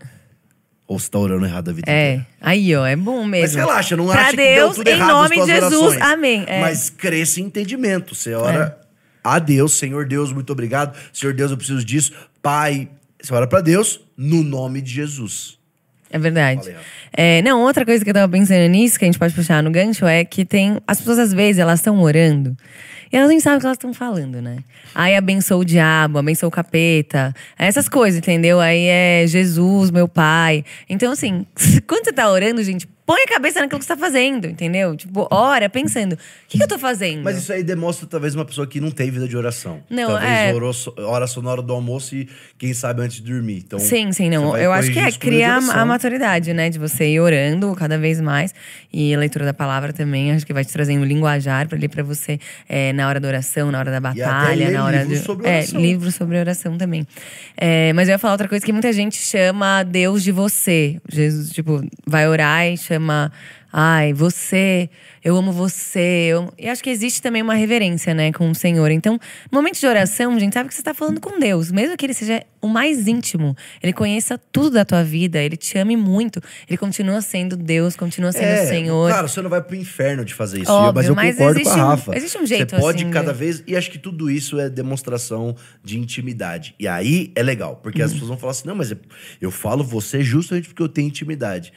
Ou 0.88 1.00
você 1.00 1.10
tá 1.10 1.20
orando 1.20 1.46
errado 1.46 1.70
a 1.70 1.74
vida 1.74 1.92
É. 1.92 2.14
Inteira? 2.14 2.28
Aí, 2.42 2.76
ó, 2.76 2.86
é 2.86 2.96
bom 2.96 3.26
mesmo. 3.26 3.46
Mas 3.46 3.56
relaxa, 3.56 3.98
não 3.98 4.08
pra 4.08 4.28
acha 4.28 4.36
Deus, 4.36 4.78
que 4.78 4.84
deu 4.84 4.96
tudo 4.96 5.04
em 5.04 5.08
nome 5.08 5.36
de 5.42 5.46
Jesus. 5.46 5.74
Orações. 5.74 6.02
Amém. 6.02 6.44
É. 6.48 6.62
Mas 6.62 6.90
cresce 6.90 7.42
em 7.42 7.46
entendimento. 7.46 8.16
Você 8.16 8.34
ora 8.34 8.78
é. 8.82 8.88
a 9.24 9.40
Deus, 9.40 9.74
Senhor 9.74 10.06
Deus, 10.06 10.32
muito 10.32 10.52
obrigado. 10.52 10.98
Senhor 11.12 11.34
Deus, 11.34 11.52
eu 11.52 11.58
preciso 11.58 11.84
disso. 11.84 12.12
Pai, 12.42 12.90
você 13.22 13.34
ora 13.34 13.48
para 13.48 13.62
Deus 13.62 14.00
no 14.16 14.44
nome 14.44 14.82
de 14.82 14.92
Jesus. 14.94 15.57
É 16.10 16.18
verdade. 16.18 16.76
É, 17.12 17.42
não, 17.42 17.62
outra 17.62 17.86
coisa 17.86 18.04
que 18.04 18.10
eu 18.10 18.14
tava 18.14 18.32
pensando 18.32 18.68
nisso, 18.70 18.98
que 18.98 19.06
a 19.06 19.08
gente 19.08 19.20
pode 19.20 19.34
puxar 19.34 19.62
no 19.62 19.72
gancho, 19.72 20.06
é 20.06 20.24
que 20.24 20.46
tem. 20.46 20.78
As 20.88 21.00
pessoas, 21.00 21.20
às 21.20 21.34
vezes, 21.34 21.60
elas 21.60 21.80
estão 21.80 22.00
orando 22.02 22.56
e 23.12 23.16
elas 23.16 23.30
nem 23.30 23.40
sabem 23.40 23.58
o 23.58 23.60
que 23.62 23.66
elas 23.66 23.78
estão 23.78 23.94
falando, 23.94 24.42
né? 24.42 24.58
Aí 24.94 25.16
abençoa 25.16 25.58
o 25.58 25.66
diabo, 25.66 26.18
abençoa 26.18 26.50
o 26.50 26.52
capeta, 26.52 27.34
essas 27.58 27.88
coisas, 27.88 28.18
entendeu? 28.18 28.60
Aí 28.60 28.86
é 28.86 29.26
Jesus, 29.28 29.92
meu 29.92 30.08
pai. 30.08 30.66
Então, 30.90 31.12
assim, 31.12 31.46
quando 31.88 32.06
você 32.06 32.12
tá 32.12 32.30
orando, 32.30 32.62
gente, 32.64 32.88
põe 33.08 33.22
a 33.24 33.28
cabeça 33.28 33.62
naquilo 33.62 33.80
que 33.80 33.86
você 33.86 33.96
tá 33.96 33.98
fazendo, 33.98 34.48
entendeu? 34.48 34.94
Tipo, 34.94 35.30
ora 35.32 35.70
pensando, 35.70 36.14
o 36.14 36.18
que, 36.50 36.58
que 36.58 36.64
eu 36.64 36.68
tô 36.68 36.78
fazendo? 36.78 37.24
Mas 37.24 37.38
isso 37.38 37.54
aí 37.54 37.64
demonstra 37.64 38.06
talvez 38.06 38.36
uma 38.36 38.44
pessoa 38.44 38.68
que 38.68 38.82
não 38.82 38.92
tem 38.92 39.10
vida 39.10 39.26
de 39.26 39.38
oração. 39.38 39.82
Não, 39.90 40.10
talvez 40.10 40.30
é... 40.30 40.54
orou, 40.54 40.74
ora 40.98 41.26
só 41.26 41.42
na 41.42 41.50
hora 41.50 41.62
do 41.62 41.72
almoço 41.72 42.14
e 42.14 42.28
quem 42.58 42.74
sabe 42.74 43.02
antes 43.02 43.22
de 43.22 43.32
dormir. 43.32 43.64
Então, 43.66 43.80
sim, 43.80 44.12
sim, 44.12 44.30
não. 44.30 44.58
Eu 44.58 44.74
acho 44.74 44.92
que 44.92 45.00
é 45.00 45.10
criar 45.14 45.58
a 45.58 45.86
maturidade, 45.86 46.54
né? 46.54 46.70
De 46.70 46.78
você 46.78 47.08
ir 47.08 47.22
orando 47.22 47.74
cada 47.76 47.98
vez 47.98 48.20
mais. 48.20 48.54
E 48.92 49.16
a 49.16 49.18
leitura 49.18 49.46
da 49.46 49.54
palavra 49.54 49.94
também, 49.94 50.34
acho 50.34 50.46
que 50.46 50.54
vai 50.54 50.66
te 50.66 50.74
trazendo 50.74 51.04
um 51.04 51.06
linguajar 51.06 51.66
para 51.66 51.78
ali 51.78 51.88
para 51.88 52.04
você 52.04 52.38
é, 52.68 52.92
na 52.92 53.08
hora 53.08 53.22
da 53.22 53.28
oração, 53.30 53.72
na 53.72 53.80
hora 53.80 53.92
da 53.92 54.02
batalha, 54.02 54.70
na 54.70 54.84
hora 54.84 55.06
de. 55.06 55.18
Sobre 55.20 55.48
é, 55.48 55.64
livros 55.74 56.16
sobre 56.16 56.38
oração 56.38 56.78
também. 56.78 57.08
É, 57.56 57.94
mas 57.94 58.10
eu 58.10 58.14
ia 58.14 58.20
falar 58.20 58.34
outra 58.34 58.50
coisa 58.50 58.66
que 58.66 58.74
muita 58.74 58.92
gente 58.92 59.16
chama 59.16 59.84
Deus 59.84 60.24
de 60.24 60.34
você. 60.34 61.00
Jesus, 61.10 61.52
tipo, 61.52 61.82
vai 62.06 62.28
orar 62.28 62.68
e 62.68 62.78
chama 62.78 62.97
ai, 63.72 64.14
você, 64.14 64.90
eu 65.24 65.36
amo 65.36 65.52
você. 65.52 66.30
Eu... 66.30 66.54
E 66.58 66.68
acho 66.68 66.84
que 66.84 66.90
existe 66.90 67.22
também 67.22 67.42
uma 67.42 67.54
reverência, 67.54 68.14
né, 68.14 68.32
com 68.32 68.50
o 68.50 68.56
Senhor. 68.56 68.90
Então, 68.92 69.20
no 69.52 69.58
momento 69.58 69.80
de 69.80 69.86
oração, 69.86 70.40
gente 70.40 70.54
sabe 70.54 70.70
que 70.70 70.76
você 70.76 70.82
está 70.82 70.94
falando 70.94 71.20
com 71.20 71.40
Deus, 71.40 71.72
mesmo 71.72 71.98
que 71.98 72.06
ele 72.06 72.14
seja 72.14 72.44
o 72.62 72.68
mais 72.68 73.08
íntimo, 73.08 73.56
ele 73.82 73.94
conheça 73.94 74.38
tudo 74.52 74.72
da 74.72 74.86
tua 74.86 75.04
vida, 75.04 75.40
ele 75.42 75.56
te 75.56 75.78
ame 75.78 75.96
muito, 75.96 76.42
ele 76.68 76.78
continua 76.78 77.22
sendo 77.22 77.56
Deus, 77.56 77.96
continua 77.96 78.32
sendo 78.32 78.46
é, 78.46 78.64
o 78.64 78.68
Senhor. 78.68 79.10
Claro, 79.10 79.30
você 79.30 79.42
não 79.42 79.50
vai 79.50 79.62
pro 79.62 79.76
inferno 79.76 80.26
de 80.26 80.34
fazer 80.34 80.62
isso, 80.62 80.72
Óbvio, 80.72 80.94
mas 80.96 81.08
eu 81.08 81.16
mas 81.16 81.36
concordo 81.36 81.62
com 81.62 81.70
a 81.70 81.76
Rafa. 81.76 82.12
Um, 82.12 82.14
existe 82.16 82.38
um 82.38 82.46
jeito 82.46 82.76
Você 82.76 82.82
pode 82.82 83.04
assim, 83.04 83.12
cada 83.12 83.32
de... 83.32 83.40
vez, 83.40 83.64
e 83.68 83.76
acho 83.76 83.92
que 83.92 84.00
tudo 84.00 84.30
isso 84.30 84.60
é 84.60 84.70
demonstração 84.70 85.56
de 85.84 86.00
intimidade. 86.00 86.74
E 86.80 86.88
aí 86.88 87.32
é 87.36 87.44
legal, 87.44 87.80
porque 87.84 88.02
as 88.02 88.10
uhum. 88.12 88.16
pessoas 88.16 88.30
vão 88.30 88.38
falar 88.38 88.52
assim: 88.52 88.68
"Não, 88.68 88.76
mas 88.76 88.94
eu 89.40 89.52
falo 89.52 89.84
você 89.84 90.22
justamente 90.22 90.68
porque 90.68 90.82
eu 90.82 90.90
tenho 90.90 91.08
intimidade". 91.08 91.72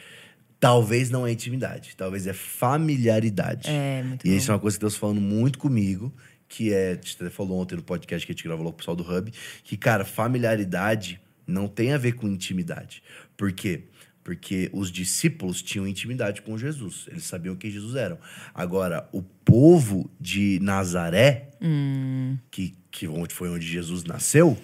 Talvez 0.61 1.09
não 1.09 1.27
é 1.27 1.33
intimidade, 1.33 1.95
talvez 1.97 2.27
é 2.27 2.35
familiaridade. 2.35 3.69
É, 3.71 4.03
muito 4.03 4.27
e 4.27 4.31
bom. 4.31 4.37
isso 4.37 4.51
é 4.51 4.55
uma 4.55 4.61
coisa 4.61 4.77
que 4.77 4.81
Deus 4.83 4.95
falando 4.95 5.21
muito 5.21 5.59
comigo, 5.59 6.15
que 6.47 6.73
é, 6.73 6.91
a 6.91 6.95
gente 6.95 7.31
falou 7.31 7.59
ontem 7.59 7.77
no 7.77 7.83
podcast 7.83 8.27
que 8.27 8.33
a 8.33 8.35
gente 8.35 8.45
gravou 8.45 8.67
com 8.67 8.71
o 8.71 8.75
pessoal 8.75 8.95
do 8.97 9.03
Hub, 9.03 9.33
que, 9.65 9.77
cara, 9.77 10.05
familiaridade 10.05 11.19
não 11.47 11.67
tem 11.67 11.93
a 11.93 11.99
ver 11.99 12.13
com 12.13 12.29
intimidade. 12.29 13.03
Por 13.37 13.53
quê? 13.53 13.85
Porque 14.23 14.69
os 14.73 14.91
discípulos 14.93 15.63
tinham 15.63 15.89
intimidade 15.89 16.43
com 16.43 16.59
Jesus, 16.59 17.07
eles 17.09 17.25
sabiam 17.25 17.57
quem 17.57 17.71
Jesus 17.71 17.97
era. 17.97 18.19
Agora, 18.55 19.09
o 19.13 19.23
povo 19.23 20.11
de 20.21 20.59
Nazaré, 20.61 21.49
hum. 21.61 22.37
que, 22.51 22.75
que 22.91 23.09
foi 23.31 23.49
onde 23.49 23.67
Jesus 23.67 24.05
nasceu, 24.05 24.59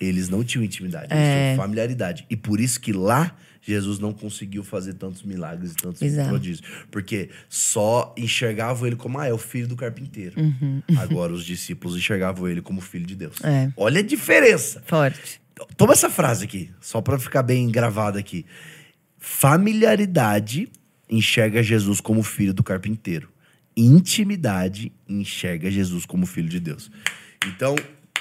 Eles 0.00 0.30
não 0.30 0.42
tinham 0.42 0.64
intimidade, 0.64 1.12
eles 1.12 1.22
É. 1.22 1.44
tinham 1.44 1.62
familiaridade. 1.62 2.26
E 2.30 2.34
por 2.34 2.58
isso 2.58 2.80
que 2.80 2.90
lá 2.90 3.36
Jesus 3.62 3.98
não 3.98 4.12
conseguiu 4.12 4.64
fazer 4.64 4.94
tantos 4.94 5.22
milagres 5.22 5.72
e 5.72 5.76
tantos 5.76 6.00
Exato. 6.00 6.28
prodígios. 6.28 6.62
Porque 6.90 7.30
só 7.48 8.14
enxergavam 8.16 8.86
ele 8.86 8.96
como, 8.96 9.18
ah, 9.18 9.26
é 9.26 9.32
o 9.32 9.38
filho 9.38 9.68
do 9.68 9.76
carpinteiro. 9.76 10.36
Agora 10.96 11.32
os 11.32 11.44
discípulos 11.44 11.96
enxergavam 11.96 12.48
ele 12.48 12.62
como 12.62 12.80
filho 12.80 13.06
de 13.06 13.14
Deus. 13.14 13.38
Uhum. 13.40 13.50
É. 13.50 13.72
Olha 13.76 14.00
a 14.00 14.02
diferença. 14.02 14.82
Forte. 14.86 15.40
Toma 15.76 15.92
essa 15.92 16.08
frase 16.08 16.44
aqui, 16.44 16.70
só 16.80 17.02
pra 17.02 17.18
ficar 17.18 17.42
bem 17.42 17.70
gravada 17.70 18.18
aqui. 18.18 18.46
Familiaridade 19.18 20.68
enxerga 21.08 21.62
Jesus 21.62 22.00
como 22.00 22.22
filho 22.22 22.54
do 22.54 22.62
carpinteiro. 22.62 23.28
Intimidade 23.76 24.92
enxerga 25.08 25.70
Jesus 25.70 26.06
como 26.06 26.24
filho 26.24 26.48
de 26.48 26.58
Deus. 26.58 26.90
Então, 27.46 27.76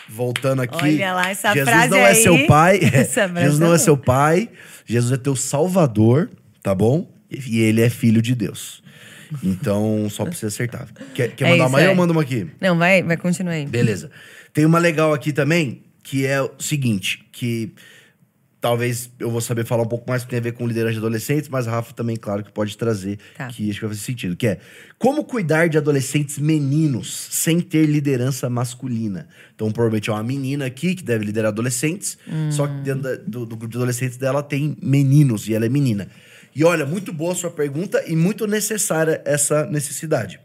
voltando 0.09 0.61
aqui. 0.61 0.77
Olha 0.83 1.13
lá, 1.13 1.29
essa 1.29 1.53
Jesus 1.53 1.69
frase 1.69 1.89
não 1.91 1.97
é 1.97 2.07
aí. 2.09 2.15
seu 2.15 2.47
pai. 2.47 2.79
Frase 3.13 3.33
Jesus 3.41 3.59
não 3.59 3.71
é 3.71 3.75
é 3.75 3.77
seu 3.77 3.97
pai. 3.97 4.49
Jesus 4.85 5.11
é 5.13 5.17
teu 5.17 5.35
salvador, 5.35 6.29
tá 6.63 6.73
bom? 6.73 7.11
E 7.29 7.59
ele 7.59 7.81
é 7.81 7.89
filho 7.89 8.21
de 8.21 8.33
Deus. 8.33 8.81
Então, 9.43 10.07
só 10.09 10.23
pra 10.25 10.33
você 10.33 10.47
acertar. 10.47 10.87
Quer, 11.13 11.29
quer 11.35 11.45
É 11.45 11.51
mandar 11.51 11.63
isso, 11.65 11.69
uma 11.69 11.79
aí 11.79 11.85
é. 11.85 11.89
ou 11.89 11.95
manda 11.95 12.11
uma 12.11 12.21
aqui? 12.23 12.47
Não, 12.59 12.75
vai, 12.77 13.03
vai, 13.03 13.15
continua 13.15 13.53
aí. 13.53 13.65
Beleza. 13.67 14.09
Tem 14.51 14.65
uma 14.65 14.79
legal 14.79 15.13
aqui 15.13 15.31
também, 15.31 15.83
que 16.01 16.25
é 16.25 16.41
o 16.41 16.49
seguinte, 16.57 17.23
que 17.31 17.71
talvez 18.61 19.09
eu 19.19 19.31
vou 19.31 19.39
saber 19.39 19.65
falar 19.65 19.83
um 19.83 19.87
pouco 19.87 20.09
mais 20.09 20.23
que 20.23 20.29
tem 20.29 20.39
a 20.39 20.41
ver 20.41 20.51
com 20.51 20.67
liderança 20.67 20.93
de 20.93 20.97
adolescentes, 20.99 21.47
mas 21.47 21.67
a 21.67 21.71
Rafa 21.71 21.93
também, 21.93 22.15
claro, 22.17 22.43
que 22.43 22.51
pode 22.51 22.75
trazer, 22.77 23.17
Tá. 23.37 23.47
que 23.47 23.69
acho 23.69 23.79
que 23.79 23.85
vai 23.85 23.95
fazer 23.95 24.05
sentido, 24.05 24.35
que 24.35 24.47
é 24.47 24.59
como 24.97 25.23
cuidar 25.23 25.69
de 25.69 25.77
adolescentes 25.77 26.37
meninos 26.37 27.09
sem 27.31 27.61
ter 27.61 27.85
liderança 27.85 28.49
masculina. 28.49 29.27
Então, 29.55 29.71
provavelmente 29.71 30.09
é 30.09 30.13
uma 30.13 30.23
menina 30.23 30.65
aqui 30.65 30.93
que 30.95 31.03
deve 31.03 31.23
liderar 31.25 31.49
adolescentes, 31.49 32.17
só 32.51 32.67
que 32.67 32.73
dentro 32.81 33.03
da- 33.03 33.15
do, 33.15 33.45
do 33.45 33.55
grupo 33.55 33.67
de 33.69 33.77
adolescentes 33.77 34.17
dela 34.17 34.43
tem 34.43 34.75
meninos 34.81 35.47
e 35.47 35.53
ela 35.53 35.65
é 35.65 35.69
menina. 35.69 36.09
E 36.55 36.63
olha, 36.63 36.85
muito 36.85 37.13
boa 37.13 37.31
a 37.31 37.35
sua 37.35 37.51
pergunta 37.51 38.03
e 38.07 38.15
muito 38.15 38.45
necessária 38.45 39.21
essa 39.23 39.65
necessidade. 39.67 40.39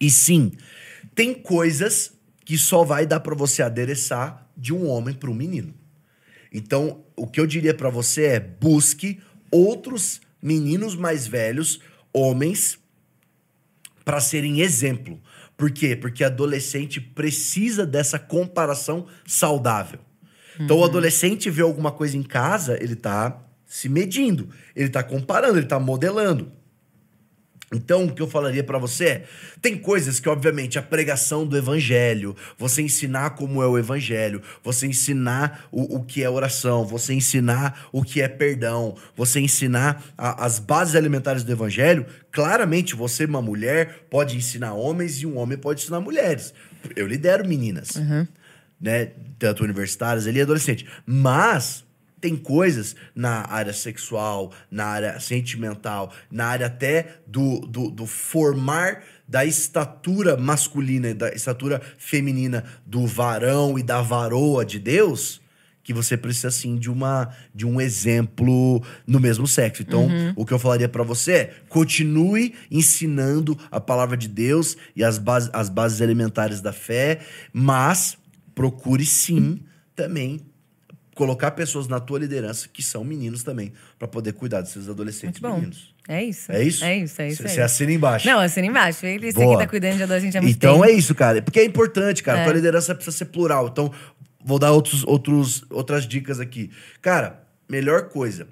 E 0.00 0.10
sim, 0.10 0.52
tem 1.14 1.34
coisas 1.34 2.12
que 2.44 2.56
só 2.58 2.84
vai 2.84 3.06
dar 3.06 3.20
pra 3.20 3.34
você 3.34 3.62
adereçar 3.62 4.46
de 4.56 4.72
um 4.72 4.86
homem 4.86 5.14
para 5.14 5.30
um 5.30 5.34
menino. 5.34 5.74
Então, 6.54 7.04
o 7.16 7.26
que 7.26 7.40
eu 7.40 7.46
diria 7.48 7.74
pra 7.74 7.90
você 7.90 8.26
é 8.26 8.40
busque 8.40 9.20
outros 9.50 10.20
meninos 10.40 10.94
mais 10.94 11.26
velhos, 11.26 11.80
homens, 12.12 12.78
pra 14.04 14.20
serem 14.20 14.60
exemplo. 14.60 15.20
Por 15.56 15.72
quê? 15.72 15.96
Porque 15.96 16.22
adolescente 16.22 17.00
precisa 17.00 17.84
dessa 17.84 18.20
comparação 18.20 19.06
saudável. 19.26 19.98
Então, 20.60 20.78
o 20.78 20.84
adolescente 20.84 21.50
vê 21.50 21.62
alguma 21.62 21.90
coisa 21.90 22.16
em 22.16 22.22
casa, 22.22 22.78
ele 22.80 22.94
tá 22.94 23.44
se 23.66 23.88
medindo, 23.88 24.48
ele 24.76 24.88
tá 24.88 25.02
comparando, 25.02 25.58
ele 25.58 25.66
tá 25.66 25.80
modelando. 25.80 26.52
Então, 27.74 28.04
o 28.06 28.14
que 28.14 28.22
eu 28.22 28.28
falaria 28.28 28.62
pra 28.64 28.78
você 28.78 29.04
é: 29.04 29.24
tem 29.60 29.76
coisas 29.76 30.20
que, 30.20 30.28
obviamente, 30.28 30.78
a 30.78 30.82
pregação 30.82 31.46
do 31.46 31.56
evangelho, 31.56 32.34
você 32.56 32.80
ensinar 32.82 33.30
como 33.30 33.62
é 33.62 33.66
o 33.66 33.76
evangelho, 33.76 34.40
você 34.62 34.86
ensinar 34.86 35.66
o, 35.70 35.96
o 35.96 36.04
que 36.04 36.22
é 36.22 36.30
oração, 36.30 36.84
você 36.86 37.12
ensinar 37.14 37.88
o 37.92 38.02
que 38.02 38.22
é 38.22 38.28
perdão, 38.28 38.96
você 39.16 39.40
ensinar 39.40 40.02
a- 40.16 40.44
as 40.44 40.58
bases 40.58 40.94
alimentares 40.94 41.42
do 41.44 41.52
evangelho, 41.52 42.06
claramente 42.30 42.94
você, 42.94 43.24
uma 43.24 43.42
mulher, 43.42 44.06
pode 44.10 44.36
ensinar 44.36 44.72
homens 44.74 45.20
e 45.22 45.26
um 45.26 45.36
homem 45.38 45.58
pode 45.58 45.82
ensinar 45.82 46.00
mulheres. 46.00 46.54
Eu 46.96 47.06
lidero 47.06 47.46
meninas, 47.46 47.96
né? 48.80 49.10
Tanto 49.38 49.64
universitárias 49.64 50.26
ali 50.26 50.38
e 50.38 50.42
adolescente. 50.42 50.86
Mas 51.06 51.83
tem 52.24 52.36
coisas 52.36 52.96
na 53.14 53.44
área 53.50 53.74
sexual, 53.74 54.50
na 54.70 54.86
área 54.86 55.20
sentimental, 55.20 56.10
na 56.30 56.46
área 56.46 56.68
até 56.68 57.18
do, 57.26 57.60
do, 57.66 57.90
do 57.90 58.06
formar 58.06 59.02
da 59.28 59.44
estatura 59.44 60.34
masculina 60.34 61.10
e 61.10 61.12
da 61.12 61.28
estatura 61.34 61.82
feminina 61.98 62.64
do 62.86 63.06
varão 63.06 63.78
e 63.78 63.82
da 63.82 64.00
varoa 64.00 64.64
de 64.64 64.78
Deus, 64.78 65.38
que 65.82 65.92
você 65.92 66.16
precisa 66.16 66.50
sim 66.50 66.76
de 66.76 66.90
uma 66.90 67.28
de 67.54 67.66
um 67.66 67.78
exemplo 67.78 68.82
no 69.06 69.20
mesmo 69.20 69.46
sexo. 69.46 69.82
Então, 69.82 70.08
o 70.34 70.46
que 70.46 70.54
eu 70.54 70.58
falaria 70.58 70.88
pra 70.88 71.02
você 71.02 71.32
é: 71.32 71.54
continue 71.68 72.54
ensinando 72.70 73.54
a 73.70 73.78
palavra 73.78 74.16
de 74.16 74.28
Deus 74.28 74.78
e 74.96 75.04
as 75.04 75.18
bases, 75.18 75.50
as 75.52 75.68
bases 75.68 76.00
elementares 76.00 76.62
da 76.62 76.72
fé, 76.72 77.20
mas 77.52 78.16
procure 78.54 79.04
sim 79.04 79.60
também 79.94 80.53
colocar 81.14 81.52
pessoas 81.52 81.86
na 81.88 82.00
tua 82.00 82.18
liderança 82.18 82.68
que 82.72 82.82
são 82.82 83.04
meninos 83.04 83.42
também, 83.42 83.72
pra 83.98 84.08
poder 84.08 84.32
cuidar 84.32 84.60
desses 84.60 84.88
adolescentes 84.88 85.40
Muito 85.40 85.54
bom. 85.54 85.60
meninos. 85.60 85.94
É 86.06 86.22
isso. 86.22 86.52
É 86.52 86.62
isso? 86.62 86.84
É 86.84 86.96
isso, 86.98 87.22
é 87.22 87.28
isso. 87.28 87.42
Você 87.48 87.60
aí. 87.60 87.64
assina 87.64 87.92
embaixo. 87.92 88.26
Não, 88.26 88.38
assina 88.40 88.66
embaixo. 88.66 89.06
Ele 89.06 89.32
Boa. 89.32 89.54
aqui 89.54 89.64
tá 89.64 89.70
cuidando 89.70 89.96
de 89.96 90.02
adolescente 90.02 90.36
há 90.36 90.42
muito 90.42 90.54
Então 90.54 90.74
tempo. 90.80 90.84
é 90.84 90.92
isso, 90.92 91.14
cara. 91.14 91.40
Porque 91.40 91.60
é 91.60 91.64
importante, 91.64 92.22
cara. 92.22 92.40
É. 92.40 92.44
Tua 92.44 92.52
liderança 92.52 92.94
precisa 92.94 93.16
ser 93.16 93.26
plural. 93.26 93.68
Então, 93.68 93.90
vou 94.44 94.58
dar 94.58 94.72
outros, 94.72 95.02
outros, 95.04 95.64
outras 95.70 96.06
dicas 96.06 96.40
aqui. 96.40 96.70
Cara, 97.00 97.42
melhor 97.70 98.08
coisa. 98.10 98.46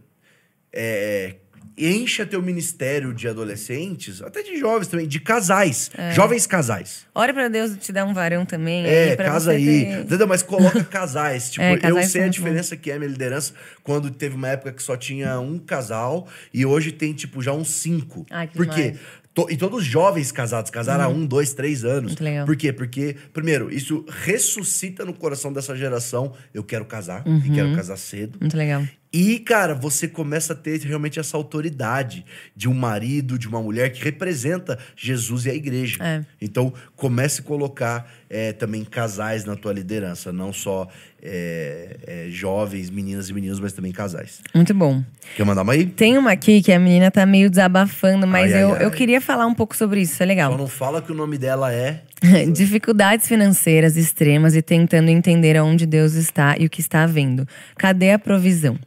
É, 0.72 1.34
encha 1.76 2.24
teu 2.26 2.42
ministério 2.42 3.14
de 3.14 3.26
adolescentes, 3.28 4.20
até 4.22 4.42
de 4.42 4.56
jovens 4.58 4.88
também, 4.88 5.06
de 5.08 5.18
casais. 5.20 5.90
Jovens 6.14 6.46
casais. 6.46 7.06
Ora 7.14 7.32
pra 7.32 7.48
Deus 7.48 7.76
te 7.78 7.92
dar 7.92 8.04
um 8.04 8.12
varão 8.14 8.44
também. 8.44 8.84
É, 8.86 9.16
casa 9.16 9.52
aí. 9.52 9.84
Entendeu? 10.00 10.26
Mas 10.26 10.42
coloca 10.42 10.82
casais. 10.84 11.50
Tipo, 11.50 11.64
É, 11.64 11.74
eu 11.74 11.78
casais 11.80 12.10
sei 12.10 12.24
a 12.24 12.28
diferença 12.28 12.76
que 12.76 12.90
é 12.90 12.94
a 12.94 12.98
minha 12.98 13.10
liderança 13.10 13.52
quando 13.82 14.10
teve 14.10 14.34
uma 14.34 14.48
época 14.48 14.72
que 14.72 14.82
só 14.82 14.96
tinha 14.96 15.38
um 15.40 15.58
casal 15.58 16.28
e 16.52 16.64
hoje 16.66 16.92
tem, 16.92 17.12
tipo, 17.12 17.42
já 17.42 17.52
uns 17.52 17.68
cinco. 17.68 18.26
Ai, 18.30 18.46
que 18.48 18.54
Por 18.56 18.66
quê? 18.68 18.94
To- 19.34 19.48
e 19.50 19.56
todos 19.56 19.82
jovens 19.82 20.30
casados, 20.30 20.70
casaram 20.70 21.04
há 21.04 21.08
um, 21.08 21.24
dois, 21.24 21.54
três 21.54 21.84
anos. 21.86 22.10
Muito 22.12 22.22
legal. 22.22 22.44
Por 22.44 22.54
quê? 22.54 22.70
Porque, 22.70 23.16
primeiro, 23.32 23.72
isso 23.74 24.04
ressuscita 24.08 25.06
no 25.06 25.14
coração 25.14 25.50
dessa 25.50 25.74
geração. 25.74 26.34
Eu 26.52 26.62
quero 26.62 26.84
casar 26.84 27.22
e 27.26 27.30
Uhum. 27.30 27.54
quero 27.54 27.74
casar 27.74 27.96
cedo. 27.96 28.36
Muito 28.38 28.56
legal. 28.56 28.82
E, 29.12 29.38
cara, 29.40 29.74
você 29.74 30.08
começa 30.08 30.54
a 30.54 30.56
ter 30.56 30.80
realmente 30.80 31.20
essa 31.20 31.36
autoridade 31.36 32.24
de 32.56 32.66
um 32.66 32.72
marido, 32.72 33.38
de 33.38 33.46
uma 33.46 33.60
mulher 33.60 33.92
que 33.92 34.02
representa 34.02 34.78
Jesus 34.96 35.44
e 35.44 35.50
a 35.50 35.54
igreja. 35.54 35.98
É. 36.02 36.24
Então, 36.40 36.72
comece 36.96 37.42
a 37.42 37.44
colocar 37.44 38.10
é, 38.30 38.52
também 38.52 38.82
casais 38.84 39.44
na 39.44 39.54
tua 39.54 39.74
liderança, 39.74 40.32
não 40.32 40.50
só 40.50 40.88
é, 41.22 41.96
é, 42.06 42.26
jovens, 42.30 42.88
meninas 42.88 43.28
e 43.28 43.34
meninos, 43.34 43.60
mas 43.60 43.74
também 43.74 43.92
casais. 43.92 44.40
Muito 44.54 44.72
bom. 44.72 45.04
Quer 45.36 45.44
mandar 45.44 45.60
uma 45.60 45.74
aí? 45.74 45.84
Tem 45.84 46.16
uma 46.16 46.32
aqui 46.32 46.62
que 46.62 46.72
a 46.72 46.78
menina 46.78 47.10
tá 47.10 47.26
meio 47.26 47.50
desabafando, 47.50 48.26
mas 48.26 48.50
Ai, 48.50 48.58
ai, 48.58 48.62
eu, 48.64 48.74
ai. 48.74 48.84
eu 48.86 48.90
queria 48.90 49.20
falar 49.20 49.44
um 49.44 49.54
pouco 49.54 49.76
sobre 49.76 50.00
isso. 50.00 50.14
É 50.14 50.16
Só 50.16 50.24
legal. 50.24 50.56
não 50.56 50.66
fala 50.66 51.02
que 51.02 51.12
o 51.12 51.14
nome 51.14 51.36
dela 51.36 51.70
é. 51.70 52.00
Dificuldades 52.50 53.28
financeiras 53.28 53.96
extremas 53.96 54.56
e 54.56 54.62
tentando 54.62 55.10
entender 55.10 55.56
aonde 55.56 55.84
Deus 55.84 56.14
está 56.14 56.56
e 56.58 56.64
o 56.64 56.70
que 56.70 56.80
está 56.80 57.02
havendo. 57.02 57.46
Cadê 57.76 58.12
a 58.12 58.18
provisão? 58.18 58.78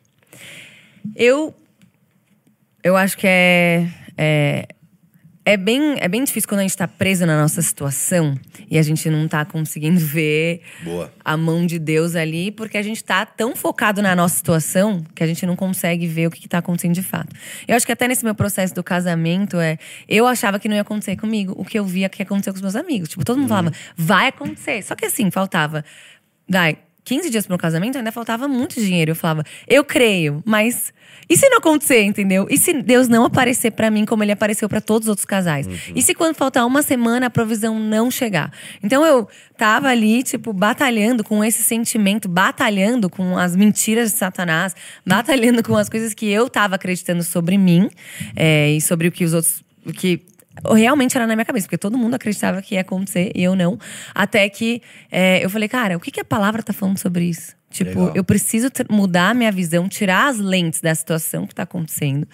Eu 1.16 1.54
eu 2.84 2.96
acho 2.96 3.18
que 3.18 3.28
é, 3.28 3.88
é 4.18 4.68
é 5.46 5.56
bem, 5.56 5.96
é 6.00 6.08
bem 6.08 6.24
difícil 6.24 6.50
quando 6.50 6.62
a 6.62 6.64
gente 6.64 6.76
tá 6.76 6.88
preso 6.88 7.24
na 7.24 7.40
nossa 7.40 7.62
situação 7.62 8.36
e 8.70 8.80
a 8.80 8.82
gente 8.82 9.08
não 9.12 9.28
tá 9.28 9.46
conseguindo 9.46 10.00
ver 10.02 10.62
Boa. 10.84 11.14
a 11.24 11.38
mão 11.38 11.68
de 11.68 11.78
Deus 11.78 12.16
ali, 12.16 12.50
porque 12.50 12.80
a 12.80 12.82
gente 12.82 13.04
tá 13.04 13.24
tão 13.28 13.56
focado 13.56 14.02
na 14.02 14.16
nossa 14.16 14.36
situação 14.36 15.06
que 15.14 15.24
a 15.24 15.28
gente 15.28 15.46
não 15.46 15.56
consegue 15.56 16.08
ver 16.08 16.28
o 16.28 16.32
que, 16.32 16.42
que 16.42 16.50
tá 16.50 16.58
acontecendo 16.58 16.96
de 16.96 17.04
fato. 17.04 17.30
Eu 17.68 17.76
acho 17.76 17.86
que 17.86 17.92
até 17.92 18.08
nesse 18.08 18.26
meu 18.26 18.34
processo 18.34 18.74
do 18.74 18.84
casamento, 18.84 19.60
é, 19.60 19.78
eu 20.10 20.26
achava 20.26 20.60
que 20.60 20.68
não 20.68 20.76
ia 20.76 20.82
acontecer 20.82 21.16
comigo, 21.16 21.54
o 21.56 21.64
que 21.64 21.78
eu 21.78 21.86
via 21.86 22.10
que 22.10 22.24
ia 22.24 22.26
acontecer 22.26 22.50
com 22.50 22.56
os 22.56 22.62
meus 22.62 22.76
amigos. 22.76 23.10
Tipo, 23.10 23.24
todo 23.24 23.38
mundo 23.38 23.50
falava, 23.50 23.72
vai 23.96 24.30
acontecer. 24.30 24.82
Só 24.82 24.96
que 24.96 25.06
assim, 25.06 25.30
faltava. 25.30 25.86
Vai, 26.50 26.78
15 27.06 27.30
dias 27.30 27.46
pro 27.46 27.54
meu 27.54 27.60
casamento, 27.60 27.98
ainda 27.98 28.12
faltava 28.12 28.48
muito 28.48 28.82
dinheiro. 28.82 29.12
Eu 29.12 29.16
falava, 29.16 29.44
eu 29.68 29.84
creio, 29.84 30.42
mas. 30.44 30.92
E 31.30 31.38
se 31.38 31.48
não 31.50 31.60
acontecer, 31.60 32.02
entendeu? 32.04 32.48
E 32.50 32.58
se 32.58 32.74
Deus 32.74 33.08
não 33.08 33.26
aparecer 33.26 33.72
pra 33.72 33.90
mim 33.90 34.06
como 34.06 34.24
ele 34.24 34.32
apareceu 34.32 34.68
pra 34.68 34.82
todos 34.82 35.08
os 35.08 35.10
outros 35.10 35.26
casais? 35.26 35.68
E 35.96 36.02
se 36.02 36.14
quando 36.14 36.36
faltar 36.36 36.66
uma 36.66 36.82
semana 36.82 37.28
a 37.28 37.30
provisão 37.30 37.80
não 37.80 38.12
chegar? 38.12 38.52
Então 38.84 39.06
eu 39.06 39.28
tava 39.58 39.88
ali, 39.88 40.22
tipo, 40.22 40.52
batalhando 40.52 41.24
com 41.24 41.44
esse 41.44 41.64
sentimento, 41.64 42.28
batalhando 42.28 43.10
com 43.10 43.38
as 43.38 43.56
mentiras 43.56 44.12
de 44.12 44.18
Satanás, 44.18 44.76
batalhando 45.06 45.64
com 45.64 45.76
as 45.76 45.90
coisas 45.90 46.14
que 46.14 46.30
eu 46.30 46.50
tava 46.50 46.76
acreditando 46.76 47.24
sobre 47.24 47.58
mim 47.58 47.90
é, 48.36 48.72
e 48.72 48.82
sobre 48.82 49.08
o 49.08 49.12
que 49.12 49.24
os 49.24 49.34
outros. 49.34 49.64
O 49.86 49.94
que 49.94 50.22
realmente 50.64 51.16
era 51.18 51.28
na 51.28 51.36
minha 51.36 51.46
cabeça, 51.46 51.66
porque 51.68 51.78
todo 51.78 51.98
mundo 51.98 52.14
acreditava 52.16 52.62
que 52.62 52.76
ia 52.76 52.82
acontecer 52.82 53.32
e 53.36 53.44
eu 53.44 53.56
não. 53.56 53.78
Até 54.14 54.48
que 54.50 54.82
é, 55.12 55.44
eu 55.44 55.50
falei, 55.50 55.68
cara, 55.68 55.98
o 55.98 56.00
que, 56.00 56.12
que 56.12 56.20
a 56.20 56.26
palavra 56.26 56.64
tá 56.64 56.74
falando 56.74 56.98
sobre 56.98 57.26
isso? 57.26 57.56
Tipo, 57.70 58.00
Legal. 58.00 58.12
eu 58.16 58.24
preciso 58.24 58.68
mudar 58.90 59.32
a 59.32 59.34
minha 59.34 59.52
visão, 59.52 59.90
tirar 59.90 60.30
as 60.30 60.38
lentes 60.40 60.80
da 60.80 60.96
situação 60.96 61.46
que 61.46 61.52
está 61.52 61.64
acontecendo 61.64 62.26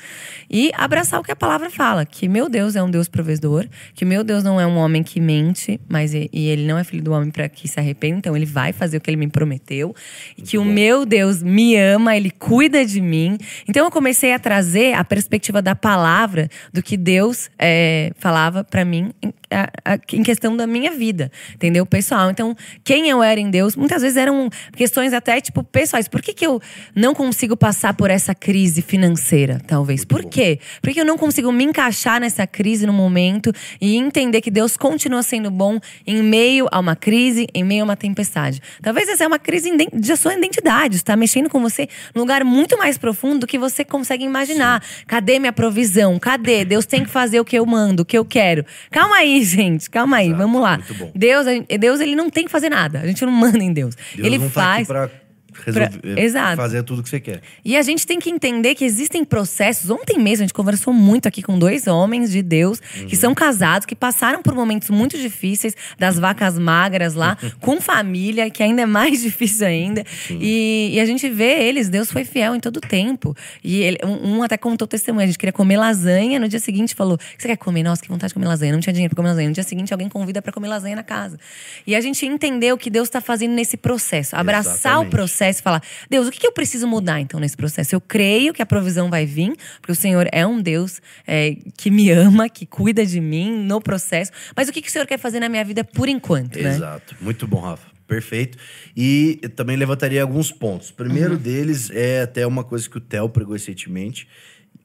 e 0.48 0.70
abraçar 0.76 1.20
o 1.20 1.24
que 1.24 1.32
a 1.32 1.36
palavra 1.36 1.72
fala: 1.72 2.06
que 2.06 2.28
meu 2.28 2.48
Deus 2.48 2.76
é 2.76 2.84
um 2.84 2.91
Deus 2.91 3.08
provedor, 3.08 3.65
que 3.96 4.06
meu 4.06 4.24
Deus 4.24 4.44
não 4.44 4.62
é 4.62 4.67
um 4.67 4.78
homem 4.78 5.02
que 5.02 5.20
mente, 5.20 5.80
mas 5.89 6.13
e, 6.13 6.30
e 6.32 6.48
ele 6.48 6.67
não 6.67 6.78
é 6.78 6.84
filho 6.84 7.02
do 7.02 7.12
homem 7.12 7.32
para 7.32 7.50
que 7.50 7.67
se 7.67 7.80
arrependa, 7.80 8.17
então 8.20 8.36
ele 8.36 8.46
vai 8.46 8.72
fazer 8.72 8.98
o 8.98 9.02
que 9.02 9.10
ele 9.10 9.17
me 9.17 9.28
prometeu, 9.28 9.96
e 10.38 10.44
que 10.44 10.60
o 10.60 10.65
meu 10.65 11.06
Deus 11.08 11.41
me 11.41 11.76
ama, 11.76 12.15
ele 12.15 12.30
cuida 12.30 12.86
de 12.86 13.02
mim. 13.02 13.38
Então 13.67 13.84
eu 13.86 13.89
comecei 13.91 14.34
a 14.34 14.39
trazer 14.39 14.94
a 14.94 15.04
perspectiva 15.04 15.60
da 15.60 15.74
palavra 15.76 16.50
do 16.72 16.84
que 16.84 16.96
Deus 16.96 17.50
é, 17.58 18.12
falava 18.20 18.63
para 18.63 18.86
mim 18.86 19.12
em, 19.24 19.34
a- 19.50 19.94
a- 19.94 20.00
em 20.13 20.22
questão 20.22 20.56
da 20.56 20.67
minha 20.67 20.91
vida, 20.91 21.32
entendeu? 21.56 21.84
Pessoal. 21.86 22.29
Então, 22.29 22.56
quem 22.84 23.10
eu 23.10 23.23
era 23.23 23.40
em 23.40 23.50
Deus, 23.50 23.75
muitas 23.75 24.02
vezes 24.04 24.17
eram 24.17 24.50
questões 24.75 25.13
até, 25.13 25.31
tipo, 25.40 25.63
pessoais. 25.63 26.08
Por 26.08 26.21
que, 26.21 26.34
que 26.34 26.46
eu 26.46 26.62
não 26.96 27.13
consigo 27.13 27.56
passar 27.56 27.94
por 27.94 28.10
essa 28.10 28.34
crise 28.36 28.82
financeira, 28.82 29.62
talvez? 29.65 30.04
Por 30.04 30.25
quê? 30.25 30.60
Por 30.82 30.92
que 30.92 31.00
eu 31.00 31.06
não 31.06 31.17
consigo 31.17 31.52
me 31.52 31.63
encaixar 31.63 32.19
nessa 32.19 32.46
crise 32.48 32.86
no 32.86 32.94
momento 32.94 33.54
e 33.79 33.96
entender 33.96 34.42
que 34.42 34.52
Deus 34.52 34.75
continua 34.75 35.23
sendo 35.23 35.50
bom 35.52 35.79
em 36.06 36.21
meio 36.23 36.67
a 36.71 36.79
uma 36.79 36.96
crise, 36.96 37.48
em 37.54 37.63
meio 37.63 37.82
a 37.82 37.86
uma 37.86 37.96
tempestade? 37.96 38.62
Talvez 38.82 39.08
essa 39.08 39.23
é 39.23 39.27
uma 39.27 39.40
crise 39.40 39.69
de 39.94 40.17
sua 40.17 40.34
identidade, 40.34 40.96
está 40.96 41.15
mexendo 41.15 41.50
com 41.50 41.62
você 41.62 41.88
num 42.13 42.21
lugar 42.21 42.44
muito 42.44 42.77
mais 42.77 42.98
profundo 42.98 43.42
do 43.42 43.48
que 43.48 43.58
você 43.58 43.86
consegue 43.86 44.25
imaginar. 44.25 44.84
Cadê 45.08 45.40
minha 45.40 45.54
provisão? 45.54 46.17
Cadê? 46.19 46.65
Deus 46.65 46.86
tem 46.86 47.04
que 47.04 47.10
fazer 47.10 47.40
o 47.40 47.46
que 47.46 47.58
eu 47.58 47.65
mando, 47.65 48.04
o 48.04 48.06
que 48.06 48.17
eu 48.17 48.25
quero. 48.25 48.65
Calma 48.90 49.17
aí, 49.17 49.44
gente, 49.44 49.90
calma 49.90 50.17
aí, 50.17 50.27
Exato, 50.27 50.42
vamos 50.42 50.62
lá. 50.62 50.77
muito 50.77 50.94
bom. 50.96 51.12
Deus, 51.13 51.46
Deus, 51.79 52.00
ele 52.00 52.15
não 52.15 52.29
tem 52.29 52.46
que 52.46 52.52
fazer 52.52 52.69
nada. 52.69 53.00
A 53.00 53.08
gente 53.08 53.23
não 53.25 53.32
manda 53.32 53.63
em 53.63 53.71
Deus. 53.71 53.96
Deus 54.15 54.27
ele 54.27 54.38
não 54.38 54.50
faz. 54.50 54.88
tá 54.88 55.10
resolver, 55.65 55.99
pra- 55.99 56.21
Exato. 56.21 56.56
fazer 56.58 56.83
tudo 56.83 57.04
que 57.04 57.10
você 57.10 57.19
quer. 57.19 57.41
E 57.63 57.75
a 57.77 57.81
gente 57.81 58.06
tem 58.06 58.19
que 58.19 58.29
entender 58.29 58.75
que 58.75 58.85
existem 58.85 59.23
processos. 59.25 59.89
Ontem 59.89 60.17
mesmo 60.17 60.43
a 60.43 60.47
gente 60.47 60.54
conversou 60.54 60.93
muito 60.93 61.27
aqui 61.27 61.41
com 61.41 61.58
dois 61.60 61.87
homens 61.87 62.31
de 62.31 62.41
Deus 62.41 62.79
que 62.79 63.15
são 63.15 63.33
casados, 63.33 63.85
que 63.85 63.95
passaram 63.95 64.41
por 64.41 64.54
momentos 64.56 64.89
muito 64.89 65.17
difíceis, 65.17 65.75
das 65.97 66.17
vacas 66.17 66.58
magras 66.58 67.13
lá, 67.13 67.37
com 67.60 67.79
família, 67.81 68.49
que 68.49 68.63
ainda 68.63 68.81
é 68.83 68.85
mais 68.85 69.21
difícil 69.23 69.67
ainda. 69.67 70.04
E, 70.29 70.91
e 70.93 70.99
a 70.99 71.06
gente 71.06 71.29
vê 71.29 71.63
eles, 71.67 71.89
Deus 71.89 72.12
foi 72.12 72.23
fiel 72.23 72.56
em 72.56 72.60
todo 72.60 72.77
o 72.77 72.81
tempo. 72.81 73.35
E 73.63 73.81
ele- 73.81 73.99
um, 74.06 74.43
até 74.43 74.58
contou 74.58 74.87
testemunho, 74.87 75.23
a 75.23 75.27
gente 75.27 75.37
queria 75.37 75.54
comer 75.54 75.77
lasanha, 75.77 76.39
no 76.39 76.47
dia 76.47 76.60
seguinte 76.60 76.95
falou: 76.95 77.15
"O 77.15 77.17
você 77.37 77.47
quer 77.47 77.58
comer? 77.58 77.83
Nossa, 77.83 78.02
que 78.02 78.08
vontade 78.10 78.29
de 78.29 78.33
comer 78.35 78.47
lasanha. 78.47 78.71
Não 78.73 78.79
tinha 78.79 78.93
dinheiro 78.93 79.10
pra 79.13 79.17
comer 79.21 79.29
lasanha. 79.29 79.47
No 79.49 79.54
dia 79.54 79.63
seguinte 79.63 79.91
alguém 79.93 80.08
convida 80.10 80.41
pra 80.41 80.52
comer 80.54 80.67
lasanha 80.67 80.95
na 80.95 81.04
casa. 81.04 81.37
E 81.85 81.95
a 81.95 82.02
gente 82.02 82.25
entendeu 82.25 82.75
o 82.75 82.77
que 82.77 82.89
Deus 82.89 83.08
está 83.08 83.19
fazendo 83.21 83.52
nesse 83.54 83.75
processo, 83.77 84.35
abraçar 84.35 84.71
o 84.71 84.75
Exatamente. 85.02 85.10
processo 85.12 85.40
processo 85.42 85.60
e 85.60 85.63
falar: 85.63 85.81
Deus, 86.10 86.27
o 86.27 86.31
que 86.31 86.46
eu 86.46 86.52
preciso 86.52 86.87
mudar 86.87 87.19
então 87.19 87.39
nesse 87.39 87.58
processo? 87.58 87.96
Eu 87.96 88.02
creio 88.02 88.54
que 88.54 88.62
a 88.62 88.65
provisão 88.65 89.10
vai 89.10 89.25
vir, 89.25 89.54
porque 89.79 89.92
o 89.92 89.96
Senhor 89.96 90.27
é 90.31 90.46
um 90.46 90.62
Deus 90.62 91.02
é, 91.25 91.56
que 91.77 91.89
me 91.89 92.12
ama, 92.12 92.48
que 92.48 92.65
cuida 92.65 93.06
de 93.06 93.19
mim 93.19 93.52
no 93.65 93.81
processo. 93.81 94.31
Mas 94.56 94.69
o 94.69 94.71
que, 94.71 94.81
que 94.81 94.87
o 94.87 94.92
Senhor 94.92 95.08
quer 95.08 95.17
fazer 95.17 95.39
na 95.39 95.50
minha 95.50 95.65
vida 95.65 95.83
por 95.83 96.08
enquanto, 96.08 96.58
né? 96.60 96.75
Exato. 96.75 97.15
Muito 97.19 97.48
bom, 97.48 97.60
Rafa. 97.60 97.89
Perfeito. 98.08 98.58
E 98.96 99.39
eu 99.42 99.50
também 99.50 99.77
levantaria 99.77 100.21
alguns 100.21 100.52
pontos. 100.52 100.89
O 100.89 100.94
primeiro 100.94 101.33
Uhum. 101.35 101.39
deles 101.39 101.89
é 101.92 102.21
até 102.21 102.46
uma 102.46 102.63
coisa 102.63 102.89
que 102.89 102.98
o 102.98 103.02
Theo 103.02 103.29
pregou 103.29 103.54
recentemente, 103.54 104.27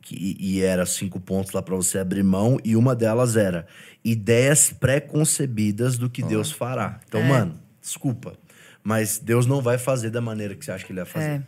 que, 0.00 0.36
e 0.38 0.62
era 0.62 0.86
cinco 0.86 1.18
pontos 1.18 1.50
lá 1.52 1.60
para 1.60 1.74
você 1.74 1.98
abrir 1.98 2.22
mão, 2.22 2.56
e 2.64 2.76
uma 2.76 2.94
delas 2.94 3.34
era 3.36 3.66
ideias 4.04 4.70
pré-concebidas 4.72 5.98
do 5.98 6.08
que 6.08 6.22
Deus 6.22 6.52
fará. 6.52 7.00
Então, 7.08 7.20
É. 7.20 7.28
mano, 7.28 7.58
desculpa, 7.82 8.34
mas 8.86 9.18
Deus 9.18 9.46
não 9.46 9.60
vai 9.60 9.78
fazer 9.78 10.10
da 10.10 10.20
maneira 10.20 10.54
que 10.54 10.64
você 10.64 10.70
acha 10.70 10.86
que 10.86 10.92
ele 10.92 11.00
vai 11.00 11.10
fazer. 11.10 11.26
É. 11.26 11.42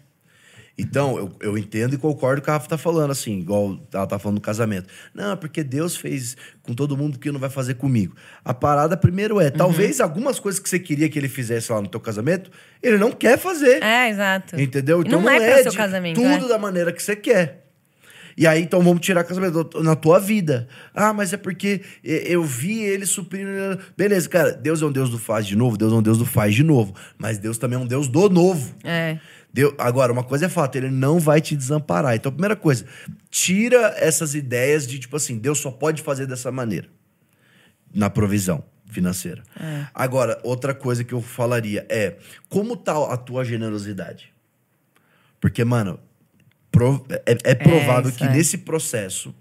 Então, 0.76 1.16
eu, 1.16 1.36
eu 1.41 1.59
entendo 1.59 1.95
e 1.95 1.97
concordo 1.97 2.41
com 2.41 2.43
o 2.43 2.45
que 2.47 2.51
a 2.51 2.55
Rafa 2.55 2.68
tá 2.68 2.76
falando, 2.76 3.12
assim, 3.12 3.39
igual 3.39 3.78
ela 3.93 4.09
tá 4.09 4.18
falando 4.18 4.39
do 4.39 4.41
casamento. 4.41 4.89
Não, 5.14 5.32
é 5.32 5.36
porque 5.36 5.62
Deus 5.62 5.97
fez 5.97 6.36
com 6.64 6.74
todo 6.74 6.97
mundo 6.97 7.16
que 7.16 7.30
não 7.30 7.39
vai 7.39 7.49
fazer 7.49 7.74
comigo. 7.74 8.16
A 8.45 8.53
parada 8.53 8.97
primeiro 8.97 9.41
é, 9.41 9.45
Uhum. 9.47 9.51
talvez 9.53 10.01
algumas 10.01 10.41
coisas 10.41 10.59
que 10.59 10.68
você 10.68 10.80
queria 10.80 11.09
que 11.09 11.16
ele 11.16 11.28
fizesse 11.28 11.70
lá 11.70 11.80
no 11.80 11.86
teu 11.86 12.01
casamento, 12.01 12.51
ele 12.82 12.99
não 12.99 13.12
quer 13.12 13.39
fazer. 13.39 13.84
É, 13.84 14.09
exato. 14.09 14.61
Entendeu? 14.61 15.03
E 15.03 15.09
não, 15.09 15.28
é 15.30 15.39
pra 15.39 15.62
seu 15.62 15.72
casamento. 15.72 16.20
tudo 16.20 16.47
é. 16.47 16.49
da 16.49 16.59
maneira 16.59 16.93
que 16.93 17.01
você 17.01 17.14
quer. 17.14 17.67
E 18.39 18.47
aí, 18.47 18.62
então, 18.62 18.80
vamos 18.80 19.01
tirar 19.01 19.24
casamento 19.24 19.82
na 19.82 19.97
tua 19.97 20.20
vida. 20.20 20.68
Ah, 20.95 21.12
mas 21.12 21.32
é 21.32 21.36
porque 21.36 21.82
eu 22.05 22.45
vi 22.45 22.84
ele 22.84 23.05
suprindo. 23.05 23.51
Beleza, 23.97 24.28
cara, 24.28 24.53
Deus 24.53 24.80
é 24.80 24.86
um 24.86 24.93
Deus 24.93 25.11
do 25.11 25.18
faz 25.18 25.45
de 25.45 25.57
novo, 25.57 25.76
Deus 25.76 25.93
é 25.93 25.97
um 25.97 26.03
Deus 26.03 26.18
do 26.18 26.24
faz 26.24 26.55
de 26.55 26.62
novo. 26.62 26.95
Mas 27.18 27.36
Deus 27.36 27.59
também 27.59 27.76
é 27.76 27.82
um 27.82 27.86
Deus 27.86 28.07
do 28.07 28.30
novo. 28.30 28.72
É. 28.84 29.18
Agora, 29.76 30.12
uma 30.12 30.22
coisa 30.22 30.47
é 30.47 30.49
fato, 30.49 30.76
ele 30.76 30.89
não 30.89 31.18
vai 31.18 31.41
te 31.41 31.57
desamparar. 31.57 32.14
Então, 32.14 32.30
primeira 32.30 32.55
coisa, 32.55 32.86
tira 33.28 33.93
essas 33.97 34.36
ideias 34.36 34.86
de 34.86 35.01
tipo 35.01 35.16
assim, 35.16 35.36
Deus 35.36 35.59
só 35.59 35.72
pode 35.72 36.01
fazer 36.01 36.24
dessa 36.24 36.53
maneira. 36.53 36.86
Na 37.93 38.09
provisão 38.09 38.62
financeira. 38.86 39.43
Agora, 39.93 40.39
outra 40.45 40.72
coisa 40.72 41.03
que 41.03 41.12
eu 41.12 41.20
falaria 41.20 41.84
é: 41.89 42.18
como 42.49 42.76
tá 42.76 43.12
a 43.12 43.16
tua 43.16 43.45
generosidade? 43.45 44.32
Porque, 45.41 45.64
mano, 45.64 45.99
pro- 46.70 47.04
é, 47.26 47.36
é 47.44 47.54
provável 47.54 48.08
isso 48.10 48.18
que 48.18 48.24
é. 48.24 48.30
nesse 48.30 48.58
processo 48.58 49.34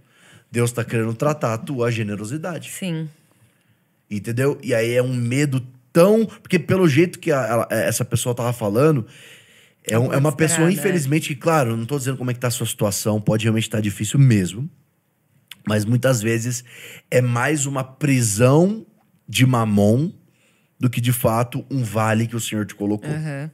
Deus 0.52 0.72
tá 0.72 0.84
querendo 0.84 1.14
tratar 1.14 1.54
a 1.54 1.58
tua 1.58 1.92
generosidade. 1.92 2.70
Sim. 2.72 3.10
Entendeu? 4.10 4.58
E 4.64 4.74
aí 4.74 4.94
é 4.94 5.04
um 5.04 5.14
medo 5.14 5.66
tão. 5.92 6.26
Porque 6.26 6.58
pelo 6.58 6.88
jeito 6.88 7.20
que 7.20 7.32
a- 7.32 7.46
ela- 7.46 7.68
essa 7.70 8.06
pessoa 8.06 8.34
tava 8.34 8.54
falando, 8.54 9.06
é, 9.86 10.00
um- 10.00 10.14
é 10.14 10.18
uma 10.18 10.32
pessoa, 10.32 10.68
desesperada, 10.68 10.72
infelizmente, 10.74 11.28
que, 11.30 11.36
claro, 11.36 11.76
não 11.76 11.86
tô 11.86 11.98
dizendo 11.98 12.18
como 12.18 12.32
é 12.32 12.34
que 12.34 12.40
tá 12.40 12.48
a 12.48 12.52
sua 12.52 12.66
situação, 12.66 13.20
pode 13.20 13.44
realmente 13.44 13.64
estar 13.64 13.82
difícil 13.82 14.18
mesmo. 14.20 14.70
Mas 15.68 15.84
muitas 15.84 16.22
vezes 16.22 16.64
é 17.12 17.20
mais 17.22 17.66
uma 17.66 17.84
prisão 17.84 18.86
de 19.28 19.46
mamon 19.46 20.12
do 20.80 20.90
que 20.90 21.02
de 21.02 21.12
fato 21.12 21.66
um 21.70 21.84
vale 21.84 22.26
que 22.28 22.36
o 22.36 22.40
Senhor 22.40 22.66
te 22.66 22.74
colocou. 22.74 23.10
Aham. 23.10 23.52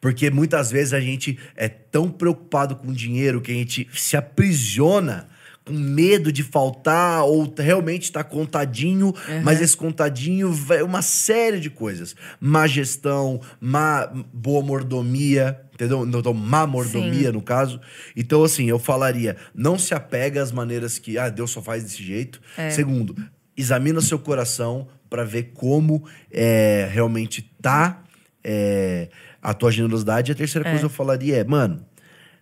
Porque 0.00 0.30
muitas 0.30 0.70
vezes 0.70 0.92
a 0.92 1.00
gente 1.00 1.38
é 1.56 1.68
tão 1.68 2.10
preocupado 2.10 2.76
com 2.76 2.92
dinheiro 2.92 3.40
que 3.40 3.50
a 3.50 3.54
gente 3.54 3.88
se 3.92 4.16
aprisiona 4.16 5.28
com 5.64 5.72
medo 5.72 6.30
de 6.30 6.42
faltar 6.42 7.24
ou 7.24 7.52
realmente 7.56 8.12
tá 8.12 8.22
contadinho, 8.22 9.14
mas 9.42 9.62
esse 9.62 9.76
contadinho 9.76 10.52
vai 10.52 10.82
uma 10.82 11.00
série 11.00 11.58
de 11.58 11.70
coisas. 11.70 12.14
Má 12.38 12.66
gestão, 12.66 13.40
má 13.60 14.10
boa 14.32 14.62
mordomia, 14.62 15.58
entendeu? 15.72 16.04
Não, 16.04 16.20
Então, 16.20 16.34
má 16.34 16.66
mordomia, 16.66 17.32
no 17.32 17.40
caso. 17.40 17.80
Então, 18.14 18.44
assim, 18.44 18.68
eu 18.68 18.78
falaria, 18.78 19.36
não 19.54 19.78
se 19.78 19.94
apega 19.94 20.42
às 20.42 20.52
maneiras 20.52 20.98
que, 20.98 21.16
ah, 21.16 21.30
Deus 21.30 21.50
só 21.50 21.62
faz 21.62 21.82
desse 21.82 22.02
jeito. 22.02 22.40
Segundo, 22.70 23.16
examina 23.56 24.00
seu 24.02 24.18
coração 24.18 24.88
para 25.08 25.24
ver 25.24 25.52
como 25.54 26.04
é, 26.30 26.88
realmente 26.92 27.40
tá 27.62 28.04
é, 28.42 29.08
a 29.44 29.52
tua 29.54 29.70
generosidade. 29.70 30.30
E 30.30 30.32
a 30.32 30.34
terceira 30.34 30.64
coisa 30.64 30.80
que 30.80 30.86
eu 30.86 30.90
falaria 30.90 31.36
é, 31.36 31.44
mano, 31.44 31.84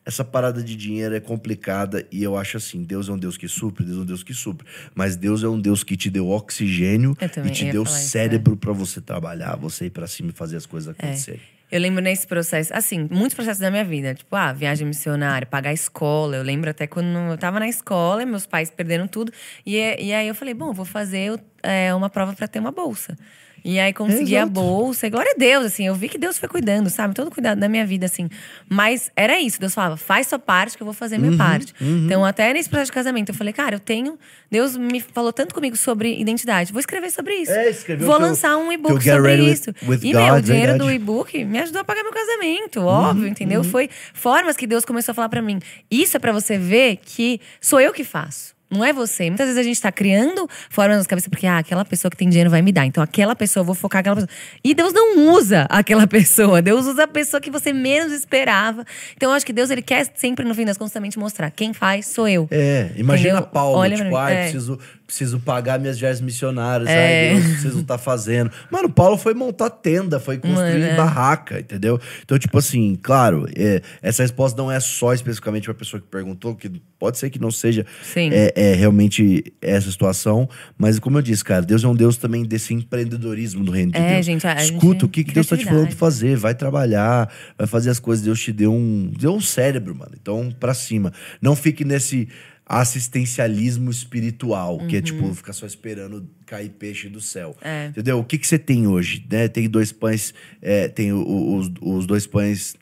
essa 0.07 0.25
parada 0.25 0.63
de 0.63 0.75
dinheiro 0.77 1.15
é 1.15 1.21
complicada 1.21 2.07
e 2.11 2.23
eu 2.23 2.37
acho 2.37 2.57
assim, 2.57 2.83
Deus 2.83 3.09
é 3.09 3.13
um 3.13 3.19
Deus 3.19 3.37
que 3.37 3.49
supre, 3.49 3.85
Deus 3.85 3.99
é 3.99 4.01
um 4.01 4.05
Deus 4.05 4.23
que 4.23 4.33
supre, 4.35 4.67
mas 4.95 5.17
Deus 5.17 5.43
é 5.43 5.49
um 5.49 5.61
Deus 5.61 5.85
que 5.85 5.97
te 5.97 6.09
deu 6.09 6.29
oxigênio 6.29 7.17
e 7.45 7.51
te 7.51 7.65
deu 7.71 7.85
cérebro 7.85 8.57
pra 8.57 8.73
você 8.73 9.01
trabalhar, 9.01 9.57
você 9.57 9.87
ir 9.87 9.91
pra 9.91 10.07
cima 10.07 10.31
e 10.31 10.33
fazer 10.33 10.57
as 10.57 10.67
coisas 10.67 10.95
É. 10.99 11.07
acontecerem. 11.07 11.41
Eu 11.71 11.81
lembro 11.81 12.03
nesse 12.03 12.27
processo, 12.27 12.71
assim, 12.75 13.09
muitos 13.11 13.33
processos 13.33 13.59
da 13.61 13.71
minha 13.71 13.85
vida. 13.85 14.15
Tipo, 14.15 14.37
ah, 14.37 14.53
viagem 14.53 14.87
missionária, 14.87 15.47
pagar 15.47 15.71
a 15.71 15.73
escola. 15.73 16.37
Eu 16.37 16.43
lembro 16.43 16.69
até 16.69 16.87
quando 16.87 17.07
eu 17.31 17.39
tava 17.39 17.59
na 17.59 17.67
escola, 17.67 18.27
meus 18.27 18.45
pais 18.45 18.71
perderam 18.71 19.09
tudo. 19.09 19.33
E, 19.65 19.77
e 19.79 20.13
aí 20.13 20.29
eu 20.29 20.35
falei, 20.35 20.53
bom, 20.53 20.75
vou 20.75 20.85
fazer 20.85 21.41
é, 21.63 21.95
uma 21.95 22.11
prova 22.11 22.35
pra 22.35 22.47
ter 22.47 22.59
uma 22.59 22.73
bolsa. 22.73 23.17
E 23.65 23.79
aí 23.79 23.93
consegui 23.93 24.37
a 24.37 24.41
Exato. 24.41 24.53
bolsa. 24.53 25.07
E 25.07 25.11
glória 25.11 25.33
a 25.35 25.39
Deus, 25.39 25.67
assim, 25.67 25.87
eu 25.87 25.95
vi 25.95 26.09
que 26.09 26.19
Deus 26.19 26.37
foi 26.39 26.49
cuidando, 26.49 26.91
sabe? 26.91 27.15
Todo 27.15 27.31
cuidado 27.31 27.59
da 27.61 27.69
minha 27.69 27.87
vida, 27.87 28.07
assim. 28.07 28.29
Mas 28.69 29.11
era 29.15 29.39
isso, 29.41 29.61
Deus 29.61 29.73
falava, 29.75 29.97
faz 29.97 30.27
sua 30.27 30.39
parte 30.39 30.77
que 30.77 30.83
eu 30.83 30.85
vou 30.85 30.95
fazer 30.95 31.15
a 31.17 31.19
Uhum, 31.19 31.27
minha 31.27 31.39
parte. 31.39 31.73
Então, 31.81 32.25
até 32.25 32.53
nesse 32.53 32.69
processo 32.69 32.91
de 32.91 32.95
casamento, 32.95 33.29
eu 33.31 33.35
falei, 33.35 33.53
cara, 33.53 33.77
eu 33.77 33.81
tenho. 33.81 34.19
Deus 34.51 34.77
me 34.77 35.01
falou 35.01 35.33
tanto 35.33 35.55
comigo 35.55 35.77
sobre 35.77 36.19
identidade. 36.21 36.73
Vou 36.73 36.81
escrever 36.81 37.11
sobre 37.11 37.35
isso. 37.37 37.53
É, 37.53 37.71
escreveu 37.71 38.07
Vou 38.07 38.17
teu- 38.19 38.27
lançar 38.27 38.57
um 38.57 38.73
e-book 38.73 39.03
sobre 39.03 39.31
Ready 39.31 39.43
with- 39.43 39.53
isso. 39.53 39.75
with 39.87 39.99
e, 40.03 40.13
God, 40.13 40.23
meu, 40.23 40.35
o 40.35 40.41
dinheiro 40.43 40.73
do 40.73 40.79
verdade. 40.87 40.95
e-book 40.97 41.45
me 41.45 41.59
ajudou 41.61 41.81
a 41.81 41.85
pagar 41.85 42.03
meu 42.03 42.13
casamento, 42.13 42.81
Uhum, 42.81 42.87
óbvio, 42.87 43.29
entendeu? 43.29 43.63
Foi 43.65 43.89
formas 44.13 44.57
que 44.57 44.67
Deus 44.67 44.85
começou 44.85 45.13
a 45.13 45.15
falar 45.15 45.29
pra 45.29 45.41
mim. 45.41 45.59
Isso 45.91 46.17
é 46.17 46.21
pra 46.21 46.33
você 46.33 46.59
ver 46.59 46.97
que 46.97 47.41
sou 47.61 47.81
eu 47.81 47.93
que 47.93 48.03
faço. 48.05 48.52
Não 48.73 48.85
é 48.85 48.93
você. 48.93 49.29
Muitas 49.29 49.47
vezes 49.47 49.61
a 49.61 49.63
gente 49.63 49.81
tá 49.81 49.93
criando 49.93 50.49
formas 50.71 50.99
na 50.99 51.05
cabeça 51.05 51.29
porque, 51.29 51.47
ah, 51.47 51.59
aquela 51.59 51.85
pessoa 51.85 52.11
que 52.11 52.17
tem 52.17 52.29
dinheiro 52.29 52.49
vai 52.49 52.63
me 52.63 52.73
dar. 52.73 52.87
Então, 52.87 53.03
aquela 53.03 53.37
pessoa, 53.37 53.61
eu 53.61 53.67
vou 53.67 53.75
focar 53.75 54.01
aquela 54.01 54.17
pessoa. 54.17 54.31
E 54.65 54.75
Deus 54.75 54.93
não 54.93 55.31
usa 55.35 55.67
aquela 55.69 56.07
pessoa. 56.09 56.63
Deus 56.63 56.87
usa 56.87 57.05
a 57.05 57.09
pessoa 57.09 57.41
que 57.41 57.51
você 57.51 57.73
menos 57.73 58.13
esperava. 58.13 58.85
Então, 59.15 59.31
eu 59.31 59.37
acho 59.37 59.45
que 59.45 59.53
Deus, 59.53 59.71
ele 59.71 59.83
quer 59.83 60.11
sempre, 60.15 60.45
no 60.45 60.55
fim 60.55 60.65
das 60.65 60.79
contas, 60.79 60.93
também 60.93 61.11
te 61.11 61.19
mostrar. 61.19 61.51
Quem 61.51 61.75
faz 61.75 62.07
sou 62.07 62.27
eu. 62.27 62.49
É, 62.51 62.91
imagina 62.97 63.41
Entendeu? 63.41 63.51
Paulo, 63.51 63.77
Olha 63.77 63.97
tipo, 63.97 64.17
ai, 64.17 64.35
é. 64.35 64.43
preciso, 64.45 64.79
preciso 65.07 65.41
pagar 65.41 65.79
minhas 65.79 65.99
viagens 65.99 66.23
missionárias. 66.23 66.89
É. 66.89 67.31
Ai, 67.31 67.35
Deus, 67.35 67.47
preciso 67.53 67.81
estar 67.81 67.99
fazendo. 67.99 68.51
Mano, 68.71 68.89
Paulo 68.89 69.19
foi 69.19 69.35
montar 69.35 69.69
tenda, 69.69 70.19
foi 70.19 70.39
construir 70.39 70.81
Mano, 70.81 70.85
é. 70.85 70.97
barraca, 70.97 71.61
entendeu? 71.61 72.01
Então, 72.25 72.39
tipo 72.39 72.57
assim, 72.57 72.99
claro, 73.03 73.47
é, 73.55 73.83
essa 74.01 74.23
resposta 74.23 74.61
não 74.61 74.73
é 74.73 74.81
só 74.81 75.13
especificamente 75.13 75.65
pra 75.65 75.75
pessoa 75.75 76.01
que 76.01 76.07
perguntou, 76.07 76.55
que 76.55 76.71
pode 77.03 77.19
ser 77.19 77.31
que 77.31 77.39
não 77.41 77.51
seja 77.51 77.85
Sim. 78.01 78.31
é, 78.33 78.53
é 78.55 78.75
realmente 78.75 79.53
essa 79.61 79.91
situação, 79.91 80.49
mas 80.79 81.01
como 81.01 81.19
eu 81.19 81.23
disse, 81.23 81.45
cara, 81.45 81.61
Deus 81.63 81.83
é 81.83 81.89
um 81.89 81.97
Deus 81.97 82.17
também 82.17 82.45
desse 82.45 82.73
empreendedorismo 82.73 83.65
do 83.65 83.73
reino 83.73 83.91
de 83.91 83.99
É, 83.99 84.15
Deus. 84.15 84.27
gente, 84.27 84.47
a- 84.47 84.55
Escuta 84.63 84.93
gente- 84.93 85.05
o 85.05 85.09
que, 85.09 85.25
que 85.25 85.33
Deus 85.35 85.49
tá 85.49 85.57
te 85.57 85.65
falando 85.65 85.89
pra 85.89 85.97
fazer, 85.97 86.37
vai 86.37 86.55
trabalhar, 86.55 87.29
vai 87.59 87.67
fazer 87.67 87.91
as 87.91 87.99
coisas, 87.99 88.25
Deus 88.25 88.41
te 88.41 88.53
deu 88.53 88.73
um, 88.73 89.11
deu 89.19 89.35
um 89.35 89.41
cérebro, 89.41 89.97
mano. 89.97 90.13
Então, 90.21 90.55
pra 90.61 90.75
cima. 90.75 91.13
Não 91.41 91.57
fique 91.57 91.85
nesse 91.85 92.29
assistencialismo 92.67 93.91
espiritual, 93.91 94.79
que 94.89 94.97
é 94.97 95.03
tipo 95.03 95.33
ficar 95.35 95.53
só 95.53 95.67
esperando 95.67 96.27
cair 96.47 96.69
peixe 96.71 97.09
do 97.09 97.21
céu. 97.21 97.57
Uhum. 97.63 97.69
É. 97.69 97.87
Entendeu? 97.89 98.19
O 98.19 98.25
que 98.25 98.37
que 98.39 98.47
você 98.47 98.59
tem 98.59 98.87
hoje? 98.87 99.25
Né? 99.31 99.49
Tem 99.49 99.69
dois 99.69 99.91
pães, 99.91 100.35
é, 100.61 100.87
tem 100.89 101.13
os, 101.13 101.71
os 101.81 102.07
dois 102.07 102.27
pães, 102.27 102.75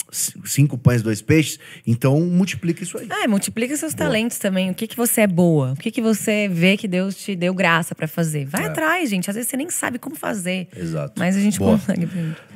cinco 0.45 0.76
pães, 0.76 1.03
dois 1.03 1.22
peixes. 1.22 1.59
Então, 1.87 2.20
multiplica 2.20 2.83
isso 2.83 2.99
aí. 2.99 3.07
É, 3.11 3.26
multiplica 3.28 3.76
seus 3.76 3.95
talentos 3.95 4.39
também. 4.39 4.70
O 4.70 4.74
que 4.74 4.87
que 4.87 4.97
você 4.97 5.22
é 5.22 5.26
boa? 5.26 5.72
O 5.72 5.76
que 5.76 5.91
que 5.91 6.03
você 6.03 6.49
vê 6.49 6.76
que 6.76 6.89
Deus 6.89 7.16
te 7.16 7.35
deu 7.37 7.55
graça 7.55 7.95
pra 7.95 8.09
fazer? 8.09 8.45
Vai 8.47 8.64
É. 8.64 8.66
atrás, 8.66 9.09
gente. 9.11 9.31
Às 9.31 9.37
vezes 9.37 9.51
você 9.51 9.57
nem 9.57 9.70
sabe 9.70 9.99
como 9.99 10.16
fazer. 10.16 10.68
Exato. 10.76 11.14
Mas 11.18 11.37
a 11.37 11.41
gente 11.41 11.59
Boa. 11.59 11.78
consegue. 11.78 12.09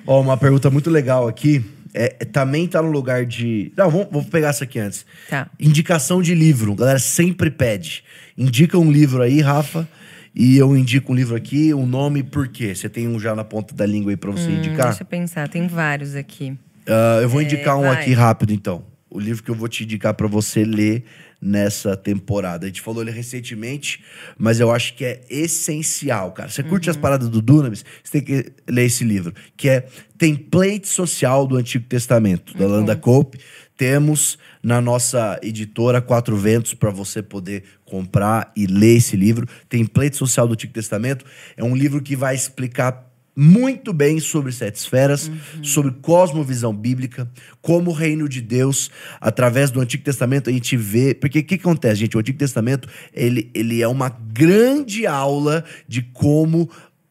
Ó, 0.07 0.21
uma 0.21 0.37
pergunta 0.37 0.69
muito 0.71 0.91
legal 0.91 1.29
aqui. 1.29 1.65
É, 1.95 2.17
é, 2.19 2.25
também 2.25 2.67
tá 2.67 2.83
no 2.83 2.91
lugar 2.91 3.25
de. 3.25 3.73
Não, 3.77 3.89
vamos, 3.89 4.09
vou 4.11 4.25
pegar 4.25 4.49
essa 4.49 4.65
aqui 4.65 4.81
antes. 4.81 5.07
Tá. 5.31 5.49
Indicação 5.61 6.21
de 6.21 6.35
livro. 6.35 6.73
A 6.73 6.77
galera 6.77 6.99
sempre 6.99 7.51
pede. 7.51 8.03
Indica 8.37 8.77
um 8.77 8.91
livro 8.91 9.23
aí, 9.23 9.41
Rafa. 9.41 9.89
E 10.35 10.57
eu 10.59 10.77
indico 10.77 11.13
um 11.13 11.15
livro 11.15 11.37
aqui, 11.37 11.73
um 11.73 11.87
nome, 11.87 12.25
por 12.25 12.49
quê? 12.49 12.75
Você 12.75 12.89
tem 12.89 13.07
um 13.07 13.21
já 13.21 13.37
na 13.37 13.45
ponta 13.45 13.73
da 13.73 13.87
língua 13.87 14.11
aí 14.11 14.17
pra 14.17 14.33
você 14.33 14.51
indicar? 14.51 14.87
Hum, 14.87 14.89
Deixa 14.89 15.03
eu 15.05 15.07
pensar, 15.07 15.49
tem 15.49 15.69
vários 15.69 16.17
aqui. 16.17 16.59
Ah, 16.89 17.21
eu 17.23 17.29
vou 17.29 17.41
indicar 17.41 17.79
um 17.79 17.83
vai. 17.83 17.93
aqui 17.93 18.13
rápido, 18.13 18.53
então. 18.53 18.85
O 19.09 19.21
livro 19.21 19.45
que 19.45 19.51
eu 19.51 19.55
vou 19.55 19.69
te 19.69 19.85
indicar 19.85 20.13
pra 20.13 20.27
você 20.27 20.65
ler 20.65 21.05
nessa 21.45 21.95
temporada. 21.95 22.65
A 22.65 22.69
gente 22.69 22.81
falou 22.81 23.03
ele 23.03 23.11
recentemente, 23.11 24.03
mas 24.39 24.59
eu 24.59 24.73
acho 24.73 24.95
que 24.95 25.05
é 25.05 25.21
essencial, 25.29 26.33
cara. 26.33 26.49
Você 26.49 26.63
curte 26.63 26.89
as 26.89 26.97
paradas 26.97 27.29
do 27.29 27.43
Dunamis? 27.43 27.85
Você 28.03 28.21
tem 28.21 28.23
que 28.23 28.53
ler 28.67 28.87
esse 28.87 29.05
livro, 29.05 29.35
que 29.55 29.69
é 29.69 29.87
Template 30.17 30.89
Social 30.89 31.47
do 31.47 31.57
Antigo 31.57 31.85
Testamento, 31.87 32.57
da 32.57 32.67
Landa 32.67 32.97
Cope. 32.97 33.39
Temos 33.77 34.39
na 34.63 34.81
nossa 34.81 35.39
editora 35.43 36.01
Quatro 36.01 36.37
Ventos 36.37 36.73
para 36.73 36.91
você 36.91 37.23
poder 37.23 37.65
comprar 37.85 38.51
e 38.57 38.67
ler 38.67 38.97
esse 38.97 39.17
livro. 39.17 39.47
Template 39.69 40.17
Social 40.17 40.47
do 40.47 40.55
Antigo 40.55 40.73
Testamento 40.73 41.27
é 41.57 41.63
um 41.63 41.77
livro 41.77 42.01
que 42.01 42.17
vai 42.17 42.35
explicar 42.35 43.14
muito 43.37 43.93
bem 43.93 44.21
sobre 44.21 44.53
sete 44.53 44.77
esferas, 44.77 45.31
sobre 45.63 45.91
cosmovisão 45.91 46.75
bíblica, 46.75 47.29
como 47.61 47.91
o 47.91 47.95
reino 47.95 48.29
de 48.29 48.41
Deus, 48.41 48.91
através 49.21 49.71
do 49.71 49.81
Antigo 49.81 50.05
Testamento, 50.05 50.49
a 50.49 50.53
gente 50.53 50.77
vê. 50.77 51.15
Porque 51.15 51.41
o 51.41 51.45
que 51.45 51.57
acontece, 51.57 51.97
gente? 51.97 52.17
O 52.17 52.21
Antigo 52.21 52.39
Testamento 52.39 52.89
ele, 53.13 53.51
ele 53.55 53.83
é 53.83 53.89
uma 53.89 54.09
grande 54.09 55.07
aula 55.07 55.65
de 55.89 56.03
como 56.03 56.71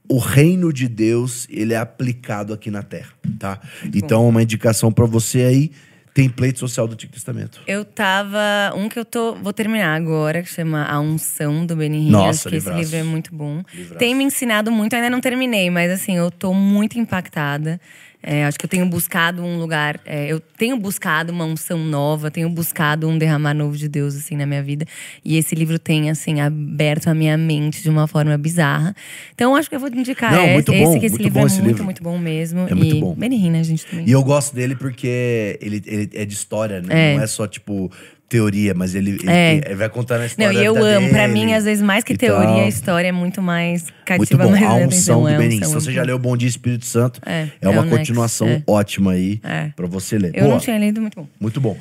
o 0.09 0.17
reino 0.17 0.71
de 0.71 0.87
Deus 0.87 1.47
ele 1.49 1.73
é 1.73 1.77
aplicado 1.77 2.53
aqui 2.53 2.69
na 2.69 2.83
Terra, 2.83 3.13
tá? 3.39 3.59
Então, 3.93 4.27
uma 4.27 4.43
indicação 4.43 4.91
para 4.91 5.05
você 5.05 5.41
aí, 5.41 5.71
template 6.13 6.59
social 6.59 6.87
do 6.87 6.93
Antigo 6.93 7.11
Testamento. 7.11 7.59
Eu 7.67 7.83
tava. 7.83 8.73
Um 8.75 8.87
que 8.87 8.99
eu 8.99 9.05
tô. 9.05 9.33
Vou 9.35 9.51
terminar 9.51 9.95
agora, 9.95 10.43
que 10.43 10.49
chama 10.49 10.85
A 10.85 10.99
Unção 10.99 11.65
do 11.65 11.75
Benny 11.75 12.09
Hinn. 12.09 12.15
Acho 12.15 12.49
que 12.49 12.55
esse 12.55 12.69
livro 12.71 12.95
é 12.95 13.03
muito 13.03 13.33
bom. 13.33 13.63
Livraço. 13.73 13.99
Tem 13.99 14.13
me 14.13 14.23
ensinado 14.23 14.71
muito, 14.71 14.95
ainda 14.95 15.09
não 15.09 15.19
terminei, 15.19 15.69
mas 15.69 15.91
assim, 15.91 16.15
eu 16.15 16.29
tô 16.29 16.53
muito 16.53 16.99
impactada. 16.99 17.81
É, 18.25 18.45
acho 18.45 18.57
que 18.57 18.65
eu 18.65 18.69
tenho 18.69 18.85
buscado 18.85 19.43
um 19.43 19.59
lugar. 19.59 19.99
é, 20.05 20.31
eu 20.31 20.39
tenho 20.39 20.77
buscado 20.77 21.33
uma 21.33 21.43
unção 21.43 21.77
nova, 21.77 22.31
tenho 22.31 22.49
buscado 22.49 23.07
um 23.07 23.17
derramar 23.17 23.53
novo 23.53 23.75
de 23.75 23.89
Deus, 23.89 24.15
assim, 24.15 24.37
na 24.37 24.45
minha 24.45 24.63
vida. 24.63 24.85
E 25.25 25.35
esse 25.35 25.53
livro 25.53 25.77
tem, 25.77 26.09
assim, 26.09 26.39
aberto 26.39 27.09
a 27.09 27.13
minha 27.13 27.37
mente 27.37 27.83
de 27.83 27.89
uma 27.89 28.07
forma 28.07 28.37
bizarra. 28.37 28.95
Então, 29.35 29.55
acho 29.57 29.69
que 29.69 29.75
eu 29.75 29.79
vou 29.79 29.89
indicar 29.89 30.31
Não, 30.31 30.43
esse, 30.45 30.53
muito 30.53 30.73
esse, 30.73 30.83
bom, 30.85 30.99
que 30.99 31.05
esse 31.05 31.17
livro 31.17 31.39
é 31.39 31.43
esse 31.43 31.55
muito, 31.55 31.67
livro. 31.67 31.83
muito 31.83 32.03
bom 32.03 32.17
mesmo. 32.17 32.61
É 32.69 32.73
muito 32.73 32.95
e 32.95 32.99
bom. 33.01 33.15
Né, 33.17 33.63
gente? 33.63 33.85
Também. 33.85 34.07
E 34.07 34.11
eu 34.11 34.23
gosto 34.23 34.55
dele 34.55 34.75
porque 34.75 35.59
ele, 35.61 35.83
ele 35.85 36.09
é 36.13 36.23
de 36.23 36.33
história, 36.33 36.81
né? 36.81 37.13
É. 37.13 37.15
Não 37.17 37.23
é 37.23 37.27
só, 37.27 37.45
tipo, 37.45 37.91
teoria, 38.29 38.73
mas 38.73 38.95
ele, 38.95 39.11
ele, 39.11 39.29
É. 39.29 39.55
ele 39.65 39.75
vai 39.75 39.89
contar 39.89 40.15
na 40.15 40.21
Não, 40.21 40.25
história. 40.27 40.51
e 40.51 40.55
da 40.57 40.63
eu 40.63 40.75
amo. 40.83 41.09
Pra 41.09 41.27
dele 41.27 41.33
mim, 41.45 41.53
às 41.53 41.65
vezes, 41.65 41.83
mais 41.83 42.03
que 42.03 42.13
e 42.13 42.17
teoria, 42.17 42.47
tal. 42.47 42.59
a 42.61 42.67
história 42.67 43.07
é 43.07 43.11
muito 43.11 43.41
mais 43.41 43.83
Muito 43.83 43.93
cativa 44.05 44.43
bom. 44.45 44.51
mais 44.51 44.63
A 44.63 44.73
unção 44.75 45.21
do 45.23 45.37
Benin. 45.37 45.51
Se 45.59 45.65
você 45.65 45.73
muito 45.73 45.91
já 45.91 46.01
bom. 46.01 46.07
leu 46.07 46.19
Bom 46.19 46.35
Dia 46.37 46.49
Espírito 46.49 46.85
Santo, 46.85 47.21
É, 47.25 47.47
é, 47.61 47.69
uma 47.69 47.81
Next, 47.83 47.97
continuação 47.99 48.47
é. 48.47 48.63
ótima 48.65 49.11
aí 49.11 49.39
É. 49.43 49.69
pra 49.75 49.85
você 49.87 50.17
ler. 50.17 50.31
Eu 50.33 50.43
Boa, 50.45 50.53
não 50.55 50.59
tinha 50.59 50.77
lido 50.79 50.99
muito 50.99 51.15
bom. 51.15 51.27
muito 51.39 51.61
bom. 51.61 51.77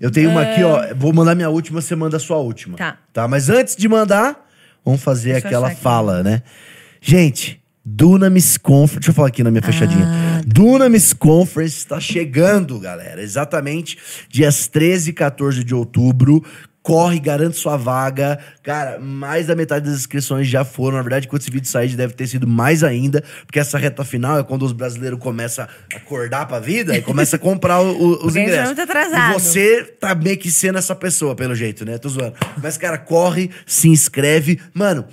Eu 0.00 0.10
tenho 0.10 0.28
uma 0.30 0.42
aqui, 0.42 0.62
ó. 0.62 0.94
Vou 0.94 1.12
mandar 1.12 1.34
minha 1.34 1.48
última, 1.48 1.80
você 1.80 1.96
manda 1.96 2.18
a 2.18 2.20
sua 2.20 2.36
última. 2.36 2.76
Tá. 2.76 2.98
Tá, 3.12 3.26
mas 3.26 3.48
antes 3.48 3.74
de 3.74 3.88
mandar, 3.88 4.36
vamos 4.84 5.02
fazer 5.02 5.32
Deixa 5.32 5.46
aquela 5.48 5.70
fala, 5.70 6.22
né? 6.22 6.42
Gente, 7.00 7.60
Dunamis 7.84 8.56
Conference. 8.56 8.98
Deixa 9.00 9.10
eu 9.10 9.14
falar 9.14 9.28
aqui 9.28 9.42
na 9.42 9.50
minha 9.50 9.62
fechadinha. 9.62 10.06
Ah, 10.06 10.40
Dunamis 10.46 11.12
Conference 11.12 11.76
está 11.76 12.00
chegando, 12.00 12.78
galera. 12.80 13.22
Exatamente 13.22 13.98
dias 14.28 14.66
13 14.68 15.10
e 15.10 15.12
14 15.12 15.62
de 15.62 15.74
outubro. 15.74 16.42
Corre, 16.82 17.18
garante 17.18 17.56
sua 17.56 17.78
vaga. 17.78 18.38
Cara, 18.62 18.98
mais 19.00 19.46
da 19.46 19.56
metade 19.56 19.86
das 19.86 19.94
inscrições 20.00 20.46
já 20.46 20.66
foram. 20.66 20.98
Na 20.98 21.02
verdade, 21.02 21.26
quando 21.26 21.40
esse 21.40 21.50
vídeo 21.50 21.66
sair, 21.66 21.96
deve 21.96 22.12
ter 22.12 22.26
sido 22.26 22.46
mais 22.46 22.84
ainda. 22.84 23.24
Porque 23.46 23.58
essa 23.58 23.78
reta 23.78 24.04
final 24.04 24.38
é 24.38 24.42
quando 24.42 24.64
os 24.66 24.72
brasileiros 24.72 25.18
começam 25.18 25.64
a 25.64 25.96
acordar 25.96 26.46
pra 26.46 26.58
vida 26.60 26.94
e 26.94 27.00
começam 27.00 27.38
a 27.38 27.40
comprar 27.40 27.80
o- 27.80 27.86
o- 28.22 28.26
os 28.26 28.32
gente 28.34 28.44
ingressos. 28.48 28.66
muito 28.66 28.82
atrasado. 28.82 29.30
E 29.30 29.40
você 29.40 29.82
tá 29.98 30.14
meio 30.14 30.36
que 30.36 30.50
sendo 30.50 30.76
essa 30.78 30.94
pessoa, 30.94 31.34
pelo 31.34 31.54
jeito, 31.54 31.86
né? 31.86 31.96
Tô 31.96 32.10
zoando. 32.10 32.34
Mas, 32.62 32.76
cara, 32.76 32.98
corre, 32.98 33.50
se 33.66 33.88
inscreve. 33.88 34.60
Mano, 34.74 35.06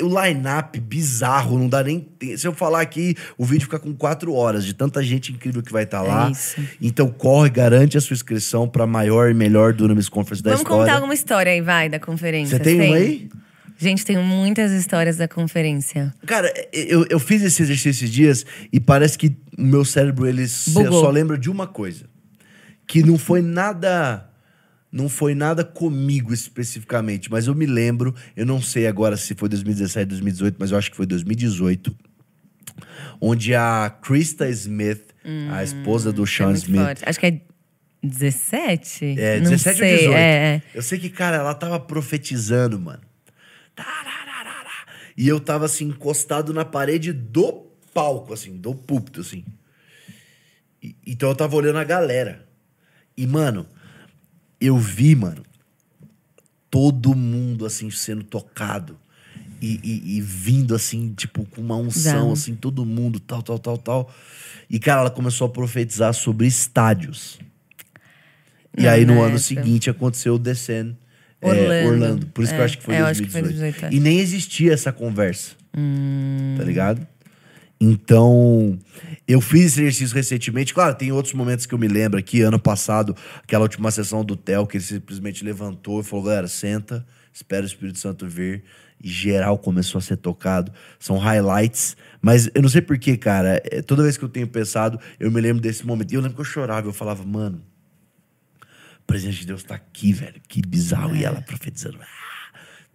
o 0.00 0.06
line-up 0.06 0.78
bizarro, 0.80 1.58
não 1.58 1.68
dá 1.68 1.82
nem. 1.82 2.08
Se 2.36 2.46
eu 2.46 2.54
falar 2.54 2.80
aqui, 2.80 3.16
o 3.36 3.44
vídeo 3.44 3.64
fica 3.64 3.78
com 3.78 3.94
quatro 3.94 4.32
horas, 4.32 4.64
de 4.64 4.72
tanta 4.72 5.02
gente 5.02 5.32
incrível 5.32 5.62
que 5.62 5.72
vai 5.72 5.84
estar 5.84 6.02
lá. 6.02 6.28
É 6.28 6.30
isso. 6.30 6.60
Então 6.80 7.08
corre, 7.08 7.50
garante 7.50 7.96
a 7.98 8.00
sua 8.00 8.14
inscrição 8.14 8.68
pra 8.68 8.86
maior 8.86 9.30
e 9.30 9.34
melhor 9.34 9.72
Dunamis 9.72 10.08
Conference 10.08 10.42
da 10.42 10.50
Vamos 10.50 10.62
história. 10.62 10.84
contar 10.84 10.94
alguma 10.94 11.14
história 11.14 11.52
aí, 11.52 11.60
vai, 11.60 11.88
da 11.88 11.98
conferência. 11.98 12.56
Você 12.58 12.62
tem 12.62 12.80
uma 12.80 12.96
aí? 12.96 13.28
Gente, 13.80 14.04
tem 14.04 14.18
muitas 14.18 14.72
histórias 14.72 15.16
da 15.16 15.28
conferência. 15.28 16.12
Cara, 16.26 16.52
eu, 16.72 17.06
eu 17.08 17.20
fiz 17.20 17.42
esse 17.42 17.62
exercício 17.62 17.90
esses 17.90 18.10
dias 18.10 18.44
e 18.72 18.80
parece 18.80 19.16
que 19.16 19.28
o 19.56 19.62
meu 19.62 19.84
cérebro 19.84 20.26
ele 20.26 20.44
Bugou. 20.68 21.00
só 21.00 21.10
lembra 21.10 21.38
de 21.38 21.48
uma 21.48 21.66
coisa. 21.66 22.06
Que 22.88 23.04
não 23.04 23.16
foi 23.16 23.40
nada. 23.40 24.27
Não 24.90 25.08
foi 25.08 25.34
nada 25.34 25.64
comigo 25.64 26.32
especificamente, 26.32 27.30
mas 27.30 27.46
eu 27.46 27.54
me 27.54 27.66
lembro, 27.66 28.14
eu 28.34 28.46
não 28.46 28.60
sei 28.62 28.86
agora 28.86 29.16
se 29.16 29.34
foi 29.34 29.48
2017, 29.48 30.06
2018, 30.08 30.56
mas 30.58 30.70
eu 30.70 30.78
acho 30.78 30.90
que 30.90 30.96
foi 30.96 31.04
2018, 31.06 31.94
onde 33.20 33.54
a 33.54 33.90
Krista 34.02 34.48
Smith, 34.48 35.02
a 35.52 35.62
esposa 35.62 36.10
do 36.12 36.22
É 36.22 36.26
Sean 36.26 36.46
muito 36.46 36.62
Smith, 36.62 36.80
forte. 36.82 37.02
Acho 37.04 37.20
que 37.20 37.26
é 37.26 37.40
17? 38.02 39.04
é, 39.18 39.40
Não 39.40 39.50
17 39.50 39.78
sei. 39.78 39.90
ou 39.92 39.98
18. 39.98 40.16
É, 40.16 40.20
é. 40.56 40.62
Eu 40.74 40.82
sei 40.82 40.98
que, 40.98 41.10
cara, 41.10 41.36
ela 41.36 41.54
tava 41.54 41.78
profetizando, 41.78 42.78
mano. 42.80 43.02
E 45.16 45.26
eu 45.28 45.40
tava, 45.40 45.66
assim, 45.66 45.86
encostado 45.86 46.54
na 46.54 46.64
parede 46.64 47.12
do 47.12 47.66
palco, 47.92 48.32
assim, 48.32 48.56
do 48.56 48.74
púlpito, 48.74 49.20
assim. 49.20 49.44
E- 50.82 50.94
então 51.06 51.28
eu 51.28 51.34
tava 51.34 51.56
olhando 51.56 51.78
a 51.78 51.84
galera. 51.84 52.46
E, 53.16 53.26
mano, 53.26 53.66
eu 54.60 54.76
vi, 54.76 55.14
mano, 55.14 55.42
todo 56.70 57.14
mundo, 57.14 57.64
assim, 57.66 57.90
sendo 57.90 58.22
tocado. 58.24 58.98
E, 59.60 59.80
e- 59.82 60.16
e 60.18 60.20
vindo, 60.20 60.72
assim, 60.74 61.12
tipo, 61.14 61.44
com 61.46 61.60
uma 61.60 61.76
unção, 61.76 62.32
assim, 62.32 62.54
todo 62.54 62.84
mundo, 62.84 63.18
tal, 63.18 63.42
tal, 63.42 63.58
tal, 63.58 63.76
tal. 63.78 64.14
E, 64.70 64.78
cara, 64.78 65.00
ela 65.00 65.10
começou 65.10 65.46
a 65.46 65.50
profetizar 65.50 66.14
sobre 66.14 66.46
estádios. 66.46 67.40
E 68.76 68.82
Não, 68.82 68.90
aí, 68.90 69.04
no 69.04 69.14
é 69.14 69.26
ano 69.26 69.38
seguinte, 69.38 69.90
aconteceu 69.90 70.34
o 70.34 70.38
Descend 70.38 70.96
é, 71.40 71.48
Orlando. 71.48 71.86
Orlando. 71.88 72.26
Por 72.28 72.44
isso 72.44 72.52
que 72.52 72.58
eu 72.58 72.62
É, 72.62 72.64
acho 72.66 72.78
que 72.78 72.84
foi 72.84 72.94
é, 72.94 73.00
eu 73.00 73.06
acho 73.06 73.22
que 73.22 73.28
2018. 73.28 73.32
foi 73.32 73.42
2018, 73.42 73.94
é. 73.94 73.96
E 73.96 74.00
nem 74.00 74.20
existia 74.20 74.72
essa 74.72 74.92
conversa. 74.92 75.56
Hum. 75.76 76.54
Tá 76.56 76.62
ligado? 76.64 77.04
Então, 77.80 78.76
eu 79.26 79.40
fiz 79.40 79.78
exercício 79.78 80.14
recentemente. 80.14 80.74
Claro, 80.74 80.94
tem 80.96 81.12
outros 81.12 81.34
momentos 81.34 81.64
que 81.64 81.74
eu 81.74 81.78
me 81.78 81.86
lembro 81.86 82.18
aqui. 82.18 82.40
Ano 82.42 82.58
passado, 82.58 83.14
aquela 83.42 83.62
última 83.62 83.90
sessão 83.90 84.24
do 84.24 84.36
Theo, 84.36 84.66
que 84.66 84.76
ele 84.78 84.84
simplesmente 84.84 85.44
levantou 85.44 86.00
e 86.00 86.04
falou: 86.04 86.24
galera, 86.24 86.48
senta, 86.48 87.06
espera 87.32 87.62
o 87.62 87.66
Espírito 87.66 87.98
Santo 87.98 88.26
vir. 88.26 88.64
E 89.00 89.08
geral 89.08 89.56
começou 89.56 90.00
a 90.00 90.02
ser 90.02 90.16
tocado. 90.16 90.72
São 90.98 91.18
highlights. 91.18 91.96
Mas 92.20 92.50
eu 92.52 92.60
não 92.60 92.68
sei 92.68 92.82
porquê, 92.82 93.16
cara. 93.16 93.62
é, 93.64 93.80
Toda 93.80 94.02
vez 94.02 94.16
que 94.16 94.24
eu 94.24 94.28
tenho 94.28 94.48
pensado, 94.48 94.98
eu 95.20 95.30
me 95.30 95.40
lembro 95.40 95.62
desse 95.62 95.86
momento. 95.86 96.10
E 96.10 96.16
eu 96.16 96.20
lembro 96.20 96.34
que 96.34 96.40
eu 96.40 96.44
chorava. 96.44 96.88
Eu 96.88 96.92
falava, 96.92 97.24
mano, 97.24 97.62
o 99.00 99.06
presente 99.06 99.38
de 99.38 99.46
Deus 99.46 99.62
tá 99.62 99.76
aqui, 99.76 100.12
velho. 100.12 100.40
Que 100.48 100.60
bizarro. 100.60 101.14
E 101.14 101.24
ela 101.24 101.40
profetizando. 101.40 101.98
Ah. 102.02 102.27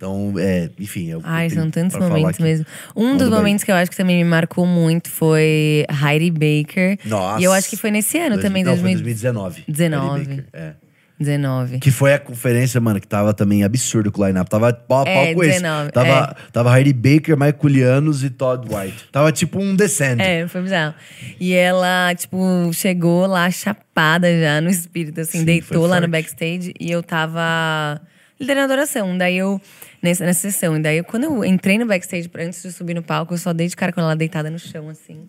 Então, 0.03 0.33
é, 0.37 0.69
enfim. 0.77 1.07
Eu, 1.09 1.21
Ai, 1.23 1.45
eu 1.45 1.49
tenho 1.49 1.61
são 1.61 1.71
tantos 1.71 1.97
momentos 1.97 2.37
mesmo. 2.39 2.65
Um 2.93 3.15
dos 3.15 3.29
momentos 3.29 3.63
que 3.63 3.71
eu 3.71 3.75
acho 3.75 3.89
que 3.89 3.95
também 3.95 4.17
me 4.21 4.29
marcou 4.29 4.65
muito 4.65 5.09
foi 5.09 5.85
Heidi 5.89 6.29
Baker. 6.29 6.97
Nossa. 7.05 7.39
E 7.39 7.45
eu 7.45 7.53
acho 7.53 7.69
que 7.69 7.77
foi 7.77 7.89
nesse 7.89 8.17
ano 8.19 8.37
também, 8.39 8.63
Não, 8.65 8.73
foi 8.75 8.81
2019. 8.91 9.63
2019. 9.65 9.65
19. 9.67 10.23
Harry 10.25 10.41
Baker, 10.41 10.61
É. 10.61 10.73
19. 11.19 11.79
Que 11.79 11.89
foi 11.89 12.13
a 12.13 12.19
conferência, 12.19 12.81
mano, 12.81 12.99
que 12.99 13.07
tava 13.07 13.33
também 13.33 13.63
absurdo 13.63 14.11
com 14.11 14.21
o 14.21 14.27
line-up. 14.27 14.49
Tava 14.49 14.73
pau 14.73 15.03
a 15.03 15.05
pau 15.05 15.13
É, 15.13 15.33
com 15.33 15.41
esse. 15.43 15.53
19, 15.61 15.91
Tava, 15.91 16.35
tava 16.51 16.77
Heidi 16.77 16.91
Baker, 16.91 17.37
Michael 17.37 18.13
e 18.25 18.29
Todd 18.29 18.67
White. 18.75 19.05
Tava 19.09 19.31
tipo 19.31 19.61
um 19.61 19.73
descend. 19.73 20.21
É, 20.21 20.45
foi 20.49 20.63
bizarro. 20.63 20.93
E 21.39 21.53
ela, 21.53 22.13
tipo, 22.15 22.37
chegou 22.73 23.25
lá 23.25 23.49
chapada 23.49 24.27
já 24.37 24.59
no 24.59 24.69
espírito, 24.69 25.21
assim, 25.21 25.39
Sim, 25.39 25.45
deitou 25.45 25.83
lá 25.85 26.01
no 26.01 26.07
forte. 26.07 26.11
backstage 26.11 26.73
e 26.77 26.91
eu 26.91 27.01
tava 27.01 28.01
liderando 28.39 28.63
a 28.71 28.73
adoração. 28.73 29.17
Daí 29.17 29.37
eu, 29.37 29.61
nessa, 30.03 30.25
nessa 30.25 30.41
sessão, 30.41 30.75
e 30.75 30.81
daí 30.81 31.01
quando 31.01 31.23
eu 31.23 31.45
entrei 31.45 31.77
no 31.77 31.85
backstage, 31.85 32.29
antes 32.35 32.61
de 32.61 32.71
subir 32.71 32.93
no 32.93 33.01
palco, 33.01 33.33
eu 33.33 33.37
só 33.37 33.53
dei 33.53 33.67
de 33.67 33.75
cara 33.75 33.93
com 33.93 34.01
ela 34.01 34.15
deitada 34.15 34.49
no 34.49 34.59
chão, 34.59 34.89
assim. 34.89 35.27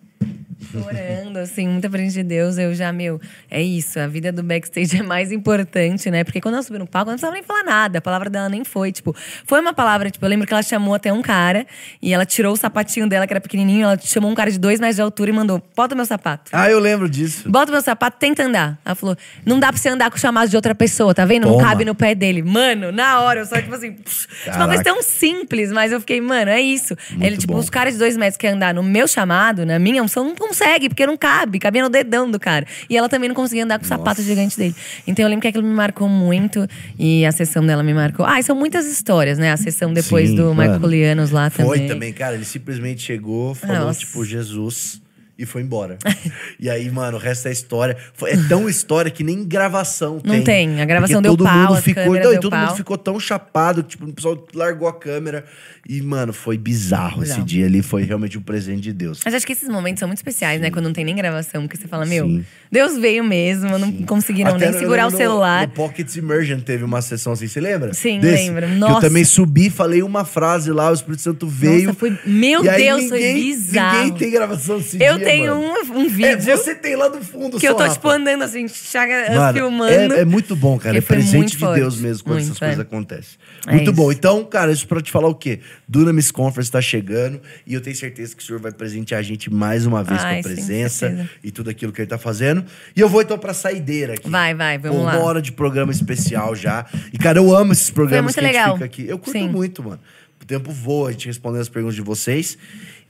Chorando, 0.71 1.37
assim, 1.37 1.67
muita 1.67 1.89
frente 1.89 2.13
de 2.13 2.23
Deus. 2.23 2.57
Eu 2.57 2.73
já, 2.73 2.91
meu, 2.91 3.19
é 3.49 3.61
isso. 3.61 3.99
A 3.99 4.07
vida 4.07 4.31
do 4.31 4.41
backstage 4.43 4.97
é 4.99 5.03
mais 5.03 5.31
importante, 5.31 6.09
né? 6.09 6.23
Porque 6.23 6.41
quando 6.41 6.55
ela 6.55 6.63
subiu 6.63 6.79
no 6.79 6.87
palco, 6.87 7.09
ela 7.09 7.13
não 7.13 7.19
precisava 7.19 7.33
nem 7.33 7.43
falar 7.43 7.63
nada. 7.63 7.99
A 7.99 8.01
palavra 8.01 8.29
dela 8.29 8.49
nem 8.49 8.63
foi. 8.63 8.91
Tipo, 8.91 9.15
foi 9.45 9.59
uma 9.61 9.73
palavra, 9.73 10.09
tipo, 10.09 10.25
eu 10.25 10.29
lembro 10.29 10.47
que 10.47 10.53
ela 10.53 10.63
chamou 10.63 10.93
até 10.95 11.13
um 11.13 11.21
cara 11.21 11.65
e 12.01 12.13
ela 12.13 12.25
tirou 12.25 12.53
o 12.53 12.57
sapatinho 12.57 13.07
dela, 13.07 13.27
que 13.27 13.33
era 13.33 13.41
pequenininho. 13.41 13.83
Ela 13.83 13.99
chamou 14.01 14.29
um 14.29 14.35
cara 14.35 14.49
de 14.51 14.57
dois 14.59 14.79
metros 14.79 14.95
de 14.95 15.01
altura 15.01 15.29
e 15.29 15.33
mandou: 15.33 15.61
bota 15.75 15.93
meu 15.95 16.05
sapato. 16.05 16.51
Ah, 16.53 16.69
eu 16.69 16.79
lembro 16.79 17.07
disso. 17.09 17.49
Bota 17.49 17.71
meu 17.71 17.81
sapato, 17.81 18.17
tenta 18.19 18.43
andar. 18.43 18.79
Ela 18.83 18.95
falou: 18.95 19.15
não 19.45 19.59
dá 19.59 19.67
pra 19.71 19.77
você 19.77 19.89
andar 19.89 20.09
com 20.09 20.17
o 20.17 20.19
chamado 20.19 20.49
de 20.49 20.55
outra 20.55 20.73
pessoa, 20.73 21.13
tá 21.13 21.25
vendo? 21.25 21.45
Não 21.47 21.53
Toma. 21.57 21.67
cabe 21.69 21.85
no 21.85 21.93
pé 21.95 22.15
dele. 22.15 22.41
Mano, 22.41 22.91
na 22.91 23.21
hora, 23.21 23.41
eu 23.41 23.45
só, 23.45 23.55
tipo 23.61 23.73
assim, 23.75 23.93
tipo, 23.93 24.09
uma 24.55 24.67
coisa 24.67 24.83
tão 24.83 25.01
simples, 25.03 25.71
mas 25.71 25.91
eu 25.91 25.99
fiquei, 25.99 26.19
mano, 26.21 26.49
é 26.49 26.61
isso. 26.61 26.95
Muito 27.11 27.23
Ele, 27.23 27.37
tipo, 27.37 27.53
bom. 27.53 27.59
os 27.59 27.69
caras 27.69 27.93
de 27.93 27.99
dois 27.99 28.17
metros 28.17 28.37
que 28.37 28.41
querem 28.41 28.55
andar 28.55 28.73
no 28.73 28.81
meu 28.83 29.07
chamado, 29.07 29.65
na 29.65 29.77
minha 29.77 30.01
unção, 30.01 30.14
não 30.23 30.35
consegue, 30.35 30.89
porque 30.89 31.05
não 31.05 31.17
cabe, 31.17 31.59
cabia 31.59 31.83
no 31.83 31.89
dedão 31.89 32.29
do 32.29 32.39
cara. 32.39 32.65
E 32.89 32.97
ela 32.97 33.09
também 33.09 33.27
não 33.27 33.35
conseguia 33.35 33.63
andar 33.63 33.79
com 33.79 33.85
o 33.85 33.87
sapato 33.87 34.21
gigante 34.21 34.57
dele. 34.57 34.75
Então 35.07 35.23
eu 35.23 35.29
lembro 35.29 35.41
que 35.41 35.47
aquilo 35.47 35.63
me 35.63 35.73
marcou 35.73 36.07
muito 36.07 36.67
e 36.97 37.25
a 37.25 37.31
sessão 37.31 37.65
dela 37.65 37.83
me 37.83 37.93
marcou. 37.93 38.25
Ah, 38.25 38.39
e 38.39 38.43
são 38.43 38.55
muitas 38.55 38.85
histórias, 38.85 39.37
né? 39.37 39.51
A 39.51 39.57
sessão 39.57 39.93
depois 39.93 40.29
Sim, 40.29 40.35
do 40.35 40.53
mano. 40.53 40.73
Michael 40.73 40.89
Lianos 40.91 41.31
lá 41.31 41.49
Foi 41.49 41.65
também. 41.65 41.87
também, 41.87 42.13
cara. 42.13 42.35
Ele 42.35 42.45
simplesmente 42.45 43.01
chegou, 43.01 43.53
falou, 43.55 43.87
Nossa. 43.87 43.99
tipo, 43.99 44.23
Jesus. 44.23 45.01
E 45.37 45.45
foi 45.45 45.61
embora. 45.61 45.97
e 46.59 46.69
aí, 46.69 46.89
mano, 46.89 47.17
o 47.17 47.19
resto 47.19 47.47
é 47.49 47.51
história. 47.51 47.97
Foi- 48.13 48.31
É 48.31 48.37
tão 48.47 48.69
história 48.69 49.11
que 49.11 49.21
nem 49.23 49.43
gravação 49.43 50.21
Não 50.23 50.35
tem. 50.35 50.43
tem. 50.43 50.81
A 50.81 50.85
gravação 50.85 51.21
deu 51.21 51.31
todo 51.35 51.43
pau, 51.43 51.57
mundo 51.73 51.81
ficou, 51.81 52.05
não, 52.13 52.33
e 52.33 52.39
todo 52.39 52.49
pau. 52.51 52.59
mundo 52.67 52.75
ficou 52.77 52.97
tão 52.97 53.19
chapado, 53.19 53.83
tipo, 53.83 54.05
o 54.05 54.13
pessoal 54.13 54.47
largou 54.53 54.87
a 54.87 54.93
câmera. 54.93 55.43
E, 55.87 56.01
mano, 56.01 56.31
foi 56.33 56.57
bizarro, 56.57 57.21
esse 57.21 57.41
dia 57.43 57.65
ali. 57.65 57.83
Foi 57.83 58.03
realmente 58.03 58.37
um 58.37 58.41
presente 58.41 58.81
de 58.81 58.93
Deus. 58.93 59.19
Mas 59.23 59.33
acho 59.33 59.45
que 59.45 59.51
esses 59.53 59.67
momentos 59.69 59.99
são 59.99 60.07
muito 60.07 60.17
especiais, 60.19 60.59
né? 60.61 60.71
Quando 60.71 60.85
não 60.85 60.93
tem 60.93 61.03
nem 61.05 61.15
gravação, 61.15 61.63
porque 61.63 61.77
você 61.77 61.87
fala, 61.87 62.05
meu, 62.05 62.25
Sim. 62.25 62.45
Deus 62.71 62.97
veio 62.97 63.23
mesmo, 63.23 63.77
não 63.77 63.91
conseguiram 64.03 64.51
Até 64.51 64.65
nem 64.65 64.73
no- 64.73 64.79
segurar 64.79 65.07
o 65.07 65.11
no- 65.11 65.17
celular. 65.17 65.67
No 65.67 65.73
Pocket 65.73 66.15
Immersion 66.15 66.59
teve 66.59 66.83
uma 66.83 67.01
sessão 67.01 67.33
assim, 67.33 67.47
você 67.47 67.59
lembra? 67.61 67.93
Sim, 67.93 68.19
Desse? 68.19 68.43
lembro. 68.49 68.65
Que 68.65 68.73
eu 68.73 68.77
Nossa. 68.79 69.01
também 69.01 69.23
subi, 69.23 69.69
falei 69.69 70.01
uma 70.01 70.25
frase 70.25 70.71
lá, 70.71 70.89
o 70.89 70.93
Espírito 70.93 71.21
Santo 71.21 71.45
veio. 71.47 71.93
foi- 71.93 72.17
meu 72.25 72.63
Deus, 72.63 73.09
foi 73.09 73.19
ninguém- 73.19 73.35
bizarro. 73.35 73.97
Ninguém 74.05 74.17
tem 74.17 74.31
gravação 74.31 74.77
desse 74.77 74.97
Eu 75.03 75.17
dia, 75.17 75.24
tenho 75.25 75.55
mano. 75.55 75.93
um, 75.93 75.99
um 75.99 76.09
vídeo 76.09 76.51
É, 76.51 76.57
você 76.57 76.75
tem 76.75 76.95
lá 76.95 77.09
no 77.09 77.21
fundo 77.21 77.59
que 77.59 77.67
eu 77.67 77.75
tô, 77.75 77.87
tipo, 77.87 78.07
andando 78.09 78.43
assim, 78.43 78.67
chaga, 78.67 79.31
Mano, 79.33 79.53
filmando. 79.53 80.13
É, 80.13 80.19
é 80.21 80.25
muito 80.25 80.55
bom, 80.55 80.77
cara. 80.77 80.97
É 80.97 81.01
presente 81.01 81.51
de 81.51 81.57
forte. 81.57 81.79
Deus 81.79 81.97
mesmo 81.97 82.23
quando 82.23 82.35
Muito, 82.37 82.47
essas 82.47 82.59
coisas 82.59 82.79
é. 82.79 82.81
acontecem. 82.81 83.37
É 83.67 83.71
Muito 83.73 83.91
bom. 83.91 84.11
Então, 84.11 84.43
cara, 84.45 84.71
isso 84.71 84.87
pra 84.87 85.01
te 85.01 85.11
falar 85.11 85.27
o 85.27 85.35
quê? 85.35 85.59
Dunamis 85.87 86.31
Conference 86.31 86.71
tá 86.71 86.81
chegando 86.81 87.41
e 87.65 87.73
eu 87.73 87.81
tenho 87.81 87.95
certeza 87.95 88.35
que 88.35 88.41
o 88.41 88.45
senhor 88.45 88.59
vai 88.59 88.71
presentear 88.71 89.19
a 89.19 89.23
gente 89.23 89.51
mais 89.51 89.85
uma 89.85 90.03
vez 90.03 90.21
Ai, 90.23 90.35
com 90.35 90.39
a 90.39 90.43
presença 90.53 91.29
e 91.43 91.51
tudo 91.51 91.69
aquilo 91.69 91.91
que 91.91 92.01
ele 92.01 92.07
tá 92.07 92.17
fazendo. 92.17 92.63
E 92.95 92.99
eu 93.01 93.09
vou 93.09 93.21
então 93.21 93.37
pra 93.37 93.53
saideira 93.53 94.13
aqui. 94.13 94.29
Vai, 94.29 94.53
vai, 94.53 94.77
vamos 94.77 94.97
Pô, 94.97 95.03
lá. 95.03 95.15
Uma 95.15 95.23
hora 95.23 95.41
de 95.41 95.51
programa 95.51 95.91
especial 95.91 96.55
já. 96.55 96.85
E, 97.11 97.17
cara, 97.17 97.39
eu 97.39 97.55
amo 97.55 97.73
esses 97.73 97.89
programas 97.89 98.33
que 98.33 98.39
a 98.39 98.43
gente 98.43 98.53
legal. 98.53 98.73
fica 98.73 98.85
aqui. 98.85 99.05
Eu 99.07 99.17
curto 99.17 99.37
Sim. 99.37 99.49
muito, 99.49 99.83
mano. 99.83 99.99
O 100.41 100.45
tempo 100.45 100.71
voa, 100.71 101.09
a 101.09 101.11
gente 101.11 101.25
respondendo 101.27 101.61
as 101.61 101.69
perguntas 101.69 101.95
de 101.95 102.01
vocês. 102.01 102.57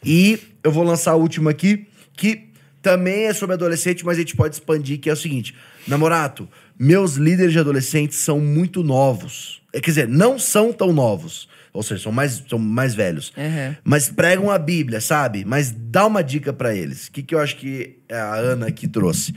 E 0.04 0.40
eu 0.64 0.72
vou 0.72 0.84
lançar 0.84 1.12
a 1.12 1.16
última 1.16 1.52
aqui, 1.52 1.86
que 2.16 2.50
também 2.82 3.26
é 3.26 3.34
sobre 3.34 3.56
adolescente, 3.56 4.06
mas 4.06 4.18
a 4.18 4.20
gente 4.20 4.36
pode 4.36 4.56
expandir, 4.56 5.00
que 5.00 5.10
é 5.10 5.14
o 5.14 5.16
seguinte. 5.16 5.56
Namorato, 5.88 6.48
meus 6.78 7.16
líderes 7.16 7.52
de 7.52 7.60
adolescentes 7.60 8.18
são 8.20 8.40
muito 8.40 8.84
novos. 8.84 9.62
É, 9.74 9.82
Quer 9.82 9.90
dizer, 9.92 10.08
não 10.08 10.38
são 10.38 10.72
tão 10.72 10.94
novos. 10.94 11.50
Ou 11.74 11.84
seja, 11.84 12.04
são 12.04 12.12
mais, 12.12 12.44
são 12.48 12.58
mais 12.58 12.96
velhos. 12.96 13.34
Uhum. 13.36 13.76
Mas 13.84 14.08
pregam 14.08 14.50
a 14.50 14.58
Bíblia, 14.58 15.02
sabe? 15.02 15.44
Mas 15.44 15.72
dá 15.72 16.06
uma 16.06 16.24
dica 16.24 16.54
pra 16.54 16.74
eles. 16.74 17.08
O 17.08 17.12
que, 17.12 17.22
que 17.22 17.36
eu 17.36 17.40
acho 17.40 17.58
que 17.58 17.98
a 18.10 18.36
Ana 18.36 18.68
aqui 18.68 18.88
trouxe? 18.88 19.36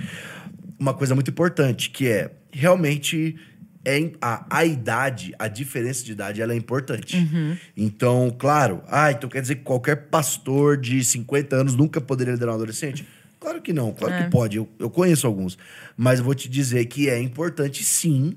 Uma 0.78 0.94
coisa 0.94 1.14
muito 1.14 1.30
importante, 1.30 1.90
que 1.90 2.06
é 2.06 2.30
realmente 2.52 3.34
é 3.88 4.10
a, 4.20 4.46
a 4.58 4.64
idade, 4.64 5.34
a 5.38 5.48
diferença 5.48 6.04
de 6.04 6.12
idade, 6.12 6.42
ela 6.42 6.52
é 6.52 6.56
importante. 6.56 7.16
Então, 7.76 8.34
claro, 8.38 8.82
ah, 8.88 9.10
então 9.10 9.28
quer 9.28 9.40
dizer 9.40 9.56
que 9.56 9.62
qualquer 9.62 10.08
pastor 10.08 10.76
de 10.76 11.02
50 11.04 11.56
anos 11.56 11.74
nunca 11.74 12.00
poderia 12.00 12.32
liderar 12.34 12.54
um 12.54 12.56
adolescente? 12.56 13.06
Claro 13.40 13.62
que 13.62 13.72
não, 13.72 13.92
claro 13.92 14.14
É. 14.14 14.24
que 14.24 14.30
pode. 14.30 14.56
Eu, 14.56 14.68
eu 14.78 14.90
conheço 14.90 15.26
alguns. 15.26 15.56
Mas 15.96 16.18
eu 16.18 16.24
vou 16.24 16.34
te 16.34 16.48
dizer 16.48 16.84
que 16.86 17.08
é 17.08 17.20
importante 17.20 17.84
sim 17.84 18.36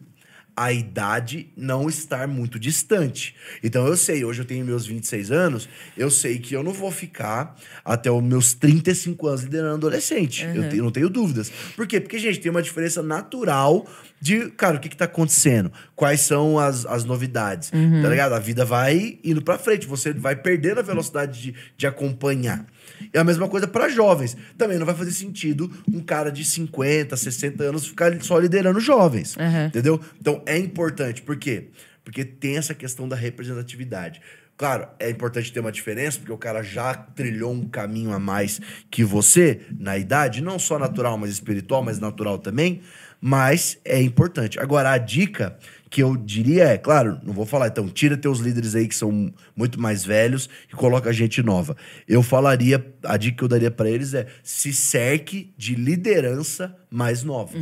a 0.55 0.71
idade 0.71 1.47
não 1.57 1.87
estar 1.89 2.27
muito 2.27 2.59
distante. 2.59 3.33
Então 3.63 3.87
eu 3.87 3.95
sei, 3.97 4.23
hoje 4.23 4.41
eu 4.41 4.45
tenho 4.45 4.63
meus 4.65 4.85
26 4.85 5.31
anos, 5.31 5.67
eu 5.97 6.11
sei 6.11 6.37
que 6.39 6.53
eu 6.53 6.61
não 6.61 6.73
vou 6.73 6.91
ficar 6.91 7.55
até 7.85 8.11
os 8.11 8.21
meus 8.21 8.53
35 8.53 9.27
anos 9.27 9.41
liderando 9.43 9.75
adolescente. 9.87 10.45
Eu 10.53 10.69
te- 10.69 10.75
não 10.75 10.91
tenho 10.91 11.09
dúvidas. 11.09 11.51
Por 11.75 11.87
quê? 11.87 11.99
Porque, 11.99 12.19
gente, 12.19 12.39
tem 12.39 12.51
uma 12.51 12.61
diferença 12.61 13.01
natural 13.01 13.87
de, 14.21 14.51
cara, 14.51 14.77
o 14.77 14.79
que, 14.79 14.87
que 14.87 14.95
tá 14.95 15.05
acontecendo? 15.05 15.71
Quais 15.95 16.21
são 16.21 16.59
as, 16.59 16.85
as 16.85 17.03
novidades? 17.03 17.71
Tá 18.03 18.09
ligado? 18.09 18.33
A 18.33 18.39
vida 18.39 18.63
vai 18.63 19.17
indo 19.23 19.41
pra 19.41 19.57
frente, 19.57 19.87
você 19.87 20.13
vai 20.13 20.35
perdendo 20.35 20.79
a 20.79 20.83
velocidade 20.83 21.41
de, 21.41 21.55
de 21.75 21.87
acompanhar. 21.87 22.63
É 23.11 23.17
a 23.19 23.23
mesma 23.23 23.49
coisa 23.49 23.67
para 23.67 23.89
jovens. 23.89 24.37
Também 24.57 24.77
não 24.77 24.85
vai 24.85 24.93
fazer 24.93 25.11
sentido 25.11 25.71
um 25.91 26.01
cara 26.01 26.31
de 26.31 26.45
50, 26.45 27.17
60 27.17 27.63
anos 27.63 27.87
ficar 27.87 28.21
só 28.21 28.37
liderando 28.37 28.79
jovens. 28.79 29.35
Uhum. 29.35 29.65
Entendeu? 29.65 29.99
Então 30.19 30.43
é 30.45 30.55
importante. 30.55 31.23
Por 31.23 31.35
quê? 31.37 31.69
Porque 32.03 32.23
tem 32.23 32.57
essa 32.57 32.75
questão 32.75 33.09
da 33.09 33.15
representatividade. 33.15 34.21
Claro, 34.55 34.87
é 34.99 35.09
importante 35.09 35.51
ter 35.51 35.59
uma 35.59 35.71
diferença, 35.71 36.19
porque 36.19 36.31
o 36.31 36.37
cara 36.37 36.61
já 36.61 36.93
trilhou 36.93 37.51
um 37.51 37.67
caminho 37.67 38.13
a 38.13 38.19
mais 38.19 38.61
que 38.91 39.03
você 39.03 39.61
na 39.79 39.97
idade, 39.97 40.39
não 40.39 40.59
só 40.59 40.77
natural, 40.77 41.17
mas 41.17 41.31
espiritual, 41.31 41.81
mas 41.81 41.97
natural 41.97 42.37
também. 42.37 42.81
Mas 43.21 43.77
é 43.85 44.01
importante. 44.01 44.59
Agora, 44.59 44.91
a 44.91 44.97
dica 44.97 45.55
que 45.91 46.01
eu 46.01 46.17
diria 46.17 46.63
é, 46.63 46.77
claro, 46.77 47.19
não 47.21 47.33
vou 47.33 47.45
falar, 47.45 47.67
então, 47.67 47.87
tira 47.87 48.17
teus 48.17 48.39
líderes 48.39 48.73
aí 48.73 48.87
que 48.87 48.95
são 48.95 49.31
muito 49.55 49.79
mais 49.79 50.03
velhos 50.03 50.49
e 50.71 50.75
coloca 50.75 51.13
gente 51.13 51.43
nova. 51.43 51.75
Eu 52.07 52.23
falaria, 52.23 52.83
a 53.03 53.17
dica 53.17 53.37
que 53.37 53.43
eu 53.43 53.47
daria 53.47 53.69
para 53.69 53.89
eles 53.89 54.13
é 54.13 54.25
se 54.41 54.73
cerque 54.73 55.53
de 55.55 55.75
liderança 55.75 56.75
mais 56.89 57.23
nova. 57.23 57.55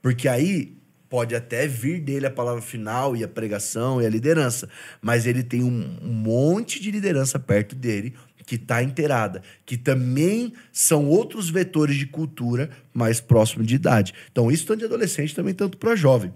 Porque 0.00 0.28
aí 0.28 0.76
pode 1.08 1.34
até 1.34 1.66
vir 1.66 2.00
dele 2.00 2.26
a 2.26 2.30
palavra 2.30 2.62
final 2.62 3.16
e 3.16 3.22
a 3.22 3.28
pregação 3.28 4.00
e 4.00 4.06
a 4.06 4.08
liderança, 4.08 4.68
mas 5.00 5.26
ele 5.26 5.42
tem 5.42 5.62
um, 5.62 5.98
um 6.02 6.12
monte 6.12 6.80
de 6.80 6.90
liderança 6.90 7.38
perto 7.38 7.74
dele 7.74 8.14
que 8.46 8.54
está 8.54 8.80
inteirada, 8.82 9.42
que 9.66 9.76
também 9.76 10.52
são 10.72 11.06
outros 11.06 11.50
vetores 11.50 11.96
de 11.96 12.06
cultura 12.06 12.70
mais 12.94 13.20
próximo 13.20 13.64
de 13.64 13.74
idade. 13.74 14.14
Então, 14.30 14.50
isso 14.50 14.64
tanto 14.64 14.78
de 14.78 14.84
adolescente 14.84 15.34
também 15.34 15.52
tanto 15.52 15.76
para 15.76 15.96
jovem. 15.96 16.32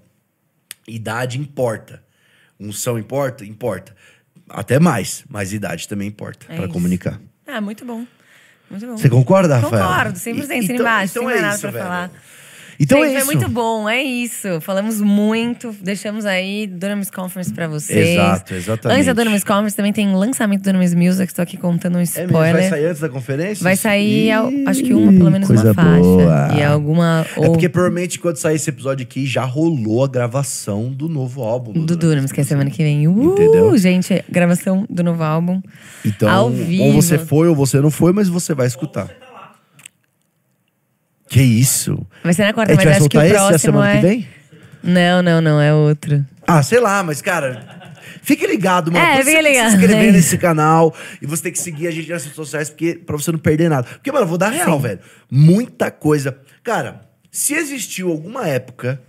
Idade 0.88 1.38
importa. 1.38 2.02
Unção 2.58 2.98
importa? 2.98 3.44
Importa. 3.44 3.94
Até 4.48 4.80
mais, 4.80 5.24
mas 5.28 5.52
idade 5.52 5.86
também 5.88 6.08
importa 6.08 6.46
É 6.48 6.56
para 6.56 6.68
comunicar. 6.68 7.20
Ah, 7.46 7.60
muito 7.60 7.84
bom. 7.84 8.04
Muito 8.68 8.86
bom. 8.86 8.96
Você 8.96 9.08
concorda, 9.08 9.56
Rafael? 9.58 9.86
Concordo, 9.86 10.18
100%, 10.18 10.62
E- 10.62 10.66
sem 10.66 10.76
embaixo, 10.76 11.12
sem 11.14 11.24
mais 11.24 11.40
nada 11.40 11.52
isso, 11.54 11.60
pra 11.62 11.70
velho. 11.70 11.84
falar. 11.84 12.10
Então 12.82 12.98
Gente, 13.04 13.08
é 13.14 13.16
isso. 13.18 13.26
Foi 13.26 13.34
muito 13.36 13.50
bom, 13.50 13.86
é 13.88 14.02
isso. 14.02 14.58
Falamos 14.62 15.02
muito, 15.02 15.76
deixamos 15.82 16.24
aí 16.24 16.66
Dunamis 16.66 17.10
Conference 17.10 17.52
pra 17.52 17.68
vocês. 17.68 18.08
Exato, 18.10 18.54
exatamente. 18.54 18.94
Antes 18.96 19.06
da 19.06 19.12
Dunamis 19.12 19.44
Conference 19.44 19.76
também 19.76 19.92
tem 19.92 20.14
lançamento 20.14 20.62
do 20.62 20.64
Dunamis 20.64 20.94
Music, 20.94 21.34
tô 21.34 21.42
aqui 21.42 21.58
contando 21.58 21.96
um 21.96 22.00
É 22.00 22.04
spoiler. 22.04 22.30
mesmo? 22.30 22.52
Vai 22.58 22.68
sair 22.70 22.86
antes 22.86 23.00
da 23.02 23.08
conferência? 23.10 23.62
Vai 23.62 23.76
sair, 23.76 24.30
al- 24.32 24.50
acho 24.66 24.82
que 24.82 24.94
uma, 24.94 25.12
pelo 25.12 25.30
menos 25.30 25.46
coisa 25.46 25.64
uma 25.64 25.74
faixa. 25.74 26.00
boa. 26.00 26.48
E 26.56 26.62
alguma. 26.62 27.26
É 27.36 27.40
Ou 27.40 27.52
porque 27.52 27.68
provavelmente 27.68 28.18
quando 28.18 28.36
sair 28.38 28.56
esse 28.56 28.70
episódio 28.70 29.02
aqui 29.04 29.26
já 29.26 29.44
rolou 29.44 30.02
a 30.02 30.08
gravação 30.08 30.90
do 30.90 31.06
novo 31.06 31.42
álbum. 31.42 31.72
do 31.84 31.94
Dunamis, 31.96 32.32
que 32.32 32.40
é 32.40 32.44
semana 32.44 32.70
que 32.70 32.82
vem. 32.82 33.06
Uh, 33.06 33.32
Entendeu? 33.34 33.76
gente, 33.76 34.24
gravação 34.30 34.86
do 34.88 35.02
novo 35.02 35.22
álbum. 35.22 35.60
Então, 36.02 36.30
Ao 36.30 36.48
vivo. 36.48 36.84
ou 36.84 36.92
você 36.94 37.18
foi 37.18 37.46
ou 37.46 37.54
você 37.54 37.78
não 37.78 37.90
foi, 37.90 38.12
mas 38.14 38.26
você 38.28 38.54
vai 38.54 38.66
escutar. 38.66 39.10
Que 41.30 41.40
isso? 41.40 42.04
Vai 42.24 42.34
ser 42.34 42.42
na 42.44 42.52
quarta, 42.52 42.74
mas 42.74 42.84
acho 42.86 43.08
que 43.08 43.16
o 43.16 43.22
esse 43.22 43.30
a 43.36 43.38
próximo 43.38 43.58
semana 43.60 43.90
é. 43.92 43.96
que 44.00 44.06
vem? 44.06 44.28
Não, 44.82 45.22
não, 45.22 45.40
não, 45.40 45.60
é 45.60 45.72
outro. 45.72 46.26
Ah, 46.46 46.60
sei 46.60 46.80
lá, 46.80 47.04
mas 47.04 47.22
cara, 47.22 47.92
fique 48.20 48.44
ligado, 48.46 48.90
mano. 48.90 49.04
É, 49.04 49.18
fique 49.22 49.36
que 49.36 49.42
ligado. 49.42 49.70
se 49.70 49.76
inscrever 49.76 50.08
É 50.08 50.12
nesse 50.12 50.36
canal 50.36 50.92
e 51.22 51.26
você 51.26 51.44
tem 51.44 51.52
que 51.52 51.58
seguir 51.60 51.86
a 51.86 51.90
gente 51.92 52.10
nas 52.10 52.22
redes 52.24 52.34
sociais 52.34 52.68
porque, 52.68 52.94
pra 52.94 53.16
você 53.16 53.30
não 53.30 53.38
perder 53.38 53.70
nada. 53.70 53.86
Porque, 53.86 54.10
mano, 54.10 54.24
eu 54.24 54.28
vou 54.28 54.38
dar 54.38 54.48
real, 54.50 54.80
velho. 54.80 54.98
Muita 55.30 55.88
coisa. 55.92 56.36
Cara, 56.64 57.02
se 57.30 57.54
existiu 57.54 58.10
alguma 58.10 58.48
época 58.48 59.00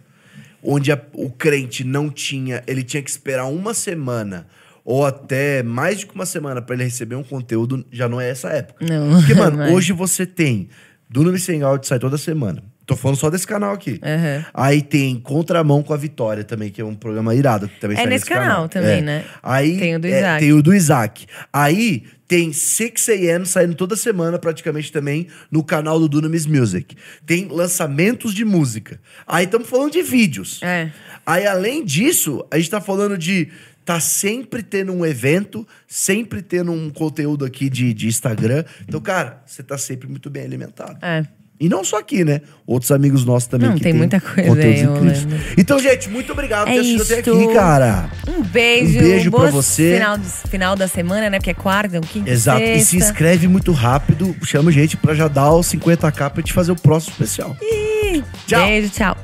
onde 0.63 0.91
a- 0.91 1.01
o 1.13 1.32
crente 1.32 1.84
não 1.84 2.07
tinha, 2.07 2.61
ele 2.67 2.84
tinha 2.84 3.01
que 3.01 3.09
esperar 3.09 3.45
uma 3.45 3.74
semana 3.74 4.45
ou 4.86 5.03
até 5.07 5.63
mais 5.63 5.97
de 5.99 6.05
que 6.05 6.13
uma 6.13 6.26
semana 6.28 6.61
pra 6.61 6.76
ele 6.76 6.84
receber 6.84 7.15
um 7.15 7.24
conteúdo, 7.24 7.84
já 7.91 8.07
não 8.07 8.22
é 8.22 8.30
essa 8.30 8.49
época. 8.49 8.86
Não, 8.86 9.17
Porque, 9.19 9.34
mano, 9.36 9.57
não 9.57 9.63
é. 9.65 9.72
hoje 9.72 9.91
você 9.91 10.24
tem 10.26 10.69
Duno 11.12 11.38
Sem 11.38 11.62
Áudio 11.62 11.88
sai 11.88 11.99
toda 11.99 12.18
semana. 12.18 12.64
Tô 12.86 12.95
falando 12.95 13.18
só 13.18 13.30
desse 13.30 13.45
canal 13.45 13.74
aqui. 13.74 13.99
Aham. 14.03 14.45
Aí 14.53 14.82
tem 14.82 15.20
Contramão 15.20 15.84
com 15.84 15.93
a 15.93 15.97
Vitória 15.97 16.43
também, 16.43 16.70
que 16.70 16.82
é 16.82 16.86
um 16.86 16.95
programa 16.95 17.34
irado. 17.36 17.68
Que 17.68 17.80
também 17.80 17.95
É 17.97 18.01
sai 18.01 18.09
nesse 18.09 18.26
canal 18.26 18.68
também, 18.68 19.01
né? 19.01 19.24
Aí 19.43 19.78
Tem 19.78 19.95
o 19.95 19.99
do 19.99 20.07
é, 20.07 20.18
Isaac. 20.20 20.39
tem 20.39 20.53
o 20.53 20.62
do 20.64 20.74
Isaac. 20.74 21.26
Aí 21.53 22.03
tem 22.28 22.51
6am 22.51 23.45
saindo 23.45 23.76
toda 23.76 23.95
semana, 23.95 24.39
praticamente 24.39 24.91
também, 24.91 25.28
no 25.51 25.64
canal 25.64 25.99
do 25.99 26.07
Dunamis 26.07 26.45
Music. 26.45 26.95
Tem 27.26 27.47
lançamentos 27.49 28.34
de 28.34 28.43
música. 28.45 28.99
Aí 29.28 29.45
estamos 29.45 29.70
falando 29.70 29.91
de 29.91 30.01
vídeos. 30.01 30.59
É. 30.64 30.91
Aí, 31.26 31.45
além 31.45 31.86
disso, 31.86 32.45
a 32.49 32.57
gente 32.57 32.70
tá 32.70 32.82
falando 32.82 33.18
de 33.18 33.49
tá 33.86 33.99
sempre 33.99 34.61
tendo 34.63 34.91
um 34.93 35.05
evento, 35.05 35.67
sempre 35.88 36.41
tendo 36.41 36.71
um 36.71 36.89
conteúdo 36.89 37.43
aqui 37.45 37.69
de, 37.69 37.93
de 37.93 38.07
Instagram. 38.07 38.63
Então, 38.88 39.01
cara, 39.01 39.41
você 39.45 39.63
tá 39.63 39.77
sempre 39.77 40.07
muito 40.07 40.29
bem 40.29 40.43
alimentado. 40.43 40.97
É. 41.01 41.25
E 41.59 41.69
não 41.69 41.84
só 41.84 41.99
aqui, 41.99 42.25
né? 42.25 42.41
Outros 42.65 42.91
amigos 42.91 43.23
nossos 43.23 43.47
também 43.47 43.69
Não, 43.69 43.75
que 43.75 43.84
tem 43.84 43.91
têm 43.91 43.99
muita 43.99 44.19
coisa 44.19 44.59
aí. 44.63 44.84
Então, 45.55 45.77
gente, 45.77 46.09
muito 46.09 46.32
obrigado 46.32 46.63
por 46.65 46.71
É 46.71 46.73
ter 46.73 46.79
assistido 46.79 47.03
até 47.03 47.19
aqui, 47.19 47.53
cara. 47.53 48.09
Um 48.27 48.41
beijo. 48.41 48.97
Um 48.97 49.01
beijo 49.03 49.29
pra 49.32 49.51
você. 49.51 49.93
Final, 49.93 50.17
do- 50.17 50.23
final 50.49 50.75
da 50.75 50.88
semana, 50.88 51.29
né? 51.29 51.38
Porque 51.38 51.51
é 51.51 51.53
quarta, 51.53 51.99
um 51.99 52.01
quinta, 52.01 52.32
Exato. 52.32 52.63
E 52.63 52.79
se 52.79 52.86
sexta. 52.97 53.11
inscreve 53.11 53.47
muito 53.47 53.71
rápido, 53.73 54.36
chama 54.43 54.71
a 54.71 54.73
gente 54.73 54.97
pra 54.97 55.13
já 55.13 55.27
dar 55.27 55.53
os 55.53 55.67
50k 55.67 56.32
pra 56.32 56.41
gente 56.41 56.51
fazer 56.51 56.71
o 56.71 56.75
próximo 56.75 57.11
especial. 57.13 57.55
Tchau. 58.47 58.65
Beijo, 58.65 58.89
tchau. 58.89 59.15